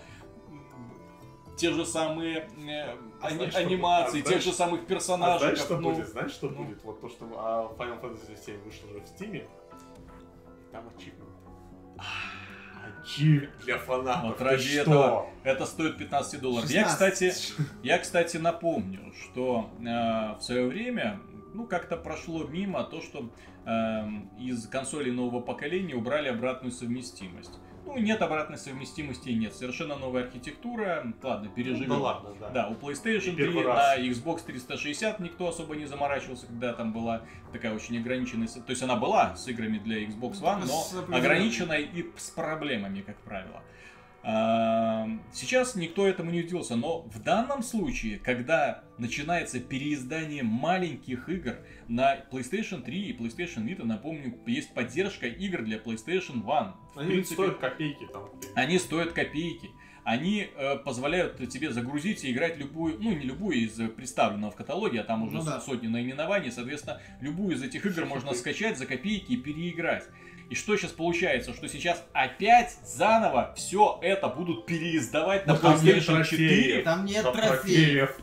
те 1.58 1.72
же 1.72 1.86
самые 1.86 2.48
э, 2.68 2.96
А 3.22 3.28
ани- 3.28 3.36
знаешь, 3.38 3.52
что- 3.54 3.62
анимации, 3.62 4.20
а 4.20 4.22
тех 4.22 4.28
знаешь- 4.28 4.44
же 4.44 4.52
самых 4.54 4.82
А 4.82 4.86
персонажей. 4.86 5.40
знаешь, 5.40 5.60
что 5.60 5.78
ну, 5.80 5.92
будет? 5.94 6.08
Знаешь, 6.10 6.32
что 6.32 6.50
ну. 6.50 6.64
будет? 6.64 6.84
Вот 6.84 7.02
то, 7.02 7.10
что 7.10 7.26
а, 7.38 7.74
Final 7.78 8.02
Fantasy 8.02 8.38
7 8.46 8.62
вышел 8.64 8.90
уже 8.90 9.00
в 9.00 9.04
Steam, 9.04 9.48
там 10.72 10.84
ачивмент. 10.96 11.30
Ачивмент 13.02 13.58
для 13.64 13.78
фанатов. 13.78 14.24
Вот 14.32 14.42
ради 14.42 14.64
что? 14.64 14.82
этого 14.82 15.26
Это 15.44 15.66
стоит 15.66 15.98
15 15.98 16.42
долларов. 16.42 16.70
Я, 16.70 16.84
16. 16.90 17.34
кстати, 17.34 17.64
я, 17.84 17.98
кстати, 18.00 18.38
напомню, 18.38 19.14
что 19.24 19.70
э, 19.80 19.84
в 20.38 20.42
свое 20.42 20.68
время, 20.68 21.20
ну, 21.54 21.66
как-то 21.66 21.98
прошло 21.98 22.44
мимо 22.46 22.84
то, 22.84 23.02
что 23.02 23.30
э, 23.66 24.04
из 24.40 24.68
консолей 24.68 25.12
нового 25.12 25.42
поколения 25.42 25.96
убрали 25.96 26.28
обратную 26.30 26.72
совместимость. 26.72 27.60
Ну, 27.86 27.98
нет 28.00 28.22
обратной 28.22 28.58
совместимости, 28.58 29.30
нет. 29.30 29.54
Совершенно 29.54 29.96
новая 29.96 30.24
архитектура. 30.24 31.14
Ладно, 31.22 31.50
переживем. 31.56 31.90
Ну 31.90 31.96
да 31.96 32.02
ладно, 32.02 32.30
да. 32.40 32.50
Да, 32.50 32.68
у 32.70 32.74
PlayStation 32.74 33.34
И 33.34 33.36
3 33.36 33.36
первый 33.36 33.64
на 33.64 33.74
раз. 33.74 34.00
Xbox 34.00 34.44
360 34.46 35.20
никто 35.20 35.48
особо 35.48 35.76
не 35.76 35.86
заморачивался, 35.86 36.48
когда 36.48 36.74
там 36.74 36.92
была 36.94 37.22
такая 37.54 37.74
очень 37.76 37.98
ограниченная... 37.98 38.48
с- 38.48 38.54
То 38.54 38.70
есть 38.72 38.82
она 38.84 38.96
была 38.96 39.36
с 39.36 39.48
играми 39.48 39.78
для 39.78 40.04
Xbox 40.04 40.42
One, 40.42 40.66
С 40.66 40.68
но 40.94 41.00
определенными. 41.00 41.18
ограниченная 41.18 41.80
и 41.80 42.06
с 42.18 42.30
проблемами, 42.32 43.02
как 43.02 43.18
правило. 43.18 43.62
Сейчас 45.34 45.76
никто 45.76 46.08
этому 46.08 46.32
не 46.32 46.40
удивился, 46.42 46.76
но 46.76 47.02
в 47.04 47.22
данном 47.22 47.62
случае, 47.62 48.18
когда 48.18 48.84
начинается 48.98 49.60
переиздание 49.60 50.42
маленьких 50.42 51.30
игр 51.30 51.58
на 51.88 52.18
PlayStation 52.32 52.82
3 52.82 53.02
и 53.10 53.16
PlayStation 53.16 53.64
Vita, 53.66 53.84
напомню, 53.84 54.36
есть 54.48 54.74
поддержка 54.74 55.28
игр 55.28 55.62
для 55.62 55.78
PlayStation 55.78 56.44
One. 56.44 56.74
В 56.96 57.00
Они 57.00 57.10
принципе, 57.12 57.36
стоят 57.36 57.58
копейки 57.60 58.08
там. 58.12 58.30
они 58.56 58.80
стоят 58.80 59.12
копейки. 59.14 59.70
Они 60.04 60.48
э, 60.56 60.78
позволяют 60.78 61.38
тебе 61.50 61.72
загрузить 61.72 62.24
и 62.26 62.32
играть 62.32 62.58
любую, 62.60 63.00
ну 63.02 63.12
не 63.12 63.24
любую 63.26 63.58
из 63.58 63.74
представленного 63.92 64.52
в 64.52 64.56
каталоге, 64.56 65.02
а 65.02 65.04
там 65.04 65.24
уже 65.24 65.38
Ну 65.38 65.44
да. 65.44 65.60
сотни 65.60 65.88
наименований, 65.88 66.52
соответственно, 66.52 67.02
любую 67.22 67.56
из 67.56 67.64
этих 67.64 67.84
игр 67.88 68.06
можно 68.06 68.34
скачать 68.36 68.78
за 68.78 68.86
копейки 68.86 69.32
и 69.34 69.38
переиграть. 69.38 70.04
И 70.50 70.56
что 70.56 70.78
сейчас 70.78 70.92
получается? 70.92 71.54
Что 71.54 71.68
сейчас 71.68 72.04
опять 72.14 72.78
заново 72.86 73.54
все 73.58 74.00
это 74.02 74.28
будут 74.28 74.66
переиздавать 74.66 75.48
на 75.48 75.54
Ну, 75.54 75.60
там 75.60 75.84
нет 75.84 75.98
PlayStation 75.98 76.24
4. 76.24 76.24
трофеев. 76.24 76.84
Там 76.84 77.06
нет 77.06 77.24
Там 77.24 77.34
трофеев. 77.34 78.18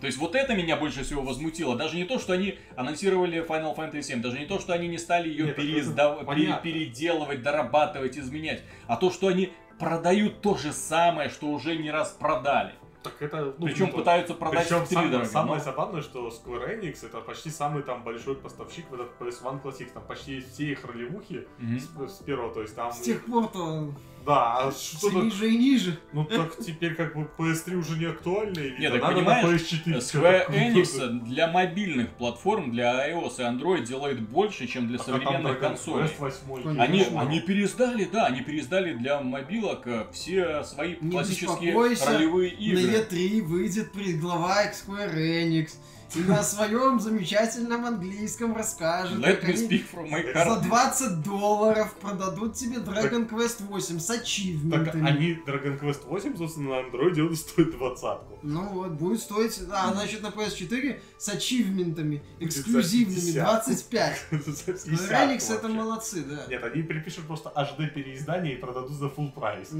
То 0.00 0.06
есть 0.06 0.18
вот 0.18 0.36
это 0.36 0.54
меня 0.54 0.76
больше 0.76 1.02
всего 1.02 1.22
возмутило. 1.22 1.74
Даже 1.76 1.96
не 1.96 2.04
то, 2.04 2.20
что 2.20 2.32
они 2.32 2.56
анонсировали 2.76 3.44
Final 3.44 3.76
Fantasy 3.76 4.02
7, 4.02 4.22
даже 4.22 4.38
не 4.38 4.46
то, 4.46 4.60
что 4.60 4.72
они 4.72 4.86
не 4.86 4.98
стали 4.98 5.28
ее 5.28 5.46
Нет, 5.46 5.56
переиздав- 5.56 6.24
пере- 6.32 6.60
переделывать, 6.62 7.42
дорабатывать, 7.42 8.16
изменять, 8.16 8.62
а 8.86 8.96
то, 8.96 9.10
что 9.10 9.26
они 9.26 9.52
продают 9.80 10.40
то 10.40 10.56
же 10.56 10.72
самое, 10.72 11.28
что 11.28 11.48
уже 11.48 11.74
не 11.76 11.90
раз 11.90 12.10
продали. 12.10 12.74
Так 13.02 13.14
это, 13.20 13.54
ну, 13.58 13.66
Причем 13.66 13.86
ну, 13.86 13.98
пытаются 13.98 14.34
продать 14.34 14.66
Причем 14.68 14.84
в 14.84 14.90
дорого. 14.90 15.24
самое 15.24 15.58
но- 15.58 15.64
забавное, 15.64 16.02
что 16.02 16.28
Square 16.28 16.80
Enix 16.80 17.06
это 17.06 17.20
почти 17.20 17.48
самый 17.50 17.82
там 17.82 18.02
большой 18.02 18.34
поставщик 18.34 18.90
в 18.90 18.94
этот 18.94 19.10
PS1 19.20 19.62
Classic. 19.62 19.88
Там 19.92 20.02
почти 20.04 20.40
все 20.40 20.64
их 20.72 20.84
ролевухи 20.84 21.46
Мгм. 21.58 21.78
с, 21.78 22.16
с 22.16 22.18
первого, 22.24 22.52
то 22.52 22.62
есть 22.62 22.74
там... 22.74 22.92
С 22.92 22.98
тех 23.00 23.24
пор-то 23.24 23.92
Да, 24.24 24.58
а 24.58 24.70
все 24.70 24.98
что-то... 24.98 25.22
ниже 25.22 25.50
и 25.50 25.56
ниже. 25.56 25.98
Ну 26.12 26.24
так 26.24 26.56
теперь 26.58 26.94
как 26.94 27.14
бы 27.14 27.28
PS3 27.38 27.76
уже 27.76 27.98
не 27.98 28.06
актуально 28.06 28.58
или 28.58 28.80
Нет, 28.80 28.92
так 28.92 29.02
надо 29.02 29.14
понимаешь, 29.16 29.44
на 29.86 29.92
PS4 29.92 29.98
Square 29.98 30.50
Enix 30.50 31.08
для 31.24 31.48
мобильных 31.48 32.10
платформ, 32.10 32.70
для 32.70 33.10
iOS 33.10 33.34
и 33.38 33.42
Android 33.42 33.86
делает 33.86 34.20
больше, 34.20 34.66
чем 34.66 34.88
для 34.88 34.98
А 34.98 35.02
современных 35.02 35.58
консолей. 35.60 36.08
Quest 36.18 36.44
8 36.46 36.62
Конечно. 36.76 36.82
Они, 36.82 37.04
они 37.28 37.40
переиздали, 37.40 38.04
да, 38.04 38.26
они 38.26 38.42
переиздали 38.42 38.92
для 38.94 39.20
мобилок 39.20 39.86
э, 39.86 40.06
все 40.12 40.62
свои 40.64 40.96
Не 41.00 41.12
классические 41.12 41.74
ролевые 41.74 42.52
На 42.52 42.56
игры. 42.56 43.06
E3 43.10 43.42
выйдет 43.42 43.92
предглава 43.92 44.70
Square 44.72 45.14
Enix. 45.14 45.72
На 46.14 46.42
своем 46.42 46.98
замечательном 47.00 47.84
английском 47.84 48.56
расскажет, 48.56 49.18
Let 49.18 49.44
me 49.44 49.54
speak 49.54 49.84
from 49.92 50.10
my 50.10 50.32
за 50.32 50.58
heart. 50.58 50.66
20 50.66 51.22
долларов 51.22 51.94
продадут 52.00 52.54
тебе 52.54 52.76
Dragon 52.78 53.28
Quest 53.28 53.62
8 53.64 53.98
с 53.98 54.06
Так 54.06 54.22
ачивментами. 54.22 55.06
они 55.06 55.38
Dragon 55.46 55.78
Quest 55.78 56.06
8, 56.06 56.36
собственно, 56.36 56.70
на 56.70 56.76
он 57.20 57.36
стоит 57.36 57.72
двадцатку. 57.72 58.38
Ну 58.42 58.68
вот, 58.70 58.92
будет 58.92 59.20
стоить, 59.20 59.60
а, 59.70 59.92
значит, 59.92 60.22
на 60.22 60.28
PS4 60.28 61.00
с 61.18 61.28
ачивментами, 61.28 62.22
эксклюзивными, 62.40 63.32
50. 63.32 63.44
25. 63.44 64.26
За 64.30 64.38
Square 64.72 64.84
50 64.84 65.10
Enix 65.10 65.54
это 65.54 65.68
молодцы, 65.68 66.24
да. 66.24 66.46
Нет, 66.48 66.64
они 66.64 66.82
припишут 66.82 67.26
просто 67.26 67.52
HD 67.54 67.88
переиздание 67.88 68.54
и 68.54 68.56
продадут 68.56 68.92
за 68.92 69.06
full 69.06 69.30
прайс. 69.32 69.70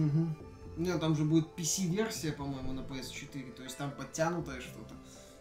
Не, 0.77 0.97
там 0.99 1.17
же 1.17 1.25
будет 1.25 1.49
PC-версия, 1.57 2.33
по-моему, 2.33 2.73
на 2.73 2.81
PS4, 2.81 3.53
то 3.53 3.63
есть 3.63 3.77
там 3.79 3.91
подтянутое 3.91 4.61
что-то. 4.61 4.95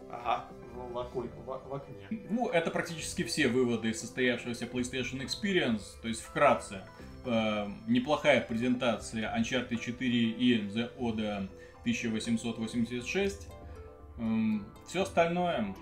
Ага, 0.09 0.45
в, 0.77 0.93
в 0.93 0.97
око- 0.99 1.27
в- 1.45 1.69
в 1.69 1.73
окне. 1.73 1.95
Ну, 2.29 2.47
это 2.49 2.71
практически 2.71 3.23
все 3.23 3.47
выводы 3.47 3.89
из 3.89 3.99
состоявшегося 3.99 4.65
PlayStation 4.65 5.21
Experience. 5.25 5.81
То 6.01 6.07
есть, 6.07 6.21
вкратце, 6.21 6.83
э, 7.25 7.67
неплохая 7.87 8.41
презентация 8.41 9.35
Uncharted 9.37 9.77
4 9.77 10.09
и 10.29 10.61
The 10.67 10.89
Oda 10.97 11.47
1886. 11.83 13.47
все 14.87 15.01
остальное. 15.03 15.75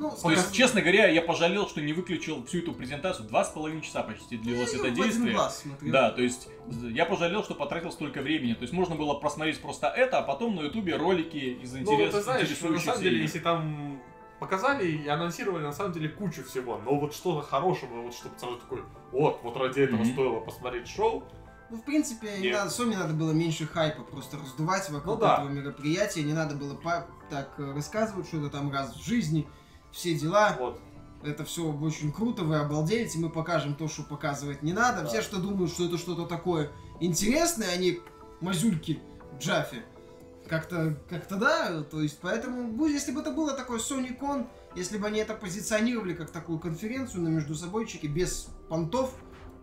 Ну, 0.00 0.12
То 0.22 0.30
есть, 0.30 0.52
честно 0.52 0.80
говоря, 0.80 1.08
я 1.08 1.20
пожалел, 1.22 1.66
что 1.66 1.80
не 1.80 1.92
выключил 1.92 2.44
всю 2.46 2.58
эту 2.58 2.72
презентацию. 2.72 3.26
Два 3.26 3.44
с 3.44 3.48
половиной 3.50 3.82
часа 3.82 4.04
почти 4.04 4.36
длилось 4.36 4.72
это 4.72 4.84
в 4.84 4.86
один 4.86 5.02
действие. 5.04 5.32
глаз 5.34 5.62
смотрел. 5.62 5.92
Да, 5.92 6.10
то 6.12 6.22
есть 6.22 6.48
я 6.92 7.04
пожалел, 7.04 7.42
что 7.42 7.54
потратил 7.56 7.90
столько 7.90 8.22
времени. 8.22 8.54
То 8.54 8.62
есть 8.62 8.72
можно 8.72 8.94
было 8.94 9.14
просмотреть 9.14 9.60
просто 9.60 9.88
это, 9.88 10.18
а 10.18 10.22
потом 10.22 10.54
на 10.54 10.60
ютубе 10.60 10.94
ролики 10.94 11.58
из 11.60 11.72
Ну, 11.72 11.80
интерес... 11.80 12.14
ты 12.14 12.22
знаешь, 12.22 12.48
на 12.60 12.78
самом 12.78 13.02
деле, 13.02 13.20
если 13.22 13.40
там 13.40 14.00
показали 14.38 14.86
и 14.86 15.08
анонсировали 15.08 15.64
на 15.64 15.72
самом 15.72 15.92
деле 15.92 16.08
кучу 16.08 16.44
всего, 16.44 16.78
но 16.84 16.98
вот 16.98 17.14
что-то 17.14 17.46
хорошего, 17.46 18.02
вот 18.02 18.14
чтобы 18.14 18.38
сразу 18.38 18.56
такой, 18.56 18.82
вот, 19.12 19.40
вот 19.42 19.56
ради 19.56 19.80
этого 19.80 20.00
Мгм. 20.00 20.12
стоило 20.12 20.40
посмотреть 20.40 20.88
шоу, 20.88 21.24
Ну, 21.70 21.76
в 21.76 21.82
принципе, 21.82 22.38
не 22.38 22.44
Нет. 22.44 22.54
надо, 22.56 22.70
Sony 22.70 22.96
надо 22.96 23.12
было 23.12 23.32
меньше 23.32 23.66
хайпа 23.66 24.02
просто 24.02 24.38
раздувать 24.38 24.88
вокруг 24.88 25.16
Ну 25.16 25.20
да. 25.20 25.34
этого 25.34 25.48
мероприятия. 25.50 26.22
Не 26.22 26.32
надо 26.32 26.54
было 26.54 26.74
так 27.28 27.50
э, 27.58 27.72
рассказывать 27.74 28.26
что-то 28.26 28.48
там 28.48 28.72
раз 28.72 28.94
в 28.96 29.04
жизни, 29.04 29.46
все 29.92 30.14
дела. 30.14 30.56
вот. 30.58 30.80
это 31.24 31.44
все 31.44 31.70
очень 31.70 32.10
круто, 32.10 32.44
вы 32.44 32.56
обалдеете, 32.56 33.18
мы 33.18 33.28
покажем 33.28 33.74
то, 33.74 33.86
что 33.86 34.02
показывать 34.02 34.62
не 34.62 34.72
надо. 34.72 35.02
Да. 35.02 35.08
Все, 35.08 35.20
что 35.20 35.38
думают, 35.40 35.70
что 35.70 35.84
это 35.84 35.98
что-то 35.98 36.24
такое 36.24 36.70
интересное, 37.00 37.68
они 37.70 38.00
мазюльки 38.40 39.00
в 39.32 39.38
Джафе. 39.38 39.82
Как-то, 40.48 40.96
как-то 41.08 41.36
да, 41.36 41.82
то 41.82 42.00
есть 42.00 42.18
поэтому, 42.20 42.72
ну, 42.72 42.86
если 42.86 43.12
бы 43.12 43.20
это 43.20 43.32
было 43.32 43.52
такое 43.52 43.78
Sony 43.78 44.18
Con, 44.18 44.46
если 44.74 44.98
бы 44.98 45.06
они 45.06 45.20
это 45.20 45.34
позиционировали 45.34 46.14
как 46.14 46.30
такую 46.30 46.58
конференцию 46.58 47.22
на 47.22 47.28
между 47.28 47.54
собойчике 47.54 48.06
без 48.06 48.48
понтов, 48.68 49.14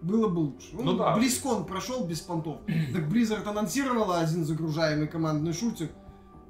было 0.02 0.28
бы 0.28 0.40
лучше. 0.40 0.68
Ну 0.74 0.94
да. 0.94 1.16
Близкон 1.16 1.66
прошел 1.66 2.06
без 2.06 2.22
понтов. 2.22 2.60
Так 2.94 3.04
Blizzard 3.04 3.48
анонсировала 3.48 4.20
один 4.20 4.46
загружаемый 4.46 5.08
командный 5.08 5.54
шутер, 5.54 5.90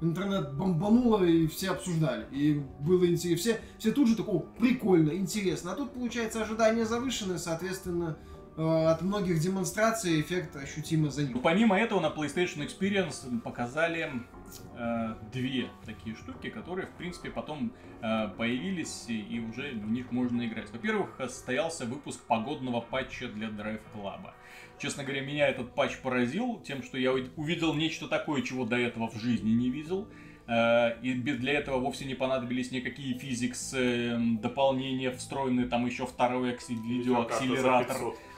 интернет 0.00 0.54
бомбануло, 0.54 1.24
и 1.24 1.46
все 1.46 1.70
обсуждали. 1.70 2.26
И 2.30 2.62
было 2.80 3.06
интересно. 3.06 3.36
Все, 3.36 3.60
все 3.78 3.92
тут 3.92 4.08
же 4.08 4.16
такое, 4.16 4.40
прикольно, 4.58 5.10
интересно. 5.12 5.72
А 5.72 5.74
тут, 5.74 5.92
получается, 5.92 6.42
ожидания 6.42 6.84
завышены, 6.84 7.38
соответственно, 7.38 8.18
от 8.56 9.02
многих 9.02 9.38
демонстраций 9.40 10.20
эффект 10.20 10.56
ощутимо 10.56 11.10
за 11.10 11.22
Ну, 11.22 11.28
ним. 11.28 11.38
Помимо 11.40 11.78
этого, 11.78 12.00
на 12.00 12.06
PlayStation 12.06 12.66
Experience 12.66 13.40
показали 13.40 14.10
э, 14.78 15.14
две 15.32 15.68
такие 15.84 16.16
штуки, 16.16 16.48
которые, 16.48 16.86
в 16.86 16.92
принципе, 16.92 17.30
потом 17.30 17.72
э, 18.02 18.28
появились, 18.36 19.04
и, 19.08 19.20
и 19.20 19.40
уже 19.40 19.72
в 19.72 19.90
них 19.90 20.10
можно 20.10 20.46
играть. 20.46 20.70
Во-первых, 20.72 21.16
состоялся 21.18 21.84
выпуск 21.84 22.20
погодного 22.26 22.80
патча 22.80 23.28
для 23.28 23.48
Drive 23.48 23.80
Club. 23.94 24.30
Честно 24.78 25.04
говоря, 25.04 25.20
меня 25.22 25.48
этот 25.48 25.74
патч 25.74 25.98
поразил 25.98 26.60
тем, 26.66 26.82
что 26.82 26.96
я 26.98 27.10
уви- 27.12 27.30
увидел 27.36 27.74
нечто 27.74 28.08
такое, 28.08 28.42
чего 28.42 28.64
до 28.64 28.76
этого 28.76 29.08
в 29.10 29.16
жизни 29.16 29.50
не 29.50 29.68
видел. 29.70 30.08
Э, 30.48 30.98
И 31.02 31.12
для 31.14 31.52
этого 31.54 31.78
вовсе 31.78 32.04
не 32.06 32.14
понадобились 32.14 32.70
никакие 32.70 33.18
физикс 33.18 33.74
э, 33.74 34.16
дополнения, 34.40 35.10
встроенные 35.10 35.66
там 35.66 35.84
еще 35.84 36.06
второй 36.06 36.54
акси- 36.54 36.74
видеоакселератор. 36.80 37.96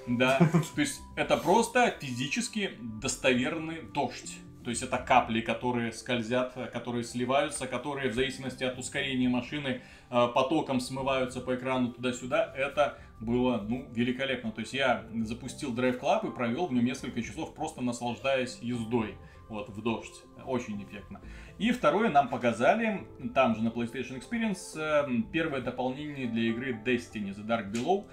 Да, 0.08 0.38
то 0.74 0.80
есть 0.80 1.02
это 1.16 1.36
просто 1.36 1.94
физически 2.00 2.70
достоверный 2.80 3.82
дождь. 3.82 4.38
То 4.64 4.70
есть 4.70 4.82
это 4.82 4.98
капли, 4.98 5.40
которые 5.40 5.92
скользят, 5.92 6.52
э, 6.56 6.66
которые 6.66 7.04
сливаются, 7.04 7.66
которые 7.66 8.10
в 8.10 8.14
зависимости 8.14 8.64
от 8.64 8.78
ускорения 8.78 9.28
машины 9.28 9.80
э, 10.10 10.28
потоком 10.34 10.80
смываются 10.80 11.40
по 11.40 11.54
экрану 11.54 11.92
туда-сюда. 11.92 12.52
Это 12.56 12.98
было, 13.20 13.64
ну, 13.66 13.86
великолепно. 13.92 14.52
То 14.52 14.60
есть 14.60 14.74
я 14.74 15.04
запустил 15.22 15.74
Drive 15.74 16.00
Club 16.00 16.28
и 16.28 16.34
провел 16.34 16.66
в 16.66 16.72
нем 16.72 16.84
несколько 16.84 17.22
часов, 17.22 17.54
просто 17.54 17.80
наслаждаясь 17.80 18.58
ездой. 18.60 19.16
Вот, 19.48 19.70
в 19.70 19.80
дождь. 19.80 20.24
Очень 20.44 20.82
эффектно. 20.82 21.22
И 21.56 21.72
второе 21.72 22.10
нам 22.10 22.28
показали, 22.28 23.06
там 23.34 23.56
же 23.56 23.62
на 23.62 23.68
PlayStation 23.68 24.20
Experience, 24.20 24.76
э, 24.76 25.22
первое 25.32 25.62
дополнение 25.62 26.26
для 26.26 26.42
игры 26.50 26.78
Destiny 26.84 27.34
The 27.34 27.46
Dark 27.46 27.72
Below. 27.72 28.04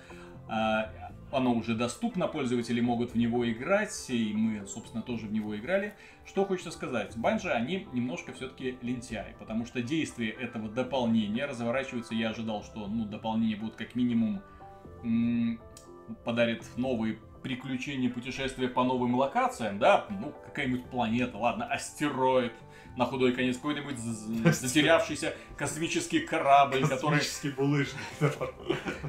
Оно 1.32 1.54
уже 1.54 1.76
доступно, 1.76 2.28
пользователи 2.28 2.80
могут 2.82 3.12
в 3.12 3.18
него 3.18 3.50
играть, 3.52 4.10
и 4.10 4.32
мы, 4.34 4.66
собственно, 4.68 5.04
тоже 5.04 5.28
в 5.28 5.34
него 5.34 5.58
играли. 5.58 5.94
Что 6.26 6.46
хочется 6.46 6.72
сказать, 6.72 7.18
Банжи, 7.18 7.50
они 7.52 7.88
немножко 7.94 8.32
все-таки 8.34 8.78
лентяи, 8.82 9.36
потому 9.40 9.66
что 9.66 9.82
действие 9.82 10.32
этого 10.32 10.70
дополнения 10.70 11.46
разворачивается, 11.46 12.14
я 12.14 12.30
ожидал, 12.30 12.64
что, 12.64 12.88
ну, 12.88 13.06
дополнение 13.06 13.58
будут 13.58 13.76
как 13.76 13.96
минимум 13.96 14.42
подарит 16.24 16.64
новые 16.78 17.20
приключения, 17.46 18.10
путешествия 18.10 18.68
по 18.68 18.84
новым 18.84 19.14
локациям, 19.14 19.78
да, 19.78 20.08
ну, 20.10 20.34
какая-нибудь 20.48 20.86
планета, 20.86 21.38
ладно, 21.38 21.66
астероид, 21.66 22.54
на 22.98 23.06
худой 23.06 23.34
конец, 23.34 23.58
какой-нибудь 23.58 24.00
затерявшийся 24.00 25.36
космический 25.56 26.22
корабль, 26.22 26.82
который 26.88 27.20
Космический 27.20 27.50
булыжник. 27.50 28.00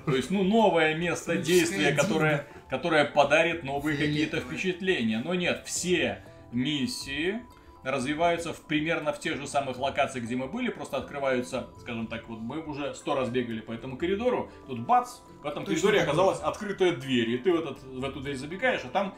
то 0.04 0.14
есть, 0.14 0.30
ну, 0.30 0.42
новое 0.44 0.94
место 0.96 1.36
действия, 1.36 1.92
которое, 1.92 2.46
которое 2.68 3.06
подарит 3.06 3.64
новые 3.64 3.96
какие-то 3.96 4.40
впечатления. 4.40 5.22
Но 5.24 5.32
нет, 5.32 5.62
все 5.64 6.22
миссии 6.52 7.40
развиваются 7.86 8.52
в, 8.52 8.60
примерно 8.62 9.12
в 9.12 9.20
тех 9.20 9.36
же 9.36 9.46
самых 9.46 9.78
локациях, 9.78 10.24
где 10.24 10.34
мы 10.36 10.48
были, 10.48 10.70
просто 10.70 10.96
открываются, 10.96 11.68
скажем 11.80 12.08
так, 12.08 12.28
вот 12.28 12.40
мы 12.40 12.60
уже 12.60 12.94
сто 12.94 13.14
раз 13.14 13.28
бегали 13.28 13.60
по 13.60 13.72
этому 13.72 13.96
коридору, 13.96 14.50
тут 14.66 14.80
бац, 14.80 15.20
в 15.42 15.46
этом 15.46 15.64
Точно 15.64 15.74
коридоре 15.74 15.98
такой. 16.00 16.08
оказалась 16.12 16.40
открытая 16.40 16.96
дверь, 16.96 17.30
и 17.30 17.38
ты 17.38 17.52
в, 17.52 17.56
этот, 17.60 17.82
в 17.82 18.04
эту 18.04 18.20
дверь 18.20 18.36
забегаешь, 18.36 18.82
а 18.84 18.88
там 18.88 19.14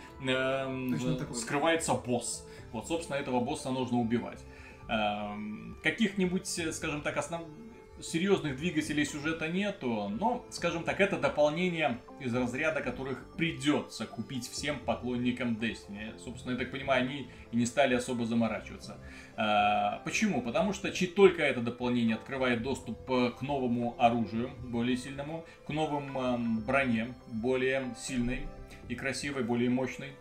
такой. 1.18 1.34
скрывается 1.34 1.94
босс. 1.94 2.46
Вот, 2.72 2.86
собственно, 2.86 3.16
этого 3.16 3.40
босса 3.40 3.70
нужно 3.70 3.98
убивать. 3.98 4.44
Эм, 4.88 5.78
Каких-нибудь, 5.82 6.58
э, 6.58 6.72
скажем 6.72 7.00
так, 7.00 7.16
основ... 7.16 7.42
серьезных 8.02 8.56
двигателей 8.56 9.04
сюжета 9.04 9.48
нету, 9.48 10.08
но, 10.08 10.44
скажем 10.50 10.84
так, 10.84 11.00
это 11.00 11.18
дополнение 11.18 11.98
из 12.20 12.34
разряда, 12.34 12.80
которых 12.80 13.24
придется 13.36 14.06
купить 14.06 14.48
всем 14.48 14.78
поклонникам 14.78 15.54
Destiny. 15.54 16.18
Собственно, 16.18 16.52
я 16.52 16.58
так 16.58 16.70
понимаю, 16.70 17.04
они 17.04 17.28
и 17.52 17.56
не 17.56 17.66
стали 17.66 17.94
особо 17.94 18.24
заморачиваться. 18.24 18.98
А, 19.36 20.00
Почему? 20.04 20.42
Потому 20.42 20.72
что 20.72 20.90
чуть 20.90 21.14
только 21.14 21.42
это 21.42 21.60
дополнение 21.60 22.16
открывает 22.16 22.62
доступ 22.62 22.98
э, 23.10 23.30
к 23.30 23.42
новому 23.42 23.94
оружию, 23.98 24.50
более 24.60 24.96
сильному, 24.96 25.44
к 25.66 25.70
новым 25.70 26.18
эм, 26.18 26.60
броне, 26.60 27.14
более 27.26 27.94
сильной 27.96 28.46
и 28.88 28.94
красивой, 28.94 29.42
более 29.42 29.70
мощной. 29.70 30.12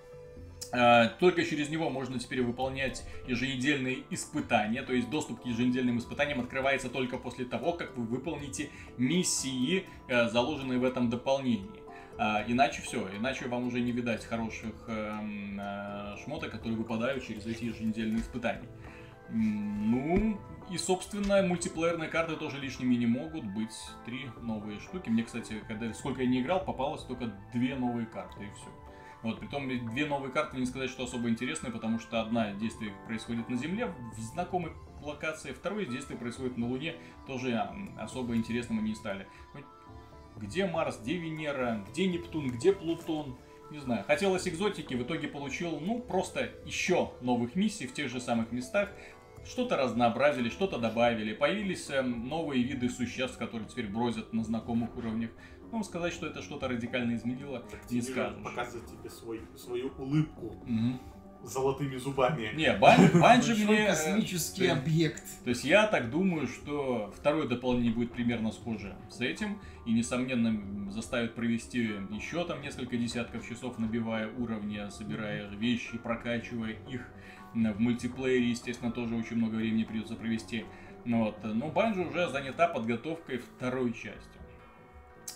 А, 0.72 1.07
Только 1.20 1.45
через 1.45 1.70
него 1.70 1.89
можно 1.89 2.20
теперь 2.20 2.41
выполнять 2.41 3.05
еженедельные 3.28 4.03
испытания, 4.09 4.84
то 4.84 4.93
есть 4.93 5.09
доступ 5.09 5.41
к 5.41 5.45
еженедельным 5.45 5.97
испытаниям 5.99 6.39
открывается 6.39 6.89
только 6.89 7.18
после 7.18 7.45
того, 7.45 7.74
как 7.74 7.95
вы 7.95 8.05
выполните 8.05 8.70
миссии, 8.97 9.86
э, 10.07 10.28
заложенные 10.30 10.80
в 10.80 10.84
этом 10.84 11.09
дополнении. 11.09 11.82
А, 12.18 12.43
Иначе 12.47 12.82
все, 12.82 13.07
иначе 13.15 13.47
вам 13.47 13.68
уже 13.68 13.80
не 13.80 13.91
видать 13.91 14.26
хороших 14.26 14.74
э, 14.88 16.15
шмоток, 16.24 16.51
которые 16.51 16.78
выпадают 16.78 17.26
через 17.26 17.45
эти 17.45 17.65
еженедельные 17.65 18.22
испытания. 18.22 18.68
Ну, 19.30 20.39
и, 20.70 20.78
собственно, 20.78 21.41
мультиплеерные 21.43 22.09
карты 22.09 22.36
тоже 22.36 22.59
лишними 22.59 22.95
не 22.95 23.05
могут 23.05 23.43
быть. 23.45 23.76
Три 24.05 24.30
новые 24.41 24.80
штуки. 24.80 25.09
Мне, 25.09 25.24
кстати, 25.24 25.61
когда 25.68 25.93
сколько 25.93 26.22
я 26.22 26.28
не 26.28 26.41
играл, 26.41 26.63
попалось 26.63 27.03
только 27.03 27.32
две 27.53 27.76
новые 27.76 28.05
карты, 28.05 28.45
и 28.45 28.49
все. 28.55 28.86
Вот, 29.24 29.39
притом 29.39 29.68
две 29.68 30.05
новые 30.05 30.32
карты, 30.32 30.57
не 30.57 30.65
сказать, 30.65 30.89
что 30.89 31.03
особо 31.03 31.30
интересные, 31.30 31.72
потому 31.74 31.99
что 31.99 32.22
одна 32.22 32.53
действие 32.53 32.93
происходит 33.07 33.49
на 33.49 33.57
Земле, 33.57 33.93
в 34.15 34.22
знакомой 34.22 34.72
локации, 35.01 35.51
второе 35.51 35.86
действие 35.86 36.20
происходит 36.20 36.57
на 36.57 36.68
Луне, 36.68 36.95
тоже 37.26 37.57
особо 37.97 38.36
интересным 38.36 38.80
они 38.80 38.89
не 38.89 38.95
стали. 38.95 39.28
Где 40.38 40.68
Марс, 40.68 40.99
где 40.99 41.18
Венера, 41.18 41.84
где 41.89 42.07
Нептун, 42.07 42.51
где 42.51 42.72
Плутон, 42.74 43.38
не 43.72 43.80
знаю. 43.80 44.03
Хотелось 44.05 44.47
экзотики, 44.47 44.93
в 44.93 45.03
итоге 45.03 45.28
получил, 45.28 45.80
ну, 45.80 45.99
просто 45.99 46.51
еще 46.65 47.11
новых 47.22 47.55
миссий 47.55 47.88
в 47.88 47.93
тех 47.93 48.09
же 48.09 48.22
самых 48.22 48.51
местах. 48.51 48.89
Что-то 49.45 49.78
разнообразили, 49.78 50.49
что-то 50.49 50.78
добавили. 50.78 51.34
Появились 51.34 51.89
эм, 51.89 52.28
новые 52.28 52.63
виды 52.63 52.89
существ, 52.89 53.38
которые 53.38 53.68
теперь 53.68 53.88
бродят 53.88 54.34
на 54.34 54.43
знакомых 54.43 54.95
уровнях. 54.97 55.32
Ну, 55.72 55.84
сказать, 55.84 56.13
что 56.13 56.28
это 56.28 56.41
что-то 56.41 56.68
радикально 56.68 57.15
изменило, 57.15 57.63
не 57.89 58.01
скажешь. 58.01 58.41
Показывает 58.43 58.88
тебе 58.88 59.09
свой, 59.09 59.41
свою 59.57 59.89
улыбку 59.97 60.55
Мгм. 60.65 60.99
золотыми 61.43 61.97
зубами. 61.97 62.51
Не, 62.55 62.74
Бан- 62.78 63.09
Банжи 63.22 63.49
Большой 63.53 63.65
мне... 63.65 63.84
э, 63.84 63.88
космический 63.88 64.65
э, 64.65 64.72
объект. 64.72 65.24
То 65.43 65.49
есть 65.49 65.63
я 65.65 65.88
так 65.88 66.09
думаю, 66.09 66.47
что 66.47 67.13
второе 67.18 67.47
дополнение 67.47 67.91
будет 67.93 68.11
примерно 68.11 68.51
схоже 68.51 68.95
с 69.09 69.20
этим. 69.22 69.59
И, 69.86 69.93
несомненно, 69.93 70.91
заставит 70.91 71.36
провести 71.36 71.80
еще 72.11 72.43
там 72.45 72.61
несколько 72.61 72.97
десятков 72.97 73.47
часов, 73.47 73.78
набивая 73.78 74.30
уровни, 74.38 74.82
собирая 74.89 75.47
вещи, 75.49 75.97
прокачивая 75.97 76.76
их. 76.89 77.01
В 77.53 77.80
мультиплеере, 77.80 78.49
естественно, 78.49 78.91
тоже 78.91 79.15
очень 79.15 79.38
много 79.38 79.55
времени 79.55 79.84
придется 79.84 80.15
провести. 80.15 80.65
Ну 81.05 81.24
Вот. 81.26 81.38
Но 81.43 81.70
Банжи 81.70 82.01
уже 82.01 82.30
занята 82.30 82.68
подготовкой 82.68 83.38
второй 83.39 83.93
части. 83.93 84.36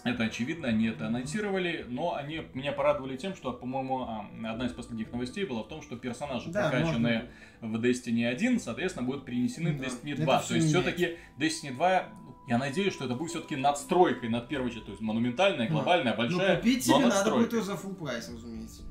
Это 0.03 0.23
очевидно, 0.23 0.67
они 0.67 0.87
это 0.87 1.07
анонсировали, 1.07 1.85
но 1.87 2.15
они 2.15 2.41
меня 2.55 2.71
порадовали 2.71 3.17
тем, 3.17 3.35
что, 3.35 3.53
по-моему, 3.53 4.01
а, 4.01 4.25
одна 4.49 4.65
из 4.65 4.71
последних 4.71 5.11
новостей 5.11 5.45
была 5.45 5.61
в 5.63 5.67
том, 5.67 5.83
что 5.83 5.95
персонажи, 5.95 6.49
Да, 6.49 6.69
прокачанные 6.69 7.29
в 7.61 7.75
Destiny 7.75 8.25
1, 8.25 8.59
соответственно, 8.59 9.05
будут 9.05 9.25
перенесены 9.25 9.71
в 9.73 9.77
Да, 9.79 9.85
Destiny 9.85 10.13
это 10.13 10.23
2. 10.23 10.39
всё 10.39 10.47
То 10.49 10.55
есть 10.55 10.67
все-таки 10.69 11.17
Destiny 11.37 11.73
2, 11.75 12.03
ну, 12.25 12.35
я 12.47 12.57
надеюсь, 12.57 12.93
что 12.93 13.05
это 13.05 13.13
будет 13.13 13.29
все-таки 13.29 13.55
надстройкой 13.55 14.29
над 14.29 14.47
первой 14.47 14.69
частью, 14.69 14.85
то 14.85 14.91
есть 14.91 15.01
монументальная, 15.03 15.67
Да. 15.67 15.73
глобальная, 15.73 16.13
Ну, 16.13 16.17
большая, 16.17 16.57
купить 16.57 16.87
но 16.87 16.97
тебе 16.97 17.07
надо 17.07 17.31
будет 17.31 17.53
ее 17.53 17.61
за 17.61 17.73
full 17.73 17.93
прайс, 17.95 18.27
разумеется. 18.29 18.81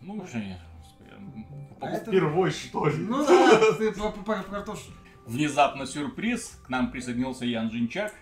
Ну, 0.00 0.14
уже 0.14 0.38
нет, 0.38 0.58
А 1.80 1.90
это- 1.90 2.10
Впервой, 2.10 2.50
что 2.52 2.86
ли? 2.86 2.96
Ну 2.98 3.26
да, 3.26 3.72
ты 3.78 3.92
про, 3.92 4.10
про- 4.12 4.42
про 4.44 4.60
то, 4.62 4.76
что... 4.76 4.92
Внезапно 5.26 5.86
сюрприз, 5.86 6.60
к 6.64 6.68
нам 6.70 6.90
присоединился 6.92 7.44
Ян 7.44 7.68
Джинчак. 7.68 8.14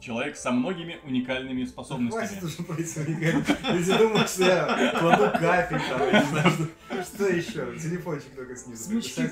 Человек 0.00 0.36
со 0.36 0.52
многими 0.52 0.98
уникальными 1.04 1.64
Хватит 1.64 1.70
способностями. 1.72 2.44
уже 2.44 2.62
про 2.62 2.74
эти 2.74 2.98
уникальные. 3.00 3.42
Ты 3.84 3.98
думаешь, 3.98 4.30
что 4.30 4.44
я 4.44 4.94
кладу 4.98 5.38
кафель 5.38 5.80
там, 5.88 6.00
я 6.12 6.20
не 6.20 6.26
знаю, 6.26 6.50
что, 6.50 7.02
что 7.04 7.26
еще? 7.28 7.78
Телефончик 7.78 8.34
только 8.36 8.56
снизу. 8.56 8.84
Смычки. 8.84 9.30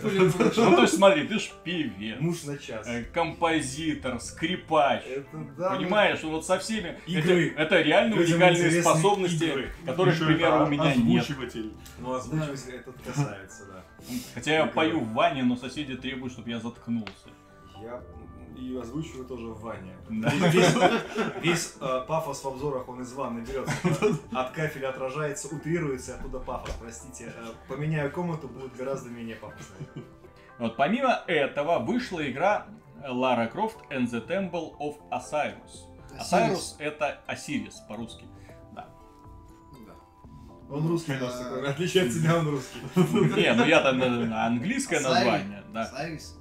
Ну, 0.57 0.77
то 0.77 0.83
есть, 0.83 0.95
смотри, 0.97 1.27
ты 1.29 1.39
ж 1.39 1.51
певец, 1.63 2.21
Муж 2.21 2.43
на 2.45 2.59
час. 2.59 2.87
э, 2.89 3.05
композитор, 3.05 4.21
скрипач. 4.21 5.03
Это 5.07 5.39
да. 5.57 5.71
Понимаешь, 5.77 6.23
вот 6.25 6.45
со 6.45 6.59
всеми... 6.59 6.99
Игры. 7.07 7.51
Это, 7.51 7.63
это 7.63 7.83
реально 7.83 8.15
Людям 8.17 8.35
уникальные 8.41 8.83
способности, 8.83 9.45
игры. 9.45 9.71
которых, 9.85 10.17
к 10.19 10.27
примеру, 10.27 10.65
у 10.65 10.69
меня 10.69 10.95
нет. 10.97 11.23
озвучиватель. 11.23 11.73
Ну, 12.01 12.13
озвучивать 12.13 12.67
это 12.69 12.93
касается, 13.05 13.67
да. 13.67 13.85
Хотя 14.35 14.53
я 14.53 14.61
Игры. 14.63 14.73
пою 14.73 15.01
в 15.01 15.13
ванне, 15.15 15.43
но 15.45 15.57
соседи 15.57 15.97
требуют, 15.97 16.33
чтобы 16.33 16.51
я 16.51 16.59
заткнулся. 16.61 17.29
Я 17.81 18.03
и 18.57 18.77
озвучиваю 18.77 19.25
тоже 19.27 19.47
в 19.49 19.61
ванне. 19.61 19.95
Да. 20.09 20.29
Весь, 20.31 20.75
весь, 21.43 21.75
э, 21.81 22.05
пафос 22.09 22.43
в 22.45 22.49
обзорах 22.49 22.89
он 22.89 23.03
из 23.03 23.13
ванны 23.13 23.41
берется. 23.41 23.73
От 24.33 24.51
кафеля 24.53 24.91
отражается, 24.91 25.55
утрируется, 25.55 26.13
и 26.13 26.15
оттуда 26.17 26.39
пафос, 26.41 26.75
простите. 26.81 27.33
Э, 27.37 27.53
Поменяю 27.69 28.11
комнату, 28.11 28.49
будет 28.49 28.75
гораздо 28.77 29.11
менее 29.11 29.37
пафосно. 29.37 29.77
Вот 30.59 30.77
помимо 30.77 31.23
этого 31.27 31.79
вышла 31.81 32.27
игра 32.29 32.67
Lara 33.07 33.53
Croft 33.53 33.77
and 33.91 34.07
the 34.11 34.27
Temple 34.27 34.73
of 34.81 34.97
Osiris. 35.11 35.85
Osiris 36.19 36.77
это 36.79 37.21
Осирис 37.27 37.75
по-русски. 37.89 38.25
Да. 38.75 38.89
Да. 39.87 39.95
Он 40.75 40.89
русский, 40.89 41.13
Да. 41.13 41.19
просто 41.19 41.45
такой, 41.45 41.63
в 41.63 41.65
отличие 41.67 42.05
от 42.05 42.11
тебя 42.13 42.39
он 42.39 42.49
русский. 42.49 42.81
Не, 42.97 43.53
ну 43.55 43.65
я 43.67 43.81
там 43.83 43.99
на 43.99 44.47
английское 44.47 45.01
название, 45.01 45.63
да. 45.75 45.85
Сайрис. 45.87 46.39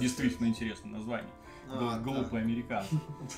Действительно 0.00 0.46
интересное 0.46 0.92
название. 0.92 1.30
А, 1.70 1.78
да. 1.78 1.98
Глупый 2.00 2.40
американец. 2.40 2.88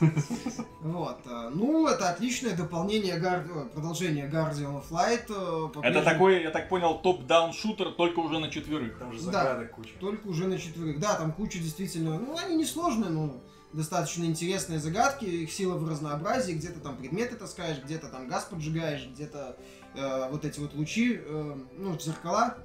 Вот. 0.81 1.21
э, 1.27 1.51
Ну, 1.55 1.87
это 1.87 2.11
отличное 2.11 2.57
дополнение, 2.57 3.15
э, 3.17 3.65
продолжение 3.73 4.29
Guardian 4.29 4.83
of 4.83 4.91
Light. 4.91 5.25
э, 5.29 5.81
Это 5.89 6.03
такой, 6.03 6.43
я 6.43 6.51
так 6.51 6.69
понял, 6.69 6.99
топ-даун 7.01 7.53
шутер, 7.53 7.93
только 7.93 8.21
уже 8.21 8.39
на 8.39 8.51
четверых. 8.51 8.99
Там 8.99 9.13
же 9.13 9.19
Да. 9.19 9.25
загадок 9.25 9.73
куча. 9.73 9.91
Только 10.01 10.27
уже 10.27 10.47
на 10.49 10.59
четверых. 10.59 10.99
Да, 11.01 11.15
там 11.15 11.33
куча 11.33 11.59
действительно... 11.59 12.19
Ну, 12.19 12.37
они 12.37 12.57
не 12.57 12.65
сложные, 12.65 13.11
но 13.11 13.37
достаточно 13.73 14.25
интересные 14.25 14.79
загадки. 14.79 15.25
Их 15.25 15.53
сила 15.53 15.75
в 15.77 15.89
разнообразии. 15.89 16.53
Где-то 16.55 16.81
там 16.81 16.97
предметы 16.97 17.37
таскаешь, 17.37 17.79
где-то 17.85 18.09
там 18.09 18.29
газ 18.29 18.45
поджигаешь, 18.51 19.07
где-то 19.07 19.57
э, 19.95 20.29
вот 20.31 20.45
эти 20.45 20.61
вот 20.61 20.75
лучи, 20.75 21.21
э, 21.23 21.57
ну, 21.79 21.99
зеркала, 21.99 22.57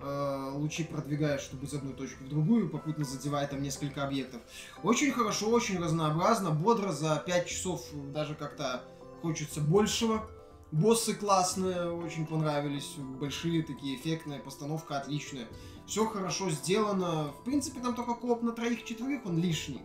э, 0.00 0.50
лучи 0.54 0.84
продвигаешь, 0.84 1.40
чтобы 1.42 1.66
из 1.66 1.74
одной 1.74 1.94
точки 1.94 2.22
в 2.22 2.28
другую, 2.28 2.68
попутно 2.70 3.04
задевая 3.04 3.46
там 3.46 3.62
несколько 3.62 4.04
объектов. 4.04 4.40
Очень 4.82 5.12
хорошо, 5.12 5.48
очень 5.50 5.78
разнообразно, 5.82 6.50
бодро, 6.50 6.92
за 6.92 7.22
5 7.24 7.46
часов 7.46 7.84
даже 8.12 8.34
как-то 8.34 8.82
хочется 9.22 9.60
большего. 9.60 10.28
Боссы 10.70 11.14
классные, 11.14 11.90
очень 11.90 12.26
понравились, 12.26 12.92
большие 13.18 13.62
такие, 13.62 13.96
эффектная 13.96 14.38
постановка 14.38 14.98
отличная. 14.98 15.46
Все 15.86 16.04
хорошо 16.06 16.50
сделано. 16.50 17.32
В 17.40 17.44
принципе, 17.44 17.80
там 17.80 17.94
только 17.94 18.12
коп 18.14 18.42
на 18.42 18.52
троих-четверых, 18.52 19.24
он 19.24 19.38
лишний. 19.38 19.80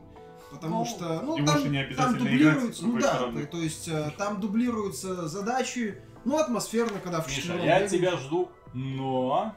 Потому 0.51 0.79
Ну, 0.79 0.85
что, 0.85 1.21
ну, 1.21 1.45
там, 1.45 1.71
не 1.71 1.83
там 1.95 2.17
дублируются, 2.17 2.85
ну 2.85 2.99
да, 2.99 3.15
стороны. 3.15 3.45
то 3.45 3.57
есть 3.57 3.87
э, 3.87 4.11
там 4.17 4.39
дублируются 4.39 5.27
задачи, 5.27 5.99
ну, 6.25 6.37
атмосферно, 6.37 6.99
когда 6.99 7.21
в 7.21 7.27
Миша, 7.27 7.55
я 7.57 7.87
тебя 7.87 8.17
жду, 8.17 8.51
но... 8.73 9.55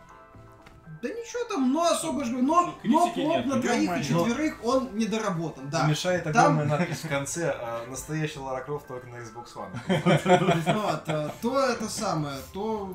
Да 1.02 1.08
ничего 1.08 1.44
там, 1.48 1.72
но 1.72 1.84
особо 1.84 2.24
же, 2.24 2.32
но, 2.32 2.42
но 2.42 2.78
Критики 2.80 2.94
коп 2.94 3.16
нет, 3.16 3.46
на 3.46 3.56
ну, 3.56 3.62
троих 3.62 3.98
и 3.98 4.02
четверых 4.02 4.64
он 4.64 4.96
недоработан, 4.96 5.68
да. 5.68 5.86
Мешает 5.86 6.24
Там- 6.24 6.32
огромная 6.36 6.64
надпись 6.78 7.04
в 7.04 7.08
конце, 7.08 7.50
а, 7.50 7.86
настоящий 7.86 8.38
Лара 8.38 8.62
Крофт 8.62 8.86
только 8.86 9.06
на 9.08 9.16
Xbox 9.16 9.54
One. 9.54 10.72
Вот, 10.74 11.02
э, 11.08 11.30
то 11.42 11.60
это 11.60 11.88
самое, 11.88 12.36
то 12.52 12.94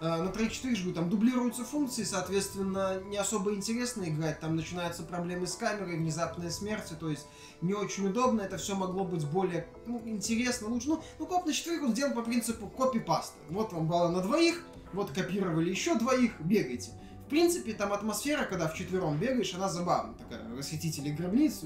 э, 0.00 0.04
на 0.04 0.28
троих 0.28 0.52
четырех 0.52 0.78
же 0.78 0.92
там 0.92 1.10
дублируются 1.10 1.64
функции, 1.64 2.04
соответственно, 2.04 3.00
не 3.06 3.16
особо 3.18 3.52
интересно 3.52 4.04
играть, 4.04 4.40
там 4.40 4.56
начинаются 4.56 5.02
проблемы 5.02 5.46
с 5.46 5.54
камерой, 5.56 5.98
внезапные 5.98 6.50
смерти, 6.50 6.94
то 6.98 7.10
есть 7.10 7.26
не 7.60 7.74
очень 7.74 8.06
удобно, 8.06 8.42
это 8.42 8.56
все 8.56 8.74
могло 8.74 9.04
быть 9.04 9.26
более 9.26 9.66
ну, 9.86 10.00
интересно, 10.06 10.68
лучше. 10.68 10.88
Ну, 10.88 11.02
ну, 11.18 11.26
коп 11.26 11.46
на 11.46 11.52
четверых 11.52 11.82
он 11.82 11.92
сделан 11.92 12.14
по 12.14 12.22
принципу 12.22 12.66
копи-паста. 12.68 13.36
Вот 13.50 13.72
вам 13.72 13.86
было 13.86 14.08
на 14.08 14.20
двоих, 14.20 14.62
вот 14.92 15.10
копировали 15.10 15.70
еще 15.70 15.96
двоих, 15.96 16.40
бегайте. 16.40 16.92
В 17.26 17.28
принципе, 17.28 17.74
там 17.74 17.92
атмосфера, 17.92 18.44
когда 18.44 18.68
в 18.68 18.74
четвером 18.74 19.18
бегаешь, 19.18 19.52
она 19.52 19.68
забавная, 19.68 20.14
такая, 20.14 20.40
расхитители 20.56 21.10
гробниц, 21.10 21.62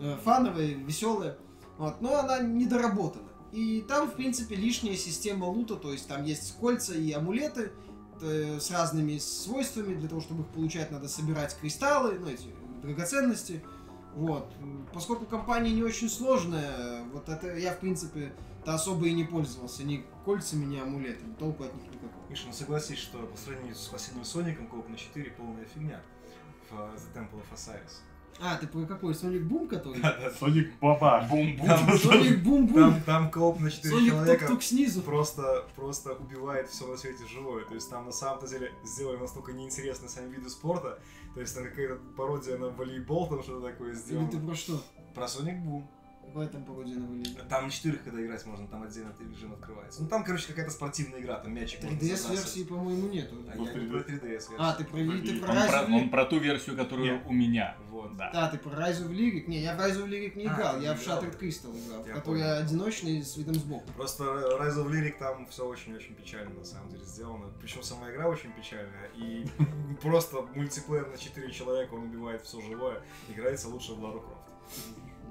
э, 0.00 0.16
фановая, 0.24 0.66
веселая. 0.66 1.38
Вот, 1.78 2.00
но 2.00 2.18
она 2.18 2.40
недоработана. 2.40 3.28
И 3.52 3.84
там, 3.88 4.10
в 4.10 4.14
принципе, 4.14 4.56
лишняя 4.56 4.96
система 4.96 5.44
лута, 5.44 5.76
то 5.76 5.92
есть 5.92 6.08
там 6.08 6.24
есть 6.24 6.56
кольца 6.58 6.94
и 6.94 7.12
амулеты 7.12 7.70
э, 8.20 8.58
с 8.60 8.70
разными 8.72 9.18
свойствами. 9.18 9.94
Для 9.94 10.08
того, 10.08 10.20
чтобы 10.20 10.42
их 10.42 10.48
получать, 10.48 10.90
надо 10.90 11.08
собирать 11.08 11.56
кристаллы, 11.60 12.18
ну, 12.18 12.28
эти 12.28 12.48
драгоценности. 12.82 13.62
Вот. 14.16 14.52
Поскольку 14.92 15.24
компания 15.24 15.72
не 15.72 15.84
очень 15.84 16.08
сложная, 16.08 17.04
вот 17.12 17.28
это 17.28 17.56
я, 17.56 17.74
в 17.74 17.78
принципе, 17.78 18.32
то 18.64 18.74
особо 18.74 19.06
и 19.06 19.12
не 19.12 19.22
пользовался 19.22 19.84
ни 19.84 20.04
кольцами, 20.24 20.64
ни 20.64 20.78
амулетами. 20.78 21.32
Толку 21.34 21.62
от 21.62 21.74
них 21.74 21.84
никакого. 21.92 22.19
Миша, 22.30 22.44
ну 22.46 22.52
согласись, 22.52 22.98
что 22.98 23.18
по 23.26 23.36
сравнению 23.36 23.74
с 23.74 23.88
последним 23.88 24.24
Соником, 24.24 24.68
коп 24.68 24.88
на 24.88 24.96
4 24.96 25.30
полная 25.32 25.64
фигня 25.64 26.00
в 26.70 26.74
э, 26.74 26.96
The 26.96 27.12
Temple 27.20 27.42
of 27.42 27.52
Osiris. 27.52 28.02
А, 28.42 28.56
ты 28.56 28.68
про 28.68 28.86
какой? 28.86 29.14
Соник 29.14 29.42
Бум, 29.42 29.66
который? 29.68 30.00
Соник 30.38 30.78
Баба. 30.80 31.26
Бум-бум. 31.28 31.66
Там, 31.66 31.98
Соник 31.98 32.42
Бум 32.42 32.66
Бум! 32.68 32.92
там, 32.92 33.02
там 33.02 33.30
кооп 33.30 33.58
на 33.58 33.70
4 33.70 33.94
Соник 33.94 34.10
человека 34.12 34.46
Тук-Тук 34.46 34.62
снизу. 34.62 35.02
просто, 35.02 35.66
просто 35.74 36.12
убивает 36.14 36.68
все 36.70 36.86
на 36.86 36.96
свете 36.96 37.26
живое. 37.26 37.64
То 37.64 37.74
есть 37.74 37.90
там 37.90 38.06
на 38.06 38.12
самом-то 38.12 38.46
деле 38.46 38.72
сделали 38.84 39.16
настолько 39.18 39.52
неинтересные 39.52 40.08
сами 40.08 40.32
виды 40.32 40.48
спорта. 40.48 41.00
То 41.34 41.40
есть 41.40 41.54
там 41.54 41.64
какая-то 41.64 41.96
пародия 42.16 42.56
на 42.56 42.68
волейбол, 42.68 43.28
там 43.28 43.42
что-то 43.42 43.66
такое 43.66 43.88
Или 43.90 43.96
ты 43.96 44.02
сделано. 44.04 44.46
про 44.46 44.54
что? 44.54 44.82
Про 45.14 45.24
Sonic 45.24 45.62
Boom. 45.64 45.84
В 46.32 46.38
этом 46.38 46.64
пародия 46.64 46.96
на 46.96 47.06
Валерий. 47.06 47.36
Там 47.48 47.64
на 47.64 47.70
четырех, 47.70 48.04
когда 48.04 48.24
играть 48.24 48.46
можно, 48.46 48.68
там 48.68 48.82
отдельно 48.84 49.12
режим 49.18 49.52
открывается. 49.52 50.02
Ну 50.02 50.08
там, 50.08 50.22
короче, 50.22 50.46
какая-то 50.46 50.70
спортивная 50.70 51.20
игра, 51.20 51.38
там 51.38 51.52
мячик 51.52 51.82
можно 51.82 51.96
3DS-версии, 51.98 52.16
забрасывать. 52.22 52.68
по-моему, 52.68 53.08
нету. 53.08 53.36
А 53.52 53.56
я 53.56 53.72
не 53.74 53.88
про 53.88 53.98
3DS 54.00 54.42
А, 54.58 54.74
ты 54.74 54.84
про, 54.84 54.98
ты 54.98 55.40
про 55.40 55.52
Он 55.52 55.68
про, 55.68 55.94
он 55.96 56.10
про 56.10 56.24
ту 56.26 56.38
версию, 56.38 56.76
которую 56.76 57.14
Нет. 57.14 57.22
у 57.26 57.32
меня. 57.32 57.76
Вот. 57.88 58.16
Да. 58.16 58.30
Да, 58.32 58.48
ты 58.48 58.58
про 58.58 58.70
Rise 58.70 59.02
of 59.04 59.10
Lyric? 59.10 59.46
Не, 59.46 59.60
я 59.60 59.74
в 59.76 59.80
Rise 59.80 59.96
of 60.02 60.08
Lyric 60.08 60.36
не 60.36 60.46
А, 60.46 60.54
играл, 60.54 60.76
ты 60.78 60.84
я 60.84 60.90
не 60.92 60.96
в. 60.96 61.06
Shattered 61.06 61.38
Crystal 61.38 61.86
играл, 61.86 62.06
Я 62.06 62.14
который 62.14 62.42
понял. 62.42 62.58
одиночный 62.58 63.22
с 63.24 63.36
видом 63.36 63.54
сбоку. 63.54 63.90
Просто 63.96 64.24
Rise 64.24 64.76
of 64.76 64.88
Lyric 64.90 65.18
там 65.18 65.46
все 65.48 65.66
очень-очень 65.66 66.14
печально 66.14 66.54
на 66.54 66.64
самом 66.64 66.90
деле 66.90 67.04
сделано. 67.04 67.46
Причем 67.60 67.82
сама 67.82 68.10
игра 68.10 68.28
очень 68.28 68.52
печальная. 68.52 69.08
И 69.16 69.46
просто 70.02 70.42
мультиплеер 70.54 71.08
на 71.08 71.18
4 71.18 71.50
человека, 71.50 71.94
он 71.94 72.04
убивает 72.04 72.42
все 72.42 72.60
живое. 72.60 73.00
Играется 73.28 73.68
лучше 73.68 73.94
в 73.94 74.00
Лару 74.00 74.20
Крофт. 74.20 74.40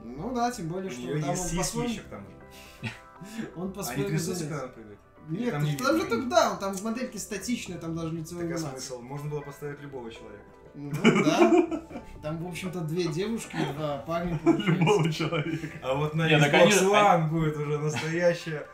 Ну 0.03 0.33
да, 0.33 0.51
тем 0.51 0.67
более, 0.67 0.91
что 0.91 1.07
там 1.19 1.29
есть 1.31 1.51
он 1.51 1.57
по-своему... 1.57 1.89
еще 1.89 2.01
к 2.01 2.05
тому 2.05 2.25
же. 2.29 2.89
Он 3.57 3.63
Они 3.63 3.73
по-своему 3.73 4.07
трясутся, 4.07 4.45
залез. 4.45 4.49
когда 4.49 4.67
прыгает? 4.73 4.99
Нет, 5.27 5.51
Там 5.51 5.61
там, 5.61 5.69
не 5.69 5.77
там 5.77 5.87
же 5.87 6.03
видно. 6.03 6.09
так, 6.09 6.29
да, 6.29 6.55
там 6.55 6.75
модельки 6.83 7.17
статичные, 7.17 7.77
там 7.77 7.95
даже 7.95 8.15
не 8.15 8.23
целая 8.23 8.47
Так 8.47 8.55
а 8.55 8.59
смысл? 8.59 9.01
Можно 9.01 9.29
было 9.29 9.41
поставить 9.41 9.81
любого 9.81 10.09
человека. 10.09 10.45
Ну 10.73 10.91
да. 11.03 11.83
Там, 12.21 12.43
в 12.43 12.47
общем-то, 12.47 12.81
две 12.81 13.07
девушки 13.07 13.57
два 13.75 13.97
парня. 13.99 14.39
Любого 14.45 15.11
человека. 15.11 15.67
А 15.83 15.95
вот 15.95 16.15
на 16.15 16.27
ну, 16.27 16.35
Xbox 16.37 16.83
One 16.89 17.29
будет 17.29 17.57
уже 17.57 17.77
настоящая 17.77 18.65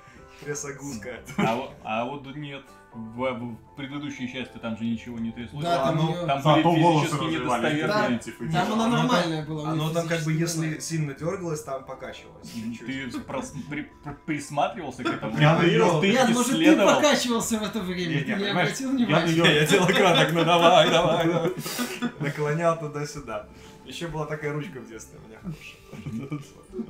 трясогузка. 0.43 1.19
А, 1.37 1.55
вот- 1.55 1.71
а 1.83 2.05
вот 2.05 2.35
нет. 2.35 2.63
В, 2.93 3.29
в 3.29 3.57
предыдущей 3.75 4.31
части 4.31 4.57
там 4.57 4.77
же 4.77 4.85
ничего 4.85 5.19
не 5.19 5.29
тряслось. 5.31 5.61
Да, 5.65 5.87
там 5.87 5.97
ну, 5.97 6.11
её- 6.11 6.25
там 6.27 6.41
Зато 6.41 6.71
были 6.71 6.81
физически 7.01 7.23
недостоверные. 7.25 8.19
типа, 8.19 8.43
Там 8.53 8.71
она 8.73 8.85
Оно 8.85 8.97
нормальная 8.97 9.45
была. 9.45 9.63
у 9.63 9.65
Оно 9.65 9.89
там 9.89 10.07
как 10.07 10.23
бы, 10.23 10.31
если 10.31 10.57
нормальная. 10.59 10.79
сильно 10.79 11.13
дергалось, 11.13 11.63
там 11.63 11.83
покачивалось. 11.83 12.49
чуть-чуть. 12.53 13.11
Ты 13.11 13.17
прос- 13.19 13.53
при- 13.69 13.81
при- 14.01 14.13
присматривался 14.25 15.03
к 15.03 15.07
этому? 15.07 15.37
Я 15.37 15.57
на 15.59 15.63
Или 15.63 15.73
её- 15.73 15.99
ты 15.99 16.07
Ян, 16.07 16.31
может, 16.31 16.53
ты 16.57 16.77
покачивался 16.77 17.59
в 17.59 17.63
это 17.63 17.81
время? 17.81 18.23
Ты 18.23 18.33
не, 18.33 18.47
обратил 18.49 18.91
я 18.91 18.95
внимания? 19.05 19.31
её- 19.31 19.45
Я 19.45 19.65
делал 19.65 19.91
экран 19.91 20.15
так, 20.15 20.31
ну 20.31 20.45
давай, 20.45 20.89
давай, 20.89 21.27
давай. 21.27 21.51
Наклонял 22.21 22.79
туда-сюда. 22.79 23.49
Еще 23.85 24.07
была 24.07 24.25
такая 24.25 24.53
ручка 24.53 24.79
в 24.79 24.87
детстве 24.87 25.19
у 25.21 25.27
меня 25.27 25.37
хорошая. 25.41 26.81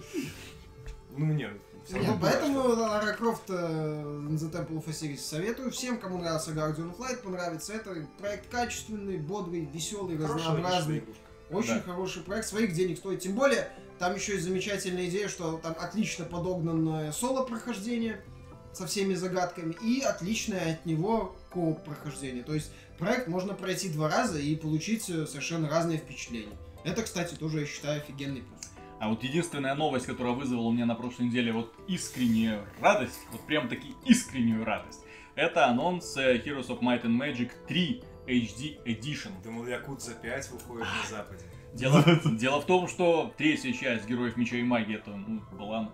Ну 1.18 1.26
нет, 1.34 1.52
всё 1.86 1.98
Нет, 1.98 2.08
равно 2.08 2.20
поэтому 2.22 2.64
было, 2.64 2.80
Лара 2.82 3.14
Крофт 3.14 3.44
э, 3.50 3.54
The 3.54 4.52
Temple 4.52 4.84
of 4.84 4.88
Osiris 4.88 5.18
советую 5.18 5.72
всем, 5.72 5.98
кому 6.00 6.18
нравился 6.18 6.52
Guardian 6.52 6.96
of 6.96 6.98
Light, 6.98 7.18
понравится 7.24 7.74
это. 7.74 7.96
Проект 8.18 8.50
качественный, 8.50 9.18
бодрый, 9.18 9.66
веселый, 9.66 10.18
что 10.18 10.28
хорошая 10.28 10.48
разнообразный. 10.56 11.04
Очень 11.52 11.76
Да. 11.76 11.82
хороший 11.82 12.24
проект, 12.24 12.48
своих 12.48 12.74
денег 12.74 12.98
стоит. 12.98 13.20
Тем 13.20 13.34
более, 13.34 13.70
там 14.00 14.16
еще 14.16 14.34
есть 14.34 14.46
замечательная 14.46 15.08
идея, 15.08 15.28
что 15.30 15.58
там 15.62 15.76
отлично 15.80 16.26
подогнанное 16.26 17.12
соло-прохождение 17.12 18.20
со 18.74 18.88
всеми 18.88 19.14
загадками 19.14 19.76
и 19.82 20.02
отличное 20.02 20.74
от 20.74 20.86
него 20.86 21.36
кооп 21.54 21.84
прохождение. 21.86 22.44
То 22.44 22.54
есть 22.56 22.72
проект 22.98 23.28
можно 23.28 23.54
пройти 23.54 23.90
два 23.90 24.10
раза 24.10 24.40
и 24.40 24.56
получить 24.56 25.10
э, 25.10 25.26
совершенно 25.28 25.70
разные 25.70 26.00
впечатления. 26.00 26.58
Это, 26.84 27.04
кстати, 27.04 27.36
тоже, 27.36 27.62
я 27.62 27.66
считаю, 27.66 28.02
офигенный. 28.02 28.44
А 29.06 29.10
вот 29.10 29.22
единственная 29.22 29.76
новость, 29.76 30.08
которая 30.08 30.34
вызвала 30.34 30.64
у 30.64 30.72
меня 30.72 30.88
на 30.88 30.96
прошлой 30.96 31.28
неделе 31.28 31.52
вот 31.52 31.72
искреннюю 31.88 32.66
радость, 32.82 33.20
вот 33.32 33.40
прям 33.46 33.70
таки 33.70 33.94
искреннюю 34.04 34.66
радость, 34.66 35.06
это 35.36 35.68
анонс 35.68 36.18
э, 36.18 36.38
Heroes 36.40 36.70
of 36.70 36.80
Might 36.80 37.04
and 37.04 37.16
Magic 37.16 37.52
3 37.68 38.04
HD 38.26 38.84
Edition. 38.84 39.30
Думал, 39.44 39.68
Якудза 39.68 40.16
5 40.16 40.50
выходит 40.50 40.88
на 40.88 41.08
Западе. 41.08 41.44
Дело, 41.76 42.04
дело 42.26 42.62
в 42.62 42.66
том, 42.66 42.88
что 42.88 43.32
третья 43.38 43.74
часть 43.74 44.08
Героев 44.08 44.38
Меча 44.38 44.56
и 44.56 44.64
Магии 44.64 44.96
это 44.96 45.12
ну, 45.12 45.40
была, 45.52 45.92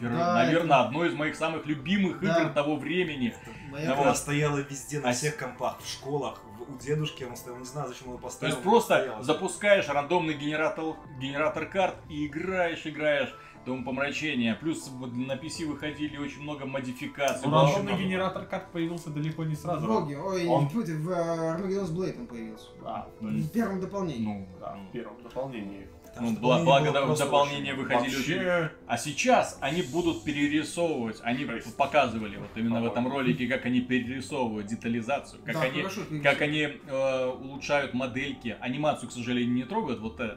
Да, 0.00 0.34
наверное, 0.34 0.78
это- 0.78 0.86
одной 0.86 1.10
из 1.10 1.14
моих 1.14 1.36
самых 1.36 1.64
любимых 1.64 2.18
Да. 2.20 2.42
игр 2.42 2.52
того 2.52 2.74
времени. 2.74 3.34
Моя 3.70 3.94
Да 3.94 4.02
Она 4.02 4.14
стояла 4.14 4.58
везде, 4.58 5.00
на 5.00 5.12
всех 5.12 5.36
компах, 5.36 5.80
в 5.80 5.88
школах, 5.88 6.40
в- 6.58 6.72
у 6.74 6.78
дедушки 6.78 7.24
он 7.24 7.36
стоял, 7.36 7.58
не 7.58 7.64
знаю, 7.64 7.88
зачем 7.88 8.08
он 8.08 8.14
его 8.14 8.18
То 8.18 8.24
поставил. 8.24 8.54
есть 8.54 8.64
но 8.64 8.70
просто 8.70 8.94
стояла. 8.98 9.22
запускаешь 9.22 9.88
рандомный 9.88 10.34
генератор, 10.34 10.84
генератор 11.20 11.66
карт 11.66 11.96
и 12.08 12.26
играешь, 12.26 12.86
играешь 12.86 13.34
до 13.66 13.76
помрачения. 13.82 14.54
Плюс 14.54 14.90
на 15.00 15.32
PC 15.36 15.66
выходили 15.66 16.16
очень 16.16 16.40
много 16.42 16.64
модификаций. 16.64 17.40
Очень 17.48 17.52
рандомный 17.52 17.82
много- 17.92 18.02
генератор 18.02 18.46
карт 18.46 18.72
появился 18.72 19.10
далеко 19.10 19.44
не 19.44 19.54
В 19.54 19.58
сразу. 19.58 19.86
Роге, 19.86 20.18
ой, 20.18 20.46
Он- 20.46 20.64
не 20.64 20.70
путай, 20.70 20.94
в 20.94 21.10
э, 21.10 21.14
Armageddon's 21.14 21.90
Blade 21.94 22.18
он 22.20 22.26
появился. 22.26 22.66
А, 22.84 23.08
ну, 23.20 23.28
В 23.30 23.50
первом 23.50 23.80
дополнении. 23.80 24.24
Ну, 24.26 24.48
да, 24.60 24.78
в 24.88 24.92
первом 24.92 25.22
дополнении. 25.22 25.88
Ну, 26.20 26.32
дополнение 26.34 26.90
благо 26.92 27.16
дополнения 27.16 27.72
очень- 27.72 27.82
выходили. 27.82 28.14
Вообще, 28.16 28.72
А 28.86 28.98
сейчас 28.98 29.58
они 29.60 29.82
будут 29.82 30.24
перерисовывать, 30.24 31.20
они 31.22 31.44
Жесть. 31.44 31.76
показывали 31.76 32.36
вот 32.36 32.50
именно 32.56 32.80
в 32.80 32.84
этом 32.84 33.04
По-моему. 33.04 33.18
ролике, 33.18 33.46
как 33.46 33.66
они 33.66 33.80
перерисовывают 33.80 34.66
детализацию, 34.66 35.40
как 35.44 35.54
Да, 35.54 35.62
они 35.62 35.82
хорошо 35.82 36.00
как 36.22 36.40
они 36.42 36.60
э, 36.86 37.26
улучшают 37.40 37.94
модельки. 37.94 38.56
Анимацию, 38.60 39.08
к 39.08 39.12
сожалению, 39.12 39.54
не 39.54 39.64
трогают. 39.64 40.00
Вот 40.00 40.20
э, 40.20 40.36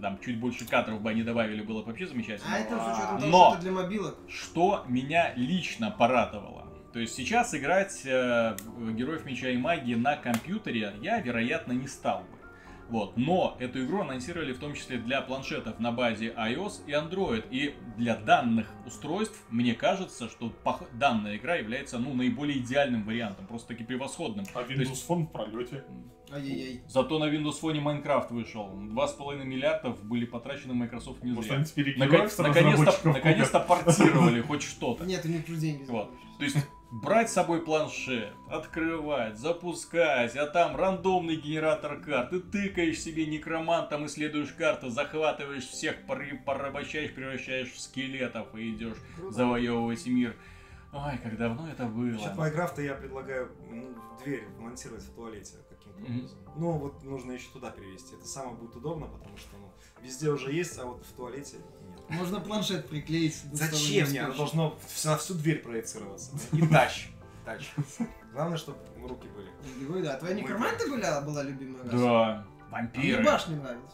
там 0.00 0.18
чуть 0.24 0.38
больше 0.38 0.66
кадров 0.66 1.00
бы 1.02 1.10
они 1.10 1.22
добавили, 1.22 1.62
было 1.62 1.80
бы 1.80 1.86
вообще 1.88 2.06
замечательно. 2.06 2.54
А 2.54 2.58
это 2.58 2.76
с 2.78 2.98
учетом 2.98 3.18
того, 3.18 3.30
Но- 3.30 3.44
что 3.48 3.52
это 3.54 3.62
для 3.62 3.72
мобилок. 3.72 4.16
Что 4.28 4.84
меня 4.88 5.32
лично 5.36 5.90
порадовало. 5.90 6.66
То 6.92 6.98
есть 6.98 7.14
сейчас 7.14 7.54
играть 7.54 8.00
э, 8.04 8.56
в 8.76 8.92
Героев 8.94 9.24
Меча 9.24 9.48
и 9.50 9.56
Магии 9.56 9.94
на 9.94 10.16
компьютере 10.16 10.94
я, 11.02 11.20
вероятно, 11.20 11.72
не 11.72 11.86
стал 11.86 12.20
бы. 12.20 12.36
Вот. 12.90 13.16
Но 13.16 13.56
эту 13.60 13.84
игру 13.84 14.00
анонсировали 14.02 14.52
в 14.52 14.58
том 14.58 14.74
числе 14.74 14.98
для 14.98 15.20
планшетов 15.22 15.78
на 15.78 15.92
базе 15.92 16.34
iOS 16.36 16.80
и 16.86 16.92
Android. 16.92 17.44
И 17.50 17.74
для 17.96 18.16
данных 18.16 18.68
устройств, 18.86 19.38
мне 19.50 19.74
кажется, 19.74 20.28
что 20.28 20.52
пох- 20.64 20.88
данная 20.92 21.36
игра 21.36 21.54
является 21.56 21.98
ну, 21.98 22.12
наиболее 22.14 22.58
идеальным 22.58 23.04
вариантом, 23.04 23.46
просто 23.46 23.68
таки 23.68 23.84
превосходным. 23.84 24.44
а 24.54 24.62
То 24.64 24.72
есть- 24.72 24.90
Windows 24.90 25.08
Phone 25.08 25.26
в 25.26 25.32
пролете. 25.32 25.84
Ай-яй-яй. 26.32 26.82
Зато 26.88 27.18
на 27.18 27.24
Windows 27.24 27.60
Phone 27.60 27.80
Майнкрафт 27.80 28.30
вышел. 28.30 28.68
2,5 28.68 29.44
миллиардов 29.44 30.02
были 30.04 30.24
потрачены 30.26 30.74
Microsoft 30.74 31.24
не 31.24 31.32
зря. 31.32 31.64
Наконец-то 31.96 32.42
наконец-то 33.08 33.60
портировали 33.60 34.40
хоть 34.40 34.62
что-то. 34.62 35.04
Нет, 35.04 35.24
у 35.24 35.28
них 35.28 35.44
деньги 35.58 35.84
Вот. 35.88 36.10
То 36.38 36.44
есть 36.44 36.56
брать 36.90 37.30
с 37.30 37.34
собой 37.34 37.62
планшет, 37.62 38.32
открывать, 38.48 39.38
запускать, 39.38 40.36
а 40.36 40.46
там 40.46 40.76
рандомный 40.76 41.36
генератор 41.36 42.00
карт, 42.00 42.30
ты 42.30 42.40
тыкаешь 42.40 43.00
себе 43.00 43.26
некромантом, 43.26 44.06
исследуешь 44.06 44.52
карты, 44.52 44.90
захватываешь 44.90 45.66
всех, 45.66 45.96
порабощаешь, 46.06 47.14
превращаешь 47.14 47.70
в 47.72 47.80
скелетов 47.80 48.54
и 48.54 48.70
идешь 48.70 48.98
Круто. 49.16 49.34
завоевывать 49.34 50.06
мир. 50.06 50.36
Ой, 50.92 51.18
как 51.22 51.36
давно 51.38 51.68
это 51.68 51.84
было. 51.86 52.10
Насчет 52.10 52.36
Майнкрафта 52.36 52.82
я 52.82 52.94
предлагаю 52.94 53.52
ну, 53.70 53.94
дверь 54.24 54.44
монтировать 54.58 55.04
в 55.04 55.14
туалете 55.14 55.58
каким-то 55.68 56.00
Мгм. 56.00 56.18
образом. 56.18 56.38
Ну, 56.56 56.72
вот 56.72 57.04
нужно 57.04 57.30
еще 57.32 57.48
туда 57.52 57.70
перевести. 57.70 58.16
Это 58.16 58.26
самое 58.26 58.56
будет 58.56 58.74
удобно, 58.74 59.06
потому 59.06 59.36
что 59.36 59.56
ну, 59.56 59.70
везде 60.02 60.30
уже 60.30 60.52
есть, 60.52 60.76
а 60.80 60.86
вот 60.86 61.06
в 61.06 61.12
туалете. 61.12 61.58
Можно 62.10 62.40
планшет 62.40 62.88
приклеить. 62.88 63.40
Зачем 63.52 64.04
не 64.04 64.10
мне? 64.10 64.20
Оно 64.24 64.34
должно 64.34 64.78
на 65.04 65.16
всю 65.16 65.34
дверь 65.34 65.62
проецироваться. 65.62 66.32
И 66.52 66.66
тач. 66.66 67.10
Тач. 67.44 67.72
Главное, 68.32 68.58
чтобы 68.58 68.78
руки 69.02 69.28
были. 69.28 69.50
Герой, 69.80 70.02
да. 70.02 70.16
Твоя 70.16 70.34
некроманта 70.34 70.86
была, 70.88 71.20
была 71.22 71.42
любимая 71.42 71.82
раса? 71.84 71.96
Да, 71.96 72.44
мне 72.68 72.70
вампиры. 72.70 73.24
башня 73.24 73.56
нравилась. 73.56 73.92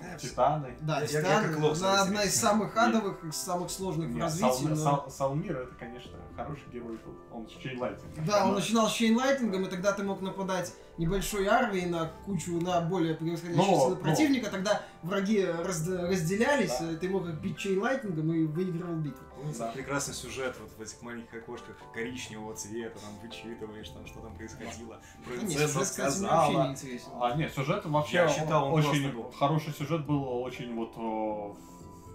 Э, 0.00 0.18
всё. 0.18 0.28
Титаны. 0.28 0.74
Да, 0.80 0.96
Я- 0.96 1.00
я- 1.02 1.06
Титан, 1.06 1.42
я 1.44 1.48
как 1.48 1.58
лох 1.60 1.76
она 1.78 2.02
одна 2.02 2.22
из 2.24 2.34
самых 2.34 2.76
адовых, 2.76 3.24
из 3.24 3.36
самых 3.36 3.70
сложных 3.70 4.10
в 4.10 4.18
развитии. 4.18 4.48
Сал- 4.50 4.68
но- 4.68 4.76
Сал- 4.76 5.10
Салмир 5.10 5.56
это, 5.56 5.74
конечно, 5.76 6.12
хороший 6.36 6.64
герой 6.72 6.96
был. 6.98 7.14
Он 7.32 7.48
с 7.48 7.52
чейнлайтингом. 7.52 8.24
Да, 8.24 8.46
он 8.46 8.54
начинал 8.54 8.88
с 8.88 8.92
чейнлайтингом, 8.92 9.64
и 9.66 9.68
тогда 9.70 9.92
ты 9.92 10.02
мог 10.02 10.20
нападать 10.20 10.72
небольшой 10.98 11.46
армией 11.46 11.86
на 11.86 12.06
кучу, 12.24 12.60
на 12.60 12.80
более 12.80 13.14
превосходящие 13.14 13.64
Но- 13.66 13.78
силы 13.80 13.90
но- 13.96 14.02
противника, 14.02 14.50
тогда 14.50 14.82
враги 15.02 15.40
разд- 15.40 16.08
разделялись, 16.08 16.76
Да. 16.80 16.96
ты 16.96 17.08
мог 17.08 17.26
их 17.28 17.34
бить 17.40 17.58
чейнлайтингом 17.58 18.32
и 18.32 18.44
выигрывал 18.44 18.96
битву. 18.96 19.20
Ну, 19.42 19.52
за 19.52 19.66
прекрасный 19.72 20.14
сюжет 20.14 20.56
вот 20.60 20.70
в 20.78 20.80
этих 20.80 21.02
маленьких 21.02 21.34
окошках 21.34 21.76
коричневого 21.92 22.54
цвета, 22.54 22.98
там 23.00 23.10
вычитываешь, 23.22 23.88
там 23.90 24.06
что 24.06 24.20
там 24.20 24.34
происходило. 24.36 25.00
Принцесса 25.26 25.68
сюжет, 25.68 25.82
кстати, 25.82 26.18
мне 26.18 26.28
вообще 26.28 26.50
сказала. 26.52 26.64
не 26.66 26.70
интересен. 26.72 27.08
А, 27.20 27.36
нет, 27.36 27.52
сюжет 27.54 27.84
вообще 27.84 28.16
Я 28.16 28.28
считал, 28.28 28.72
он 28.72 28.84
очень 28.84 29.12
был. 29.12 29.30
хороший 29.32 29.72
сюжет 29.74 30.06
был, 30.06 30.24
очень 30.42 30.74
вот... 30.74 30.96
его? 30.96 31.56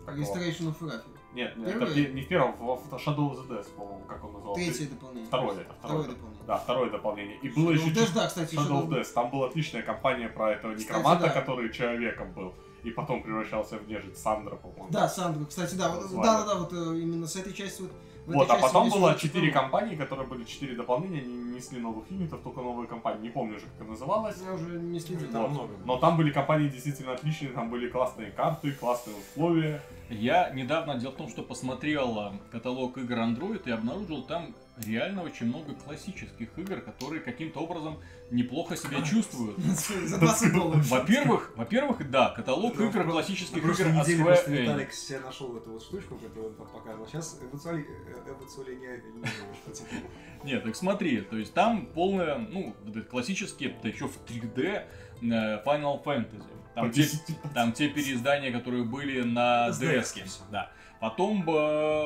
Restoration 0.07 0.73
of 0.73 0.79
Raphael. 0.81 1.03
Нет, 1.33 1.55
нет, 1.57 1.67
Первый? 1.67 2.03
это 2.05 2.13
не 2.13 2.21
в 2.23 2.27
первом, 2.27 2.53
в 2.53 2.89
в 2.89 2.93
Shadow 2.95 3.29
of 3.31 3.37
the 3.37 3.47
Death, 3.49 3.69
по-моему, 3.75 4.03
как 4.07 4.23
он 4.23 4.33
назывался. 4.33 4.63
Третье 4.63 4.87
дополнение. 4.87 5.27
Второе 5.27 5.57
это, 5.59 5.73
Второе 5.73 6.01
второе. 6.03 6.07
дополнение. 6.07 6.43
Да, 6.47 6.57
второе 6.57 6.89
дополнение. 6.89 7.37
И 7.43 7.49
было 7.49 7.71
еще 7.71 7.91
даже, 7.91 8.13
да, 8.13 8.27
кстати, 8.27 8.55
Shadow 8.55 8.87
of 8.87 8.89
Death. 8.89 9.13
Там 9.13 9.29
была 9.29 9.47
отличная 9.47 9.83
кампания 9.83 10.29
про 10.29 10.51
этого 10.53 10.73
Кстати, 10.73 10.89
некроманта, 10.89 11.25
да. 11.27 11.29
который 11.29 11.71
человеком 11.71 12.31
был. 12.33 12.53
И 12.83 12.91
потом 12.91 13.21
превращался 13.21 13.77
в 13.77 13.87
нежить 13.87 14.17
Сандра, 14.17 14.55
по-моему. 14.55 14.87
Да, 14.89 15.07
Сандру, 15.09 15.45
кстати, 15.45 15.75
да, 15.75 15.89
вот, 15.89 16.03
Назвали. 16.03 16.25
да, 16.25 16.39
да, 16.39 16.45
да, 16.45 16.59
вот 16.59 16.73
э, 16.73 16.99
именно 16.99 17.27
с 17.27 17.35
этой 17.35 17.51
частью 17.53 17.87
вот. 17.87 17.93
в 18.25 18.37
Вот, 18.37 18.49
а 18.49 18.53
части 18.53 18.61
потом 18.61 18.89
было 18.89 19.15
четыре 19.15 19.51
компании, 19.51 19.95
которые 19.97 20.25
были 20.27 20.45
четыре 20.45 20.75
дополнения, 20.75 21.19
они 21.19 21.33
не 21.33 21.53
несли 21.55 21.79
новых 21.81 22.09
юнитов, 22.09 22.41
только 22.41 22.61
новые 22.61 22.87
компании. 22.87 23.23
Не 23.23 23.29
помню 23.29 23.57
уже, 23.57 23.65
как 23.65 23.81
это 23.81 23.89
называлось. 23.91 24.37
Я 24.41 24.53
уже 24.53 24.79
не 24.79 24.99
следил. 24.99 25.29
Там 25.29 25.41
Вот. 25.41 25.51
много. 25.51 25.73
Но 25.85 25.97
там 25.97 26.15
были 26.15 26.31
компании 26.31 26.69
действительно 26.69 27.11
отличные, 27.13 27.51
там 27.51 27.69
были 27.69 27.89
классные 27.89 28.31
карты, 28.31 28.71
классные 28.71 29.17
условия. 29.17 29.81
Я 30.09 30.49
недавно, 30.49 30.95
дело 30.95 31.11
в 31.11 31.17
том, 31.17 31.29
что 31.29 31.43
посмотрел 31.43 32.19
а, 32.19 32.33
каталог 32.51 32.97
игр 32.97 33.13
Android 33.13 33.61
и 33.65 33.71
обнаружил 33.71 34.23
там 34.23 34.55
реально 34.85 35.23
очень 35.23 35.47
много 35.47 35.75
классических 35.75 36.57
игр, 36.57 36.81
которые 36.81 37.21
каким-то 37.21 37.59
образом 37.59 37.99
неплохо 38.31 38.75
себя 38.75 39.01
чувствуют. 39.05 39.57
За 39.59 40.17
20 40.17 40.53
долларов. 40.55 40.87
Во-первых, 40.87 41.53
во-первых, 41.55 42.09
да, 42.09 42.29
каталог 42.29 42.75
Ну, 42.77 42.89
игр 42.89 43.03
классических 43.03 43.57
игр 43.57 43.71
от 43.71 44.07
Square. 44.07 44.49
Виталик 44.49 44.93
себе 44.93 45.19
нашел 45.19 45.55
эту 45.55 45.73
вот 45.73 45.83
штучку, 45.83 46.15
которую 46.15 46.47
он 46.49 46.55
там 46.55 46.67
показывал. 46.67 47.07
Сейчас 47.07 47.39
эволюциони... 47.41 47.85
э, 47.87 49.27
что 49.63 49.71
типа. 49.71 49.89
Нет, 50.43 50.63
так 50.63 50.75
смотри, 50.75 51.21
то 51.21 51.37
есть 51.37 51.53
там 51.53 51.85
полная, 51.85 52.37
ну, 52.37 52.73
классические, 53.09 53.75
да 53.83 53.89
еще 53.89 54.07
в 54.07 54.17
3D 54.25 54.59
э, 54.61 54.85
Final 55.21 56.03
Fantasy. 56.03 56.58
Там 56.75 56.91
те, 56.91 57.01
10 57.03 57.21
там 57.53 57.71
те 57.73 57.89
переиздания, 57.89 58.51
которые 58.51 58.83
были 58.83 59.21
на 59.23 59.67
Это 59.69 59.83
DS. 59.85 60.41
Да. 60.51 60.71
Потом 60.99 61.43
э, 61.49 62.03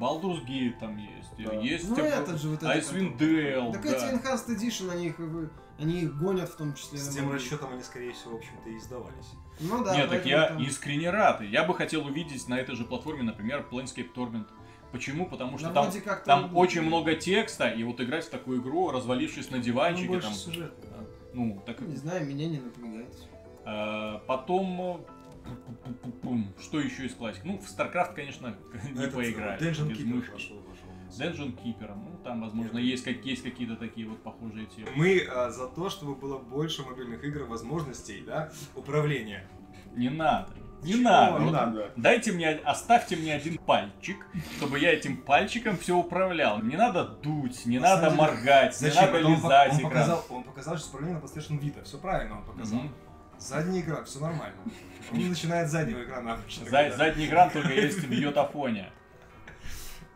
Baldur's 0.00 0.44
Gate 0.46 0.78
там 0.78 0.96
есть. 0.96 1.30
Да. 1.38 1.52
Есть 1.54 1.88
Ну, 1.90 1.96
э, 1.98 2.08
этот 2.08 2.40
же 2.40 2.48
вот. 2.48 2.62
Icewind 2.62 3.16
Dale. 3.18 3.72
Так 3.72 3.82
да. 3.82 3.90
эти 3.90 4.04
Enhanced 4.14 4.48
Edition, 4.48 4.90
они 4.90 5.06
их, 5.08 5.18
вы- 5.18 5.50
они 5.78 6.00
их 6.02 6.16
гонят 6.18 6.48
в 6.48 6.56
том 6.56 6.74
числе. 6.74 6.98
С 6.98 7.08
тем 7.14 7.30
расчетом 7.30 7.72
они, 7.72 7.82
скорее 7.82 8.12
всего, 8.12 8.32
в 8.32 8.36
общем-то, 8.36 8.68
и 8.70 8.76
издавались. 8.78 9.26
Ну 9.60 9.84
да. 9.84 9.94
Нет, 9.96 10.10
так 10.10 10.24
я 10.26 10.48
там- 10.48 10.62
искренне 10.62 11.10
рад. 11.10 11.40
Я 11.42 11.64
бы 11.64 11.74
хотел 11.74 12.06
увидеть 12.06 12.48
на 12.48 12.58
этой 12.58 12.74
же 12.74 12.84
платформе, 12.84 13.22
например, 13.22 13.66
Planescape 13.70 14.12
Torment. 14.14 14.46
Почему? 14.92 15.26
Потому 15.26 15.58
что 15.58 15.70
Да, 15.70 15.90
там, 15.90 15.92
там 16.24 16.56
очень 16.56 16.80
много 16.82 17.14
текста, 17.16 17.68
и 17.68 17.82
вот 17.84 18.00
играть 18.00 18.24
в 18.24 18.30
такую 18.30 18.60
игру, 18.62 18.90
развалившись 18.90 19.50
на 19.50 19.58
Ну, 19.58 19.62
диванчике, 19.62 20.08
больше 20.08 20.28
там, 20.28 20.36
сюжет. 20.36 20.72
ну, 21.34 21.62
так 21.66 21.80
Не 21.80 21.96
знаю, 21.96 22.24
меня 22.26 22.46
не 22.48 22.58
напрягает. 22.60 23.12
Э, 23.66 24.20
Потом, 24.26 25.04
э, 26.24 26.62
что 26.62 26.80
еще 26.80 27.06
из 27.06 27.14
классик? 27.14 27.42
Ну, 27.44 27.58
в 27.58 27.62
StarCraft, 27.62 28.14
конечно, 28.14 28.56
не 28.92 29.00
Этот, 29.02 29.14
поиграли. 29.14 29.60
Dungeon 29.60 29.88
Keeper 29.90 30.32
пошел, 30.32 30.56
пошел. 30.62 30.86
Dungeon 31.18 31.56
Keeper, 31.62 31.94
ну, 31.94 32.18
там, 32.24 32.40
возможно, 32.42 32.78
Нет. 32.78 32.84
есть, 32.84 33.06
есть 33.06 33.42
какие-то 33.42 33.76
такие 33.76 34.08
вот 34.08 34.22
похожие 34.22 34.66
темы. 34.66 34.88
Мы 34.96 35.20
а, 35.32 35.50
за 35.50 35.68
то, 35.68 35.88
чтобы 35.88 36.14
было 36.14 36.38
больше 36.38 36.82
мобильных 36.82 37.22
игр, 37.24 37.44
возможностей, 37.44 38.22
да, 38.26 38.50
управления. 38.74 39.46
Не 39.94 40.10
надо, 40.10 40.52
не 40.82 40.92
Чего? 40.94 41.02
надо. 41.04 41.38
Не 41.38 41.44
Вот 41.44 41.52
надо. 41.52 41.90
Дайте 41.96 42.32
мне, 42.32 42.50
оставьте 42.50 43.16
мне 43.16 43.34
один 43.34 43.56
пальчик, 43.56 44.16
чтобы 44.56 44.78
я 44.80 44.92
этим 44.92 45.16
пальчиком 45.16 45.76
все 45.78 45.96
управлял. 45.96 46.60
Не 46.60 46.76
надо 46.76 47.04
дуть, 47.04 47.64
не 47.66 47.78
На 47.78 47.90
надо 47.94 48.06
деле, 48.10 48.16
моргать, 48.16 48.72
не 48.82 48.88
Зачем? 48.90 49.04
надо 49.12 49.16
он, 49.18 49.24
по- 49.24 49.28
лизать 49.46 49.72
он 49.72 49.78
экран. 49.78 49.90
показал, 49.92 50.24
он 50.28 50.42
показал, 50.42 50.76
что 50.76 50.88
управление 50.88 51.20
на 51.20 51.24
PlayStation 51.24 51.60
Vita. 51.60 51.84
Все 51.84 51.98
правильно 51.98 52.38
он 52.38 52.44
показал. 52.44 52.80
Мгм. 52.80 52.92
Задний 53.38 53.80
экран, 53.82 54.04
все 54.04 54.18
нормально. 54.20 54.56
Он 55.12 55.18
не 55.18 55.28
начинает 55.28 55.68
с 55.68 55.72
заднего 55.72 56.02
экрана 56.02 56.34
обычно. 56.34 56.68
За- 56.68 56.96
задний 56.96 57.26
экран 57.26 57.50
только 57.50 57.72
есть 57.72 57.98
в 57.98 58.10
йотафоне. 58.10 58.90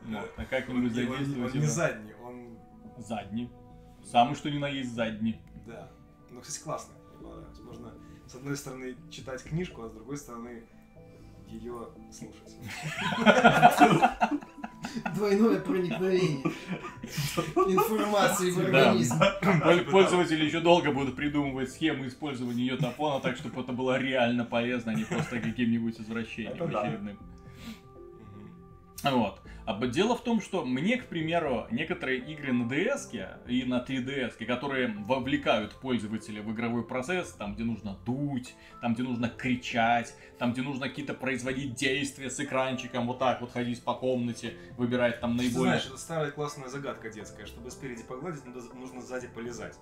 Вот, 0.03 0.33
а 0.37 0.45
как-нибудь 0.45 0.83
он- 0.83 0.89
он 0.89 0.95
задействовать 0.95 1.55
не 1.55 1.66
задний, 1.66 2.14
он... 2.14 2.59
Задний. 2.99 3.51
Самый 4.05 4.35
что 4.35 4.51
ни 4.51 4.59
на 4.59 4.68
есть 4.68 4.93
задний. 4.95 5.41
Да. 5.66 5.91
Ну, 6.31 6.41
кстати, 6.41 6.62
классно. 6.64 6.95
Мне 7.18 7.29
понравилось. 7.29 7.61
Можно, 7.61 7.95
с 8.27 8.35
одной 8.35 8.57
стороны, 8.57 8.97
читать 9.11 9.43
книжку, 9.45 9.83
а 9.83 9.89
с 9.89 9.93
другой 9.93 10.16
стороны, 10.16 10.64
ее 11.47 11.89
слушать. 12.12 12.57
Двойное 15.14 15.61
проникновение 15.61 16.43
информации 17.68 18.51
в 18.51 18.59
организм. 18.59 19.14
Пол- 19.62 19.91
Пользователи 19.91 20.45
еще 20.45 20.61
долго 20.61 20.93
будут 20.93 21.16
придумывать 21.16 21.70
схемы 21.70 22.07
использования 22.09 22.62
ее 22.62 22.76
топона, 22.76 23.20
так 23.20 23.36
чтобы 23.36 23.61
это 23.61 23.72
было 23.72 23.99
реально 23.99 24.45
полезно, 24.45 24.93
а 24.93 24.95
не 24.95 25.05
просто 25.05 25.41
каким-нибудь 25.41 26.01
извращением 26.01 26.62
очередным. 26.62 27.18
Вот. 29.05 29.41
А 29.66 29.86
дело 29.86 30.16
в 30.16 30.22
том, 30.22 30.40
что 30.40 30.64
мне, 30.64 30.96
к 30.96 31.06
примеру, 31.06 31.66
некоторые 31.70 32.18
игры 32.18 32.52
на 32.52 32.64
DS 32.64 33.46
и 33.46 33.64
на 33.64 33.84
3DS, 33.86 34.44
которые 34.44 34.88
вовлекают 34.88 35.74
пользователя 35.80 36.42
в 36.42 36.52
игровой 36.52 36.84
процесс, 36.84 37.32
там, 37.32 37.54
где 37.54 37.64
нужно 37.64 37.98
дуть, 38.04 38.54
там, 38.80 38.94
где 38.94 39.02
нужно 39.02 39.28
кричать, 39.28 40.14
там, 40.38 40.52
где 40.52 40.62
нужно 40.62 40.88
какие-то 40.88 41.14
производить 41.14 41.74
действия 41.74 42.30
с 42.30 42.40
экранчиком, 42.40 43.06
вот 43.06 43.18
так 43.18 43.40
вот 43.40 43.52
ходить 43.52 43.82
по 43.82 43.94
комнате, 43.94 44.54
выбирать 44.76 45.20
там 45.20 45.36
Ты 45.36 45.44
наиболее... 45.44 45.72
знаешь, 45.72 45.86
это 45.86 45.98
старая 45.98 46.30
классная 46.30 46.68
загадка 46.68 47.11
детская. 47.11 47.46
Чтобы 47.46 47.70
спереди 47.70 48.02
погладить, 48.02 48.44
надо- 48.46 48.74
нужно 48.74 49.00
сзади 49.00 49.28
полезать. 49.28 49.78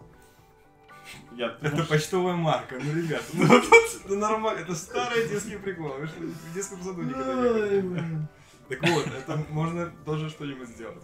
Я 1.33 1.57
Это 1.63 1.85
почтовая 1.85 2.37
марка, 2.37 2.79
ну, 2.83 2.95
ребят, 2.95 3.23
ну, 3.33 3.45
это 3.45 3.67
ну, 4.09 4.17
нормально, 4.17 4.61
это 4.61 4.75
старый 4.75 5.29
детский 5.29 5.57
прикол. 5.57 5.95
Вы 5.99 6.07
что, 6.07 6.21
в 6.21 6.55
детском 6.55 6.83
саду 6.83 7.03
никогда 7.03 7.69
не 7.69 7.81
блин. 7.81 8.29
Так 8.69 8.87
вот, 8.89 9.07
это 9.07 9.45
можно 9.51 9.93
тоже 10.05 10.29
что-нибудь 10.29 10.69
сделать. 10.69 11.03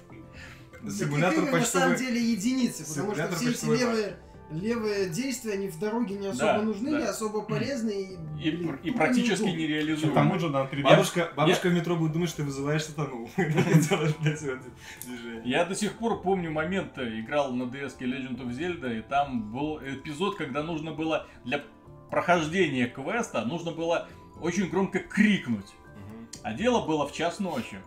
Симулятор 0.88 1.44
игр 1.44 1.52
на 1.52 1.64
самом 1.64 1.96
деле 1.96 2.20
единицы, 2.20 2.86
потому 2.86 3.14
что 3.14 3.34
все 3.36 3.50
эти 3.50 3.64
левые, 3.64 4.16
левые 4.50 5.08
действия, 5.08 5.54
они 5.54 5.68
в 5.68 5.78
дороге 5.78 6.16
не 6.16 6.26
особо 6.26 6.44
Да, 6.44 6.62
нужны, 6.62 6.90
да. 6.90 7.00
не 7.00 7.06
особо 7.06 7.40
полезны. 7.42 8.18
И, 8.38 8.50
блин, 8.50 8.78
и 8.82 8.90
практически 8.90 9.44
неудобно. 9.44 9.54
К 9.54 9.58
нереализуемо. 9.58 10.14
тому 10.14 10.38
же 10.38 10.46
3D... 10.48 10.82
Бабушка, 10.82 11.32
бабушка 11.34 11.68
в 11.68 11.72
метро 11.72 11.96
будет 11.96 12.12
думать, 12.12 12.28
что 12.28 12.38
ты 12.38 12.44
вызываешь 12.44 12.84
сатану. 12.84 13.28
Я 15.44 15.64
до 15.64 15.74
сих 15.74 15.94
пор 15.94 16.20
помню 16.20 16.50
момент, 16.50 16.98
э, 16.98 17.20
играл 17.20 17.52
на 17.52 17.64
DS 17.64 17.98
Legend 17.98 18.40
of 18.42 18.50
Zelda, 18.50 18.98
и 18.98 19.02
там 19.02 19.50
был 19.50 19.78
эпизод, 19.78 20.36
когда 20.36 20.62
нужно 20.62 20.92
было 20.92 21.26
для 21.44 21.64
прохождения 22.10 22.86
квеста, 22.86 23.44
нужно 23.46 23.72
было 23.72 24.08
очень 24.40 24.68
громко 24.68 24.98
крикнуть. 24.98 25.72
А 26.45 26.53
дело 26.53 26.86
было 26.86 27.09
в 27.09 27.12
час 27.12 27.40
ночи. 27.40 27.78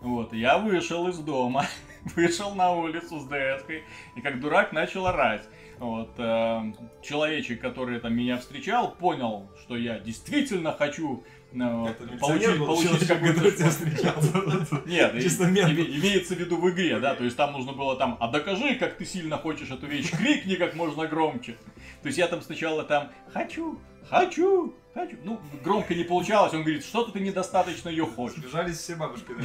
Вот, 0.00 0.32
я 0.32 0.58
вышел 0.58 1.06
из 1.06 1.18
дома, 1.18 1.66
вышел 2.16 2.52
на 2.52 2.72
улицу 2.72 3.20
с 3.20 3.28
ds 3.28 3.82
и 4.16 4.20
как 4.20 4.40
дурак 4.40 4.72
начал 4.72 5.06
орать. 5.06 5.44
Вот, 5.78 6.10
э, 6.18 6.72
человечек, 7.00 7.60
который 7.60 8.00
там 8.00 8.14
меня 8.14 8.38
встречал, 8.38 8.90
понял, 8.90 9.48
что 9.62 9.76
я 9.76 10.00
действительно 10.00 10.72
хочу 10.72 11.22
милиционер 11.52 12.58
получить, 12.58 12.98
получить 12.98 13.04
шпор. 13.04 13.70
встречал. 13.70 14.82
Нет, 14.86 15.14
имеется 15.14 16.34
в 16.34 16.38
виду 16.38 16.56
в 16.56 16.68
игре, 16.70 16.98
да, 16.98 17.14
то 17.14 17.22
есть 17.22 17.36
там 17.36 17.52
нужно 17.52 17.72
было 17.72 17.96
там, 17.96 18.16
а 18.18 18.28
докажи, 18.28 18.74
как 18.74 18.96
ты 18.96 19.04
сильно 19.04 19.38
хочешь 19.38 19.70
эту 19.70 19.86
вещь, 19.86 20.10
крикни 20.10 20.56
как 20.56 20.74
можно 20.74 21.06
громче. 21.06 21.56
То 22.02 22.08
есть 22.08 22.18
я 22.18 22.26
там 22.26 22.42
сначала 22.42 22.82
там 22.82 23.12
хочу, 23.32 23.78
хочу, 24.08 24.74
хочу. 24.96 25.16
Ну, 25.22 25.40
громко 25.62 25.94
не 25.94 26.04
получалось, 26.04 26.52
он 26.54 26.62
говорит, 26.62 26.84
что-то 26.84 27.12
ты 27.12 27.20
недостаточно 27.20 27.88
ее 27.88 28.06
хочешь. 28.06 28.38
Сбежались 28.38 28.78
все 28.78 28.96
бабушки. 28.96 29.26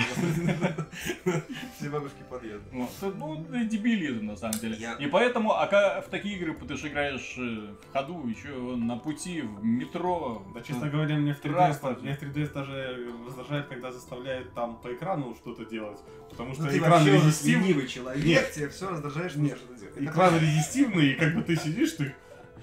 Все 1.78 1.89
бабушки 1.89 2.24
подъезда. 2.30 2.66
Ну, 2.72 3.45
это 3.52 3.66
дебилизм 3.66 4.26
на 4.26 4.36
самом 4.36 4.60
деле. 4.60 4.78
И 4.99 5.08
поэтому, 5.08 5.54
а 5.54 6.02
в 6.02 6.10
такие 6.10 6.38
игры 6.38 6.54
ты 6.54 6.76
же 6.76 6.88
играешь 6.88 7.36
э, 7.38 7.74
в 7.89 7.93
ходу, 7.93 8.28
еще 8.28 8.49
на 8.76 8.97
пути, 8.97 9.41
в 9.41 9.64
метро. 9.64 10.45
Да, 10.54 10.62
честно 10.62 10.89
говоря, 10.89 11.16
мне 11.16 11.34
в 11.34 11.43
3DS, 11.43 11.52
Транспорт. 11.54 12.02
мне 12.02 12.16
в 12.16 12.22
3DS 12.22 12.54
даже 12.54 13.14
раздражает, 13.26 13.68
когда 13.68 13.91
заставляют 13.91 14.54
там 14.54 14.78
по 14.78 14.93
экрану 14.93 15.36
что-то 15.36 15.66
делать. 15.66 15.99
Потому 16.30 16.54
что 16.54 16.64
Ну 16.64 16.70
ты 16.70 16.78
экран 16.78 17.06
резистивный. 17.06 17.68
ленивый 17.68 17.88
человек, 17.88 18.52
тебе 18.52 18.70
все 18.70 18.89
раздражаешь, 18.89 19.36
мне 19.36 19.56
что-то 19.56 19.80
делать. 19.80 19.97
Экран 19.97 20.38
резистивный, 20.39 21.12
и 21.12 21.16
как 21.16 21.36
бы 21.36 21.41
ты 21.43 21.56
сидишь, 21.56 21.93
ты 21.93 22.14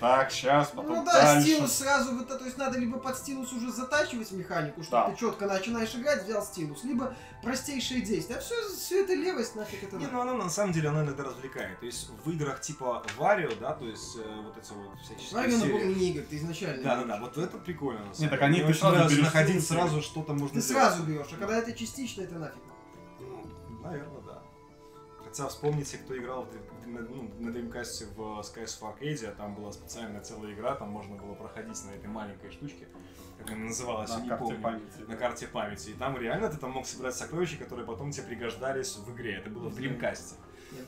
так, 0.00 0.30
сейчас, 0.30 0.68
потом 0.68 0.86
Ну 0.96 1.04
да, 1.04 1.12
дальше. 1.12 1.48
стилус 1.48 1.72
сразу, 1.72 2.14
вот 2.16 2.26
это, 2.26 2.38
то 2.38 2.44
есть 2.44 2.56
надо 2.58 2.78
либо 2.78 2.98
под 2.98 3.16
стилус 3.16 3.52
уже 3.52 3.70
затачивать 3.72 4.30
механику, 4.32 4.82
чтобы 4.82 5.02
Да. 5.06 5.10
ты 5.10 5.16
четко 5.18 5.46
начинаешь 5.46 5.94
играть, 5.94 6.24
взял 6.24 6.42
стилус, 6.42 6.84
либо 6.84 7.14
простейшие 7.42 8.00
действия. 8.02 8.36
А 8.36 8.40
все, 8.40 8.54
все 8.76 9.04
это 9.04 9.14
левость 9.14 9.54
нафиг 9.56 9.82
это 9.82 9.96
Не, 9.96 10.04
надо. 10.06 10.14
ну 10.16 10.20
она 10.22 10.34
на 10.34 10.50
самом 10.50 10.72
деле 10.72 10.88
она 10.88 11.02
иногда 11.04 11.24
развлекает. 11.24 11.78
То 11.80 11.86
есть 11.86 12.10
в 12.24 12.30
играх 12.30 12.60
типа 12.60 13.02
Варио, 13.16 13.50
да, 13.60 13.72
то 13.74 13.84
есть 13.86 14.16
э, 14.16 14.40
вот 14.42 14.56
эти 14.56 14.72
вот 14.72 14.98
всяческие 15.00 15.42
на 15.42 15.50
серии. 15.50 15.84
мини-игр, 15.94 16.22
ты 16.28 16.36
изначально. 16.36 16.82
Да, 16.82 16.96
да, 16.96 17.04
да, 17.04 17.20
вот 17.20 17.36
это 17.38 17.58
прикольно. 17.58 18.04
на 18.04 18.14
самом 18.14 18.20
Не, 18.24 18.28
так 18.28 18.42
они- 18.42 18.60
ты 18.62 18.74
сразу 18.74 19.08
берешь 19.14 19.24
находить 19.24 19.66
сразу 19.66 20.02
что-то 20.02 20.32
можно 20.32 20.54
Ты 20.54 20.60
сделать. 20.60 20.84
сразу 20.84 21.02
берешь, 21.04 21.26
а 21.32 21.36
когда 21.36 21.58
это 21.58 21.72
частично, 21.72 22.22
это 22.22 22.34
нафиг. 22.36 22.62
Ну, 23.20 23.44
наверное, 23.82 24.20
да. 24.26 24.42
Хотя 25.24 25.48
вспомните, 25.48 25.98
кто 25.98 26.16
играл 26.16 26.44
в 26.44 26.48
на, 26.92 27.00
ну, 27.00 27.30
на 27.38 27.50
Dreamcast 27.50 28.14
в 28.14 28.40
Skies 28.40 28.80
of 28.80 28.98
Arcadia, 28.98 29.34
там 29.34 29.54
была 29.54 29.72
специальная 29.72 30.20
целая 30.20 30.52
игра, 30.52 30.74
там 30.74 30.88
можно 30.90 31.16
было 31.16 31.34
проходить 31.34 31.84
на 31.84 31.90
этой 31.90 32.08
маленькой 32.08 32.50
штучке, 32.50 32.86
как 33.38 33.50
она 33.50 33.66
называлась, 33.66 34.10
я 34.10 34.18
на 34.18 34.22
не 34.22 34.28
карте 34.28 34.44
помню. 34.44 34.60
памяти. 34.62 34.98
на 35.06 35.16
карте 35.16 35.46
памяти. 35.46 35.90
И 35.90 35.94
там 35.94 36.16
реально 36.18 36.48
ты 36.50 36.56
там 36.56 36.70
мог 36.72 36.86
собирать 36.86 37.14
сокровища, 37.14 37.56
которые 37.56 37.86
потом 37.86 38.10
тебе 38.10 38.26
пригождались 38.26 38.96
в 38.96 39.14
игре. 39.14 39.34
Это 39.36 39.50
было 39.50 39.68
в 39.68 39.78
Dreamcast. 39.78 40.34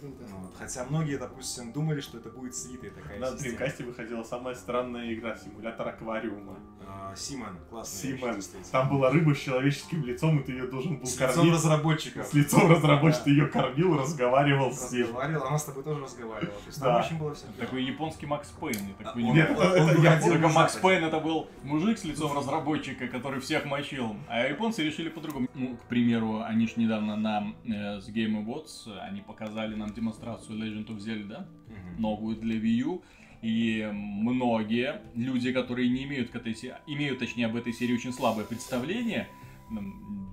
Вот. 0.02 0.52
Хотя 0.58 0.84
многие, 0.84 1.16
допустим, 1.18 1.72
думали, 1.72 2.00
что 2.00 2.18
это 2.18 2.28
будет 2.30 2.54
слитая 2.54 2.90
такая 2.90 3.18
На 3.18 3.26
система. 3.30 3.56
Dreamcast 3.58 3.84
выходила 3.84 4.22
самая 4.22 4.54
странная 4.54 5.12
игра, 5.14 5.36
симулятор 5.36 5.88
аквариума. 5.88 6.56
А, 6.86 7.14
Симон, 7.14 7.56
классная 7.70 8.16
Симон. 8.16 8.36
Там 8.72 8.88
была 8.88 9.10
рыба 9.10 9.34
с 9.34 9.38
человеческим 9.38 10.04
лицом, 10.04 10.40
и 10.40 10.42
ты 10.42 10.52
ее 10.52 10.66
должен 10.66 10.96
был 10.98 11.06
С 11.06 11.14
лицом 11.20 11.34
кормить. 11.34 11.52
разработчиков. 11.54 12.26
С 12.26 12.34
лицом 12.34 12.70
разработчика 12.70 13.18
Да. 13.20 13.24
ты 13.24 13.30
ее 13.30 13.46
кормил, 13.46 13.96
разговаривал 13.98 14.72
с 14.72 14.90
ним. 14.92 15.02
Разговаривал, 15.02 15.46
она 15.46 15.58
с 15.58 15.64
тобой 15.64 15.84
тоже 15.84 16.02
разговаривала. 16.02 16.58
То 16.60 16.66
есть 16.66 16.80
Да. 16.80 16.86
там 16.86 17.00
очень 17.04 17.18
было 17.18 17.34
все. 17.34 17.46
Такой 17.58 17.84
японский 17.84 18.26
Макс 18.26 18.48
Пейн, 18.50 18.88
я 18.88 18.94
так 18.98 19.06
А, 19.08 19.12
понимаю. 19.12 20.20
Только 20.22 20.48
Макс. 20.48 20.76
Пейн 20.76 21.04
это 21.04 21.20
был 21.20 21.48
мужик 21.62 21.98
с 21.98 22.04
лицом 22.04 22.36
разработчика, 22.36 23.06
который 23.08 23.40
всех 23.40 23.64
мочил. 23.66 24.16
А 24.28 24.40
японцы 24.46 24.82
решили 24.82 25.08
по-другому. 25.08 25.48
Ну, 25.54 25.76
к 25.76 25.82
примеру, 25.84 26.42
они 26.42 26.66
ж 26.66 26.76
недавно 26.76 27.16
на 27.16 27.54
э, 27.64 28.00
с 28.00 28.08
Game 28.08 28.44
Awards, 28.44 28.98
они 29.08 29.20
показали 29.20 29.69
нам 29.76 29.92
демонстрацию 29.92 30.58
Legend 30.58 30.86
of 30.88 30.98
Zelda, 30.98 31.46
Мгм. 31.68 32.00
новую 32.02 32.36
для 32.36 32.56
Wii 32.56 32.82
U. 32.88 33.02
И 33.42 33.88
многие 33.92 35.00
люди, 35.14 35.52
которые 35.52 35.88
не 35.88 36.04
имеют 36.04 36.30
к 36.30 36.36
этой 36.36 36.54
се- 36.54 36.78
имеют, 36.86 37.18
точнее, 37.20 37.46
об 37.46 37.56
этой 37.56 37.72
серии 37.72 37.94
очень 37.94 38.12
слабое 38.12 38.44
представление, 38.44 39.28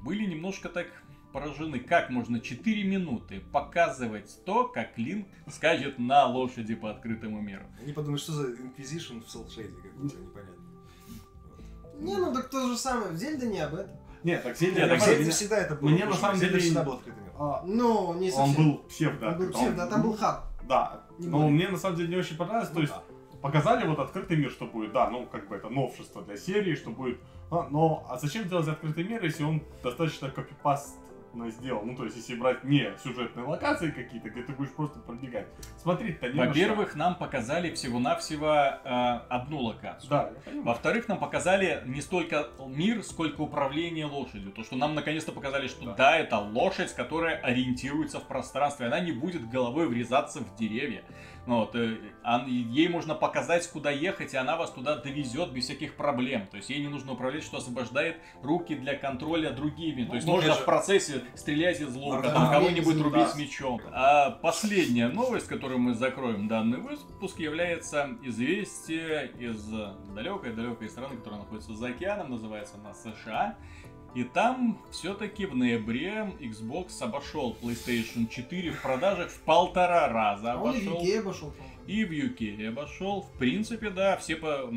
были 0.03 0.25
немножко 0.25 0.67
так 0.67 0.87
поражены, 1.31 1.79
как 1.79 2.09
можно 2.09 2.39
4 2.39 2.83
минуты 2.83 3.41
показывать 3.51 4.39
то, 4.45 4.67
как 4.67 4.97
Линк 4.97 5.27
скачет 5.49 5.99
на 5.99 6.25
лошади 6.25 6.75
по 6.75 6.89
открытому 6.89 7.39
миру. 7.41 7.65
Они 7.81 7.93
подумают, 7.93 8.21
что 8.21 8.33
за 8.33 8.51
Inquisition 8.51 9.23
в 9.23 9.29
Селшейде 9.29 9.73
какой-то 9.81 10.17
непонятно. 10.17 10.55
Не, 11.99 12.17
ну 12.17 12.33
так 12.33 12.49
то 12.49 12.67
же 12.67 12.77
самое, 12.77 13.11
в 13.11 13.17
Зельде 13.17 13.47
не 13.47 13.59
об 13.59 13.73
этом. 13.75 13.95
Нет, 14.23 14.43
так 14.43 14.57
Зельда... 14.57 14.79
Нет, 14.81 14.89
так 14.89 15.01
Зельда 15.01 15.31
всегда 15.31 15.57
это 15.57 15.75
было. 15.75 15.89
мне 15.89 16.05
на 16.05 16.13
самом 16.13 16.39
деле- 16.39 16.59
всегда 16.59 16.83
был 16.83 16.93
открытый 16.93 17.21
мир. 17.23 17.31
Ну, 17.65 18.13
не 18.15 18.31
Он 18.31 18.47
совсем. 18.47 18.55
был 18.55 18.77
псевдо. 18.89 19.27
Он 19.29 19.37
был 19.37 19.51
псевдо, 19.51 19.87
там 19.87 20.01
был 20.01 20.17
хаб. 20.17 20.43
Да. 20.63 21.03
Но 21.19 21.47
мне 21.49 21.69
на 21.69 21.77
самом 21.77 21.95
деле 21.97 22.09
не 22.09 22.15
очень 22.17 22.35
понравилось. 22.37 22.69
То 22.69 22.75
Ну 22.75 22.81
есть 22.81 22.93
да. 22.93 23.01
показали 23.41 23.87
вот 23.87 23.99
открытый 23.99 24.37
мир, 24.37 24.49
что 24.51 24.65
будет, 24.65 24.91
да, 24.91 25.09
ну 25.09 25.25
как 25.25 25.47
бы 25.47 25.55
это 25.55 25.69
новшество 25.69 26.21
для 26.23 26.37
серии, 26.37 26.75
что 26.75 26.89
будет. 26.89 27.19
а, 27.51 27.67
но 27.69 28.05
а 28.09 28.17
зачем 28.17 28.47
делать 28.49 28.67
открытый 28.67 29.03
мир, 29.05 29.23
если 29.23 29.43
он 29.43 29.61
достаточно 29.83 30.27
копипастно 31.37 31.51
сделал? 31.51 31.83
Ну 31.83 31.95
то 31.95 32.05
есть 32.05 32.17
если 32.17 32.35
брать 32.35 32.63
не 32.63 32.91
сюжетные 33.03 33.45
локации 33.45 33.91
какие-то, 33.91 34.29
где 34.29 34.43
ты 34.43 34.53
будешь 34.53 34.71
просто 34.71 34.99
пробегать. 34.99 35.47
Смотреть-то 35.81 36.29
не 36.29 36.39
на. 36.39 36.47
Во-первых, 36.47 36.95
нам 36.95 37.15
показали 37.15 37.73
всего-навсего 37.73 38.53
э, 38.53 39.19
одну 39.29 39.59
локацию. 39.59 40.09
Да. 40.09 40.31
Во-вторых, 40.63 41.07
нам 41.07 41.19
показали 41.19 41.81
не 41.85 42.01
столько 42.01 42.47
мир, 42.67 43.03
сколько 43.03 43.41
управление 43.41 44.05
лошадью. 44.05 44.51
То, 44.51 44.63
что 44.63 44.75
нам 44.75 44.95
наконец-то 44.95 45.31
показали, 45.31 45.67
что 45.67 45.85
Да. 45.85 45.93
да, 45.93 46.17
это 46.17 46.37
лошадь, 46.37 46.93
которая 46.93 47.37
ориентируется 47.37 48.19
в 48.19 48.27
пространстве. 48.27 48.87
Она 48.87 48.99
не 48.99 49.11
будет 49.11 49.49
головой 49.49 49.87
врезаться 49.87 50.39
в 50.39 50.55
деревья. 50.55 51.03
Ну 51.47 51.59
Вот, 51.59 51.75
э, 51.75 51.97
ей 52.47 52.89
можно 52.89 53.15
показать, 53.15 53.67
куда 53.69 53.89
ехать, 53.89 54.33
и 54.33 54.37
она 54.37 54.57
вас 54.57 54.71
туда 54.71 54.97
довезет 54.97 55.51
без 55.51 55.63
всяких 55.63 55.95
проблем. 55.95 56.47
То 56.47 56.57
есть 56.57 56.69
ей 56.69 56.81
не 56.81 56.89
нужно 56.89 57.13
управлять, 57.13 57.43
что 57.43 57.57
освобождает 57.57 58.17
руки 58.43 58.75
для 58.75 58.95
контроля 58.95 59.51
другими. 59.51 60.03
То 60.03 60.15
есть 60.15 60.27
Ну, 60.27 60.33
можно 60.33 60.53
же, 60.53 60.59
в 60.59 60.65
процессе 60.65 61.21
стрелять 61.35 61.79
из 61.79 61.95
лука, 61.95 62.29
там 62.29 62.51
кого-нибудь 62.51 63.01
рубить 63.01 63.35
мечом. 63.35 63.81
А 63.93 64.31
последняя 64.31 65.07
новость, 65.07 65.47
которую 65.47 65.79
мы 65.79 65.93
закроем 65.93 66.49
данный 66.49 66.79
выпуск, 66.79 67.39
является 67.39 68.09
известие 68.23 69.31
из 69.39 69.65
далекой-далекой 70.13 70.89
страны, 70.89 71.15
которая 71.15 71.39
находится 71.39 71.73
за 71.73 71.87
океаном, 71.87 72.29
называется 72.31 72.75
она 72.83 72.93
США. 72.93 73.55
И 74.15 74.23
там 74.23 74.79
все-таки 74.91 75.45
в 75.45 75.55
ноябре 75.55 76.31
Xbox 76.39 77.01
обошел 77.01 77.55
PlayStation 77.61 78.27
4 78.27 78.71
в 78.71 78.81
продажах 78.81 79.29
в 79.29 79.39
полтора 79.41 80.07
раза 80.07 80.53
А 80.53 80.57
он 80.57 80.75
и 80.75 80.79
в 80.79 80.87
обошел. 80.89 81.03
UK 81.05 81.19
обошел. 81.19 81.53
И 81.85 82.03
в 82.03 82.11
UK 82.11 82.67
обошел. 82.67 83.21
В 83.21 83.31
принципе, 83.37 83.89
да, 83.89 84.17
все, 84.17 84.35
по, 84.35 84.69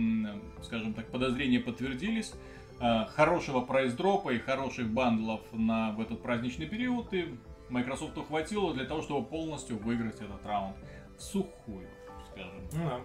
скажем 0.62 0.94
так, 0.94 1.10
подозрения 1.10 1.58
подтвердились. 1.60 2.32
э, 2.80 3.04
хорошего 3.14 3.60
прайс-дропа 3.60 4.30
и 4.30 4.38
хороших 4.38 4.88
бандлов 4.90 5.40
на 5.52 5.92
в 5.92 6.00
этот 6.00 6.22
праздничный 6.22 6.66
период, 6.66 7.12
и 7.12 7.34
Microsoft 7.68 8.18
хватило 8.26 8.74
для 8.74 8.84
того, 8.84 9.02
чтобы 9.02 9.26
полностью 9.26 9.78
выиграть 9.78 10.16
этот 10.16 10.44
раунд 10.44 10.76
в 11.16 11.22
сухую, 11.22 11.88
скажем. 12.30 12.68
Ну 12.72 12.84
да. 12.84 13.00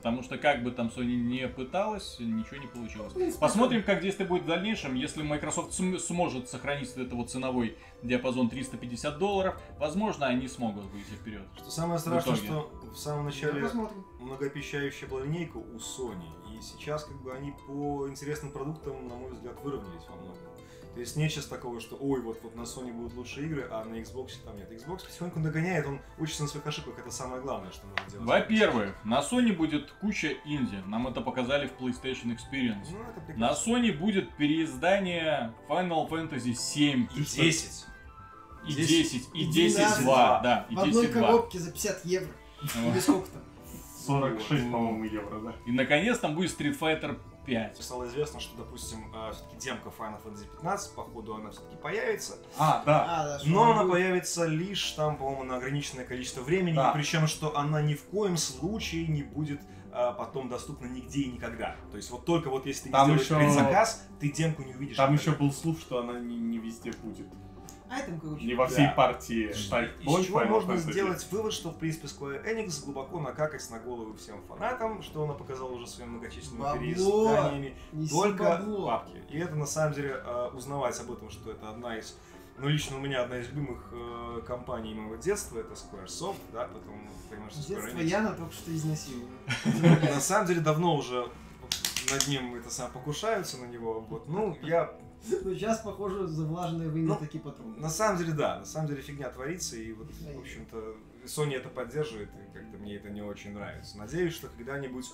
Потому 0.00 0.22
что 0.22 0.38
как 0.38 0.62
бы 0.62 0.70
там 0.70 0.86
Sony 0.88 1.14
не 1.14 1.46
пыталась, 1.46 2.16
ничего 2.18 2.56
не 2.56 2.66
получилось. 2.66 3.12
Посмотрим, 3.36 3.82
как 3.82 4.00
действие 4.00 4.26
будет 4.26 4.44
в 4.44 4.46
дальнейшем. 4.46 4.94
Если 4.94 5.22
Microsoft 5.22 5.74
см- 5.74 6.00
сможет 6.02 6.48
сохранить 6.48 6.88
вот 6.96 7.06
это 7.06 7.14
вот 7.14 7.28
ценовой 7.30 7.76
диапазон 8.02 8.48
350 8.48 9.18
долларов, 9.18 9.60
возможно, 9.78 10.24
они 10.26 10.48
смогут 10.48 10.84
выйти 10.86 11.10
вперед. 11.10 11.42
Что 11.54 11.70
самое 11.70 11.98
страшное, 11.98 12.34
что 12.36 12.70
в 12.94 12.96
самом 12.96 13.20
Ну, 13.20 13.24
начале 13.26 13.60
посмотрим. 13.62 14.04
многообещающая 14.20 15.06
была 15.06 15.20
линейка 15.20 15.58
у 15.58 15.76
Sony, 15.76 16.24
и 16.56 16.62
сейчас 16.62 17.04
как 17.04 17.20
бы 17.20 17.34
они 17.34 17.52
по 17.66 18.08
интересным 18.08 18.52
продуктам, 18.52 19.06
на 19.06 19.16
мой 19.16 19.32
взгляд, 19.32 19.60
выровнялись 19.62 20.06
во 20.08 20.16
многом. 20.16 20.38
То 20.94 21.00
есть 21.00 21.16
нет 21.16 21.30
сейчас 21.30 21.46
такого, 21.46 21.80
что 21.80 21.96
ой, 21.96 22.20
вот, 22.20 22.40
вот 22.42 22.56
на 22.56 22.62
Sony 22.62 22.92
будут 22.92 23.14
лучшие 23.14 23.46
игры, 23.46 23.66
а 23.70 23.84
на 23.84 23.94
Xbox 23.94 24.32
там 24.44 24.56
нет. 24.56 24.70
Xbox 24.72 25.06
потихоньку 25.06 25.40
догоняет, 25.40 25.86
он 25.86 26.00
учится 26.18 26.42
на 26.42 26.48
своих 26.48 26.66
ошибках, 26.66 26.98
это 26.98 27.10
самое 27.10 27.40
главное, 27.40 27.70
что 27.70 27.86
нужно 27.86 28.10
делать. 28.10 28.26
Во-первых, 28.26 29.04
на 29.04 29.20
Sony 29.20 29.52
будет 29.54 29.92
куча 30.00 30.34
инди. 30.44 30.82
Нам 30.86 31.06
это 31.06 31.20
показали 31.20 31.68
в 31.68 31.80
PlayStation 31.80 32.36
Experience. 32.36 32.88
ну, 32.90 32.98
это 33.02 33.38
На. 33.38 33.52
Sony 33.52 33.96
будет 33.96 34.34
переиздание 34.36 35.54
Final 35.68 36.08
Fantasy 36.08 36.54
7 36.54 37.06
И 37.14 37.20
10. 37.20 37.86
и 38.66 38.72
10, 38.74 38.88
10, 38.88 39.28
и 39.34 39.42
и 39.42 39.46
10 39.46 39.76
12. 39.76 40.04
2, 40.04 40.40
да, 40.42 40.66
и 40.68 40.74
В 40.74 40.78
одной 40.80 41.02
10 41.06 41.12
2. 41.12 41.22
коробке 41.22 41.58
за 41.60 41.70
50 41.72 42.04
евро. 42.04 42.32
Или 42.62 43.00
сколько 43.00 43.28
там? 43.30 43.42
46, 44.06 44.70
по-моему, 44.72 45.04
евро, 45.04 45.40
да. 45.40 45.54
И 45.66 45.72
наконец 45.72 46.18
там 46.18 46.34
будет 46.34 46.50
Street 46.58 46.78
Fighter 46.78 47.18
5. 47.46 47.76
Стало 47.82 48.06
известно, 48.06 48.40
что, 48.40 48.56
допустим, 48.56 49.12
все-таки 49.32 49.56
демка 49.58 49.88
Final 49.96 50.22
Fantasy 50.24 50.46
15, 50.56 50.94
походу, 50.94 51.34
она 51.36 51.50
все-таки 51.50 51.76
появится. 51.76 52.38
А, 52.58 52.82
да. 52.84 53.04
А, 53.08 53.24
да, 53.24 53.40
Но 53.46 53.62
он 53.62 53.70
она 53.70 53.82
будет. 53.82 53.92
появится 53.92 54.44
лишь 54.46 54.90
там, 54.92 55.16
по-моему, 55.16 55.44
на 55.44 55.56
ограниченное 55.56 56.04
количество 56.04 56.42
времени, 56.42 56.76
Да. 56.76 56.92
причем, 56.92 57.26
что 57.26 57.56
она 57.56 57.80
ни 57.82 57.94
в 57.94 58.02
коем 58.04 58.36
случае 58.36 59.06
не 59.06 59.22
будет 59.22 59.60
а, 59.92 60.12
потом 60.12 60.48
доступна 60.48 60.86
нигде 60.86 61.22
и 61.22 61.32
никогда. 61.32 61.74
То 61.90 61.96
есть 61.96 62.10
вот 62.12 62.24
только 62.24 62.48
вот 62.48 62.64
если 62.66 62.82
ты 62.84 62.88
не 62.90 62.92
Там 62.92 63.06
сделаешь 63.06 63.24
еще- 63.26 63.36
предзаказ, 63.36 64.06
ты 64.20 64.30
демку 64.30 64.62
не 64.62 64.72
увидишь. 64.74 64.96
Там 64.96 65.12
никогда. 65.12 65.32
еще 65.32 65.38
был 65.40 65.52
слух, 65.52 65.80
что 65.80 65.98
она 65.98 66.20
не, 66.20 66.36
не 66.38 66.58
везде 66.58 66.92
будет. 67.02 67.26
А 67.92 68.00
там, 68.02 68.20
короче. 68.20 68.44
Не 68.46 68.54
во 68.54 68.66
всей 68.68 68.86
Да. 68.86 68.92
партии 68.92 69.50
Из 69.50 69.68
Type 69.70 70.24
чего 70.24 70.44
можно 70.44 70.76
сделать 70.76 71.26
вывод, 71.32 71.52
что 71.52 71.70
в 71.70 71.76
принципе 71.78 72.06
Square 72.06 72.44
Enix 72.46 72.84
глубоко 72.84 73.18
накакать 73.20 73.68
на 73.70 73.80
голову 73.80 74.14
всем 74.14 74.40
фанатам, 74.48 75.02
что 75.02 75.24
она 75.24 75.34
показала 75.34 75.70
уже 75.72 75.86
своими 75.88 76.10
многочисленными 76.12 76.62
Бабло! 76.62 76.78
переизданиями. 76.78 77.76
Неси 77.92 78.10
Только 78.14 78.44
бабло. 78.44 78.86
папки. 78.86 79.22
И 79.30 79.38
это 79.38 79.56
на 79.56 79.66
самом 79.66 79.94
деле 79.94 80.22
э, 80.24 80.50
узнавать 80.54 81.00
об 81.00 81.10
этом, 81.10 81.30
что 81.30 81.50
это 81.50 81.68
одна 81.70 81.96
из, 81.98 82.16
ну 82.58 82.68
лично 82.68 82.96
у 82.96 83.00
меня 83.00 83.22
одна 83.24 83.38
из 83.38 83.48
любимых 83.48 83.88
э, 83.92 84.42
компаний 84.46 84.94
моего 84.94 85.16
детства, 85.16 85.58
это 85.58 85.74
Squaresoft, 85.74 86.36
да, 86.52 86.68
потом 86.68 87.08
понимаешь, 87.28 87.52
что 87.54 87.60
Square 87.62 87.80
Детство 87.82 87.98
Enix. 87.98 88.04
Яна 88.04 88.32
только 88.34 88.52
что 88.52 88.72
изнасиловали. 88.72 89.30
На 90.14 90.20
самом 90.20 90.46
деле 90.46 90.60
давно 90.60 90.94
уже 90.94 91.28
над 92.10 92.26
ним 92.28 92.54
это 92.54 92.70
сам 92.70 92.90
покушаются 92.92 93.56
на 93.58 93.64
него. 93.66 94.00
Вот. 94.08 94.28
Ну, 94.28 94.56
я 94.62 94.92
Ну, 95.44 95.54
сейчас, 95.54 95.80
похоже, 95.80 96.26
завлаженное 96.26 96.88
время 96.88 97.08
Ну, 97.08 97.16
такие 97.16 97.42
патроны. 97.42 97.76
на 97.78 97.88
самом 97.90 98.18
деле, 98.18 98.32
да, 98.32 98.58
на 98.60 98.64
самом 98.64 98.88
деле 98.88 99.02
фигня 99.02 99.28
творится, 99.30 99.76
и 99.76 99.92
вот, 99.92 100.08
в 100.10 100.38
общем-то, 100.40 100.94
Sony 101.26 101.54
это 101.56 101.68
поддерживает, 101.68 102.30
и 102.30 102.52
как-то 102.56 102.78
мне 102.78 102.96
это 102.96 103.10
не 103.10 103.22
очень 103.22 103.52
нравится. 103.52 103.98
Надеюсь, 103.98 104.32
что 104.34 104.48
когда-нибудь 104.48 105.06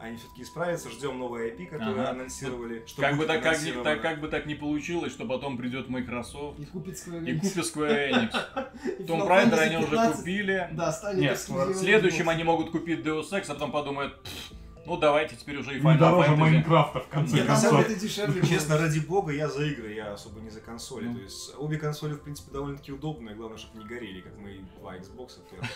они 0.00 0.16
все-таки 0.16 0.42
исправятся, 0.42 0.90
ждем 0.90 1.16
новый 1.16 1.50
IP, 1.52 1.66
который 1.66 1.92
Ага. 2.00 2.10
анонсировали. 2.10 2.82
Что 2.88 3.02
Как 3.02 3.16
бы, 3.16 3.24
так, 3.24 3.40
как, 3.40 3.56
так, 3.84 4.02
как 4.02 4.20
бы 4.20 4.26
так 4.26 4.46
не 4.46 4.56
получилось, 4.56 5.12
что 5.12 5.24
потом 5.26 5.56
придет 5.56 5.88
Microsoft 5.88 6.58
И 6.58 6.64
купит 6.64 6.94
Square 6.96 7.24
и 7.24 7.30
Enix. 7.32 7.40
купит 7.40 7.56
Square 7.76 8.10
Enix. 8.10 8.98
И 8.98 9.02
Raider 9.04 9.28
Fantasy 9.28 9.58
они 9.60 9.76
уже 9.76 9.86
15, 9.90 10.16
купили. 10.16 10.68
Да, 10.72 10.90
станет 10.90 11.20
Нет, 11.20 11.32
эксклюзивом 11.34 11.72
В 11.72 11.76
следующем 11.76 12.28
Xbox. 12.28 12.32
они 12.32 12.42
могут 12.42 12.70
купить 12.72 13.06
Deus 13.06 13.30
Ex, 13.30 13.44
а 13.48 13.54
потом 13.54 13.70
подумают, 13.70 14.20
«Пф, 14.24 14.52
ну 14.86 14.96
давайте 14.96 15.36
теперь 15.36 15.58
уже 15.58 15.72
и 15.76 15.80
Не 15.80 15.86
Final 15.86 15.98
дороже 15.98 16.28
Fantasy. 16.32 16.36
Майнкрафта, 16.36 17.00
в 17.00 17.08
конце 17.08 17.36
Нет, 17.36 17.46
концов. 17.46 17.80
это 17.80 17.94
дешевле. 17.94 18.40
будет. 18.40 18.50
Честно, 18.50 18.78
ради 18.78 18.98
бога, 19.00 19.32
я 19.32 19.48
за 19.48 19.64
игры, 19.64 19.92
я 19.92 20.12
особо 20.12 20.40
не 20.40 20.50
за 20.50 20.60
консоли. 20.60 21.06
Ну. 21.06 21.14
То 21.16 21.20
есть 21.22 21.54
обе 21.56 21.78
консоли, 21.78 22.14
в 22.14 22.20
принципе, 22.22 22.52
довольно-таки 22.52 22.92
удобные, 22.92 23.34
главное, 23.36 23.58
чтобы 23.58 23.78
не 23.82 23.84
горели, 23.88 24.20
как 24.20 24.36
мои 24.38 24.58
два 24.80 24.96
Xbox. 24.96 25.38
первых. 25.50 25.70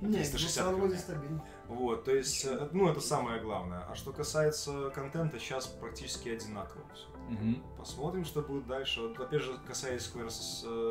Не, 0.00 0.18
360 0.18 0.64
Xbox 0.66 0.70
One 0.70 0.74
вроде 0.76 0.92
мне. 0.94 0.98
стабильно. 0.98 1.44
Вот, 1.68 2.04
то 2.04 2.14
есть, 2.14 2.44
э, 2.44 2.68
ну, 2.72 2.88
это 2.88 3.00
самое 3.00 3.40
главное. 3.40 3.86
А 3.90 3.94
что 3.94 4.12
касается 4.12 4.90
контента, 4.90 5.38
сейчас 5.38 5.66
практически 5.66 6.28
одинаково 6.30 6.82
все. 6.94 7.06
Мгм. 7.30 7.62
Посмотрим, 7.78 8.24
что 8.24 8.42
будет 8.42 8.66
дальше. 8.66 9.00
Вот, 9.02 9.18
опять 9.20 9.42
же, 9.42 9.52
касаясь 9.66 10.02
Square 10.02 10.30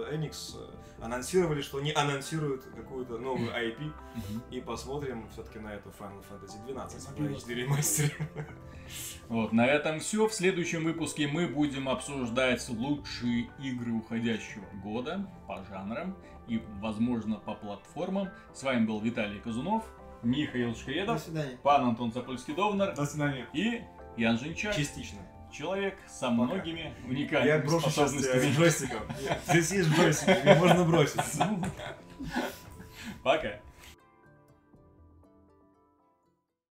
э, 0.10 0.16
Enix, 0.16 0.56
э, 0.58 1.04
анонсировали, 1.04 1.62
что 1.62 1.80
они 1.80 1.92
анонсируют 1.92 2.64
какую-то 2.64 3.18
новую 3.18 3.50
IP, 3.52 3.78
Мгм. 3.84 4.44
и 4.50 4.62
посмотрим 4.62 5.28
все-таки 5.34 5.60
на 5.60 5.74
эту 5.74 5.90
Final 5.90 6.24
Fantasy 6.30 6.64
12 6.66 7.02
в 7.02 7.06
Посмотрим. 7.08 7.36
HD 7.36 7.54
ремастере. 7.56 8.30
Вот, 9.28 9.52
на 9.54 9.68
этом 9.68 10.00
все. 10.00 10.28
В 10.28 10.34
следующем 10.34 10.84
выпуске 10.84 11.28
мы 11.28 11.48
будем 11.48 11.88
обсуждать 11.90 12.68
лучшие 12.70 13.50
игры 13.60 13.92
уходящего 13.94 14.66
года 14.84 15.30
по 15.48 15.64
жанрам 15.66 16.18
и, 16.48 16.64
возможно, 16.82 17.36
по 17.36 17.54
платформам. 17.54 18.30
С 18.54 18.64
вами 18.64 18.86
был 18.88 19.00
Виталий 19.02 19.40
Казунов, 19.42 19.84
Михаил 20.24 20.72
До 20.72 20.76
Шкредов, 20.80 21.20
свидания. 21.20 21.60
пан 21.62 21.86
Антон 21.90 22.12
Запольский-Довнер 22.12 22.96
До 22.96 23.06
свидания. 23.06 23.48
и 23.54 23.82
Ян 24.18 24.40
Женчак. 24.40 24.76
Частично. 24.76 25.20
Человек 25.52 25.98
со 26.08 26.28
Пока. 26.30 26.32
многими 26.32 26.94
Я 27.04 27.10
уникальными 27.10 27.62
брошу 27.66 27.90
сейчас 27.90 28.12
способностями. 28.12 28.54
джойстиком. 28.54 29.02
Здесь 29.48 29.72
есть 29.72 29.90
джойстик, 29.90 30.46
можно 30.58 30.84
бросить. 30.86 31.22
Пока. 33.24 33.60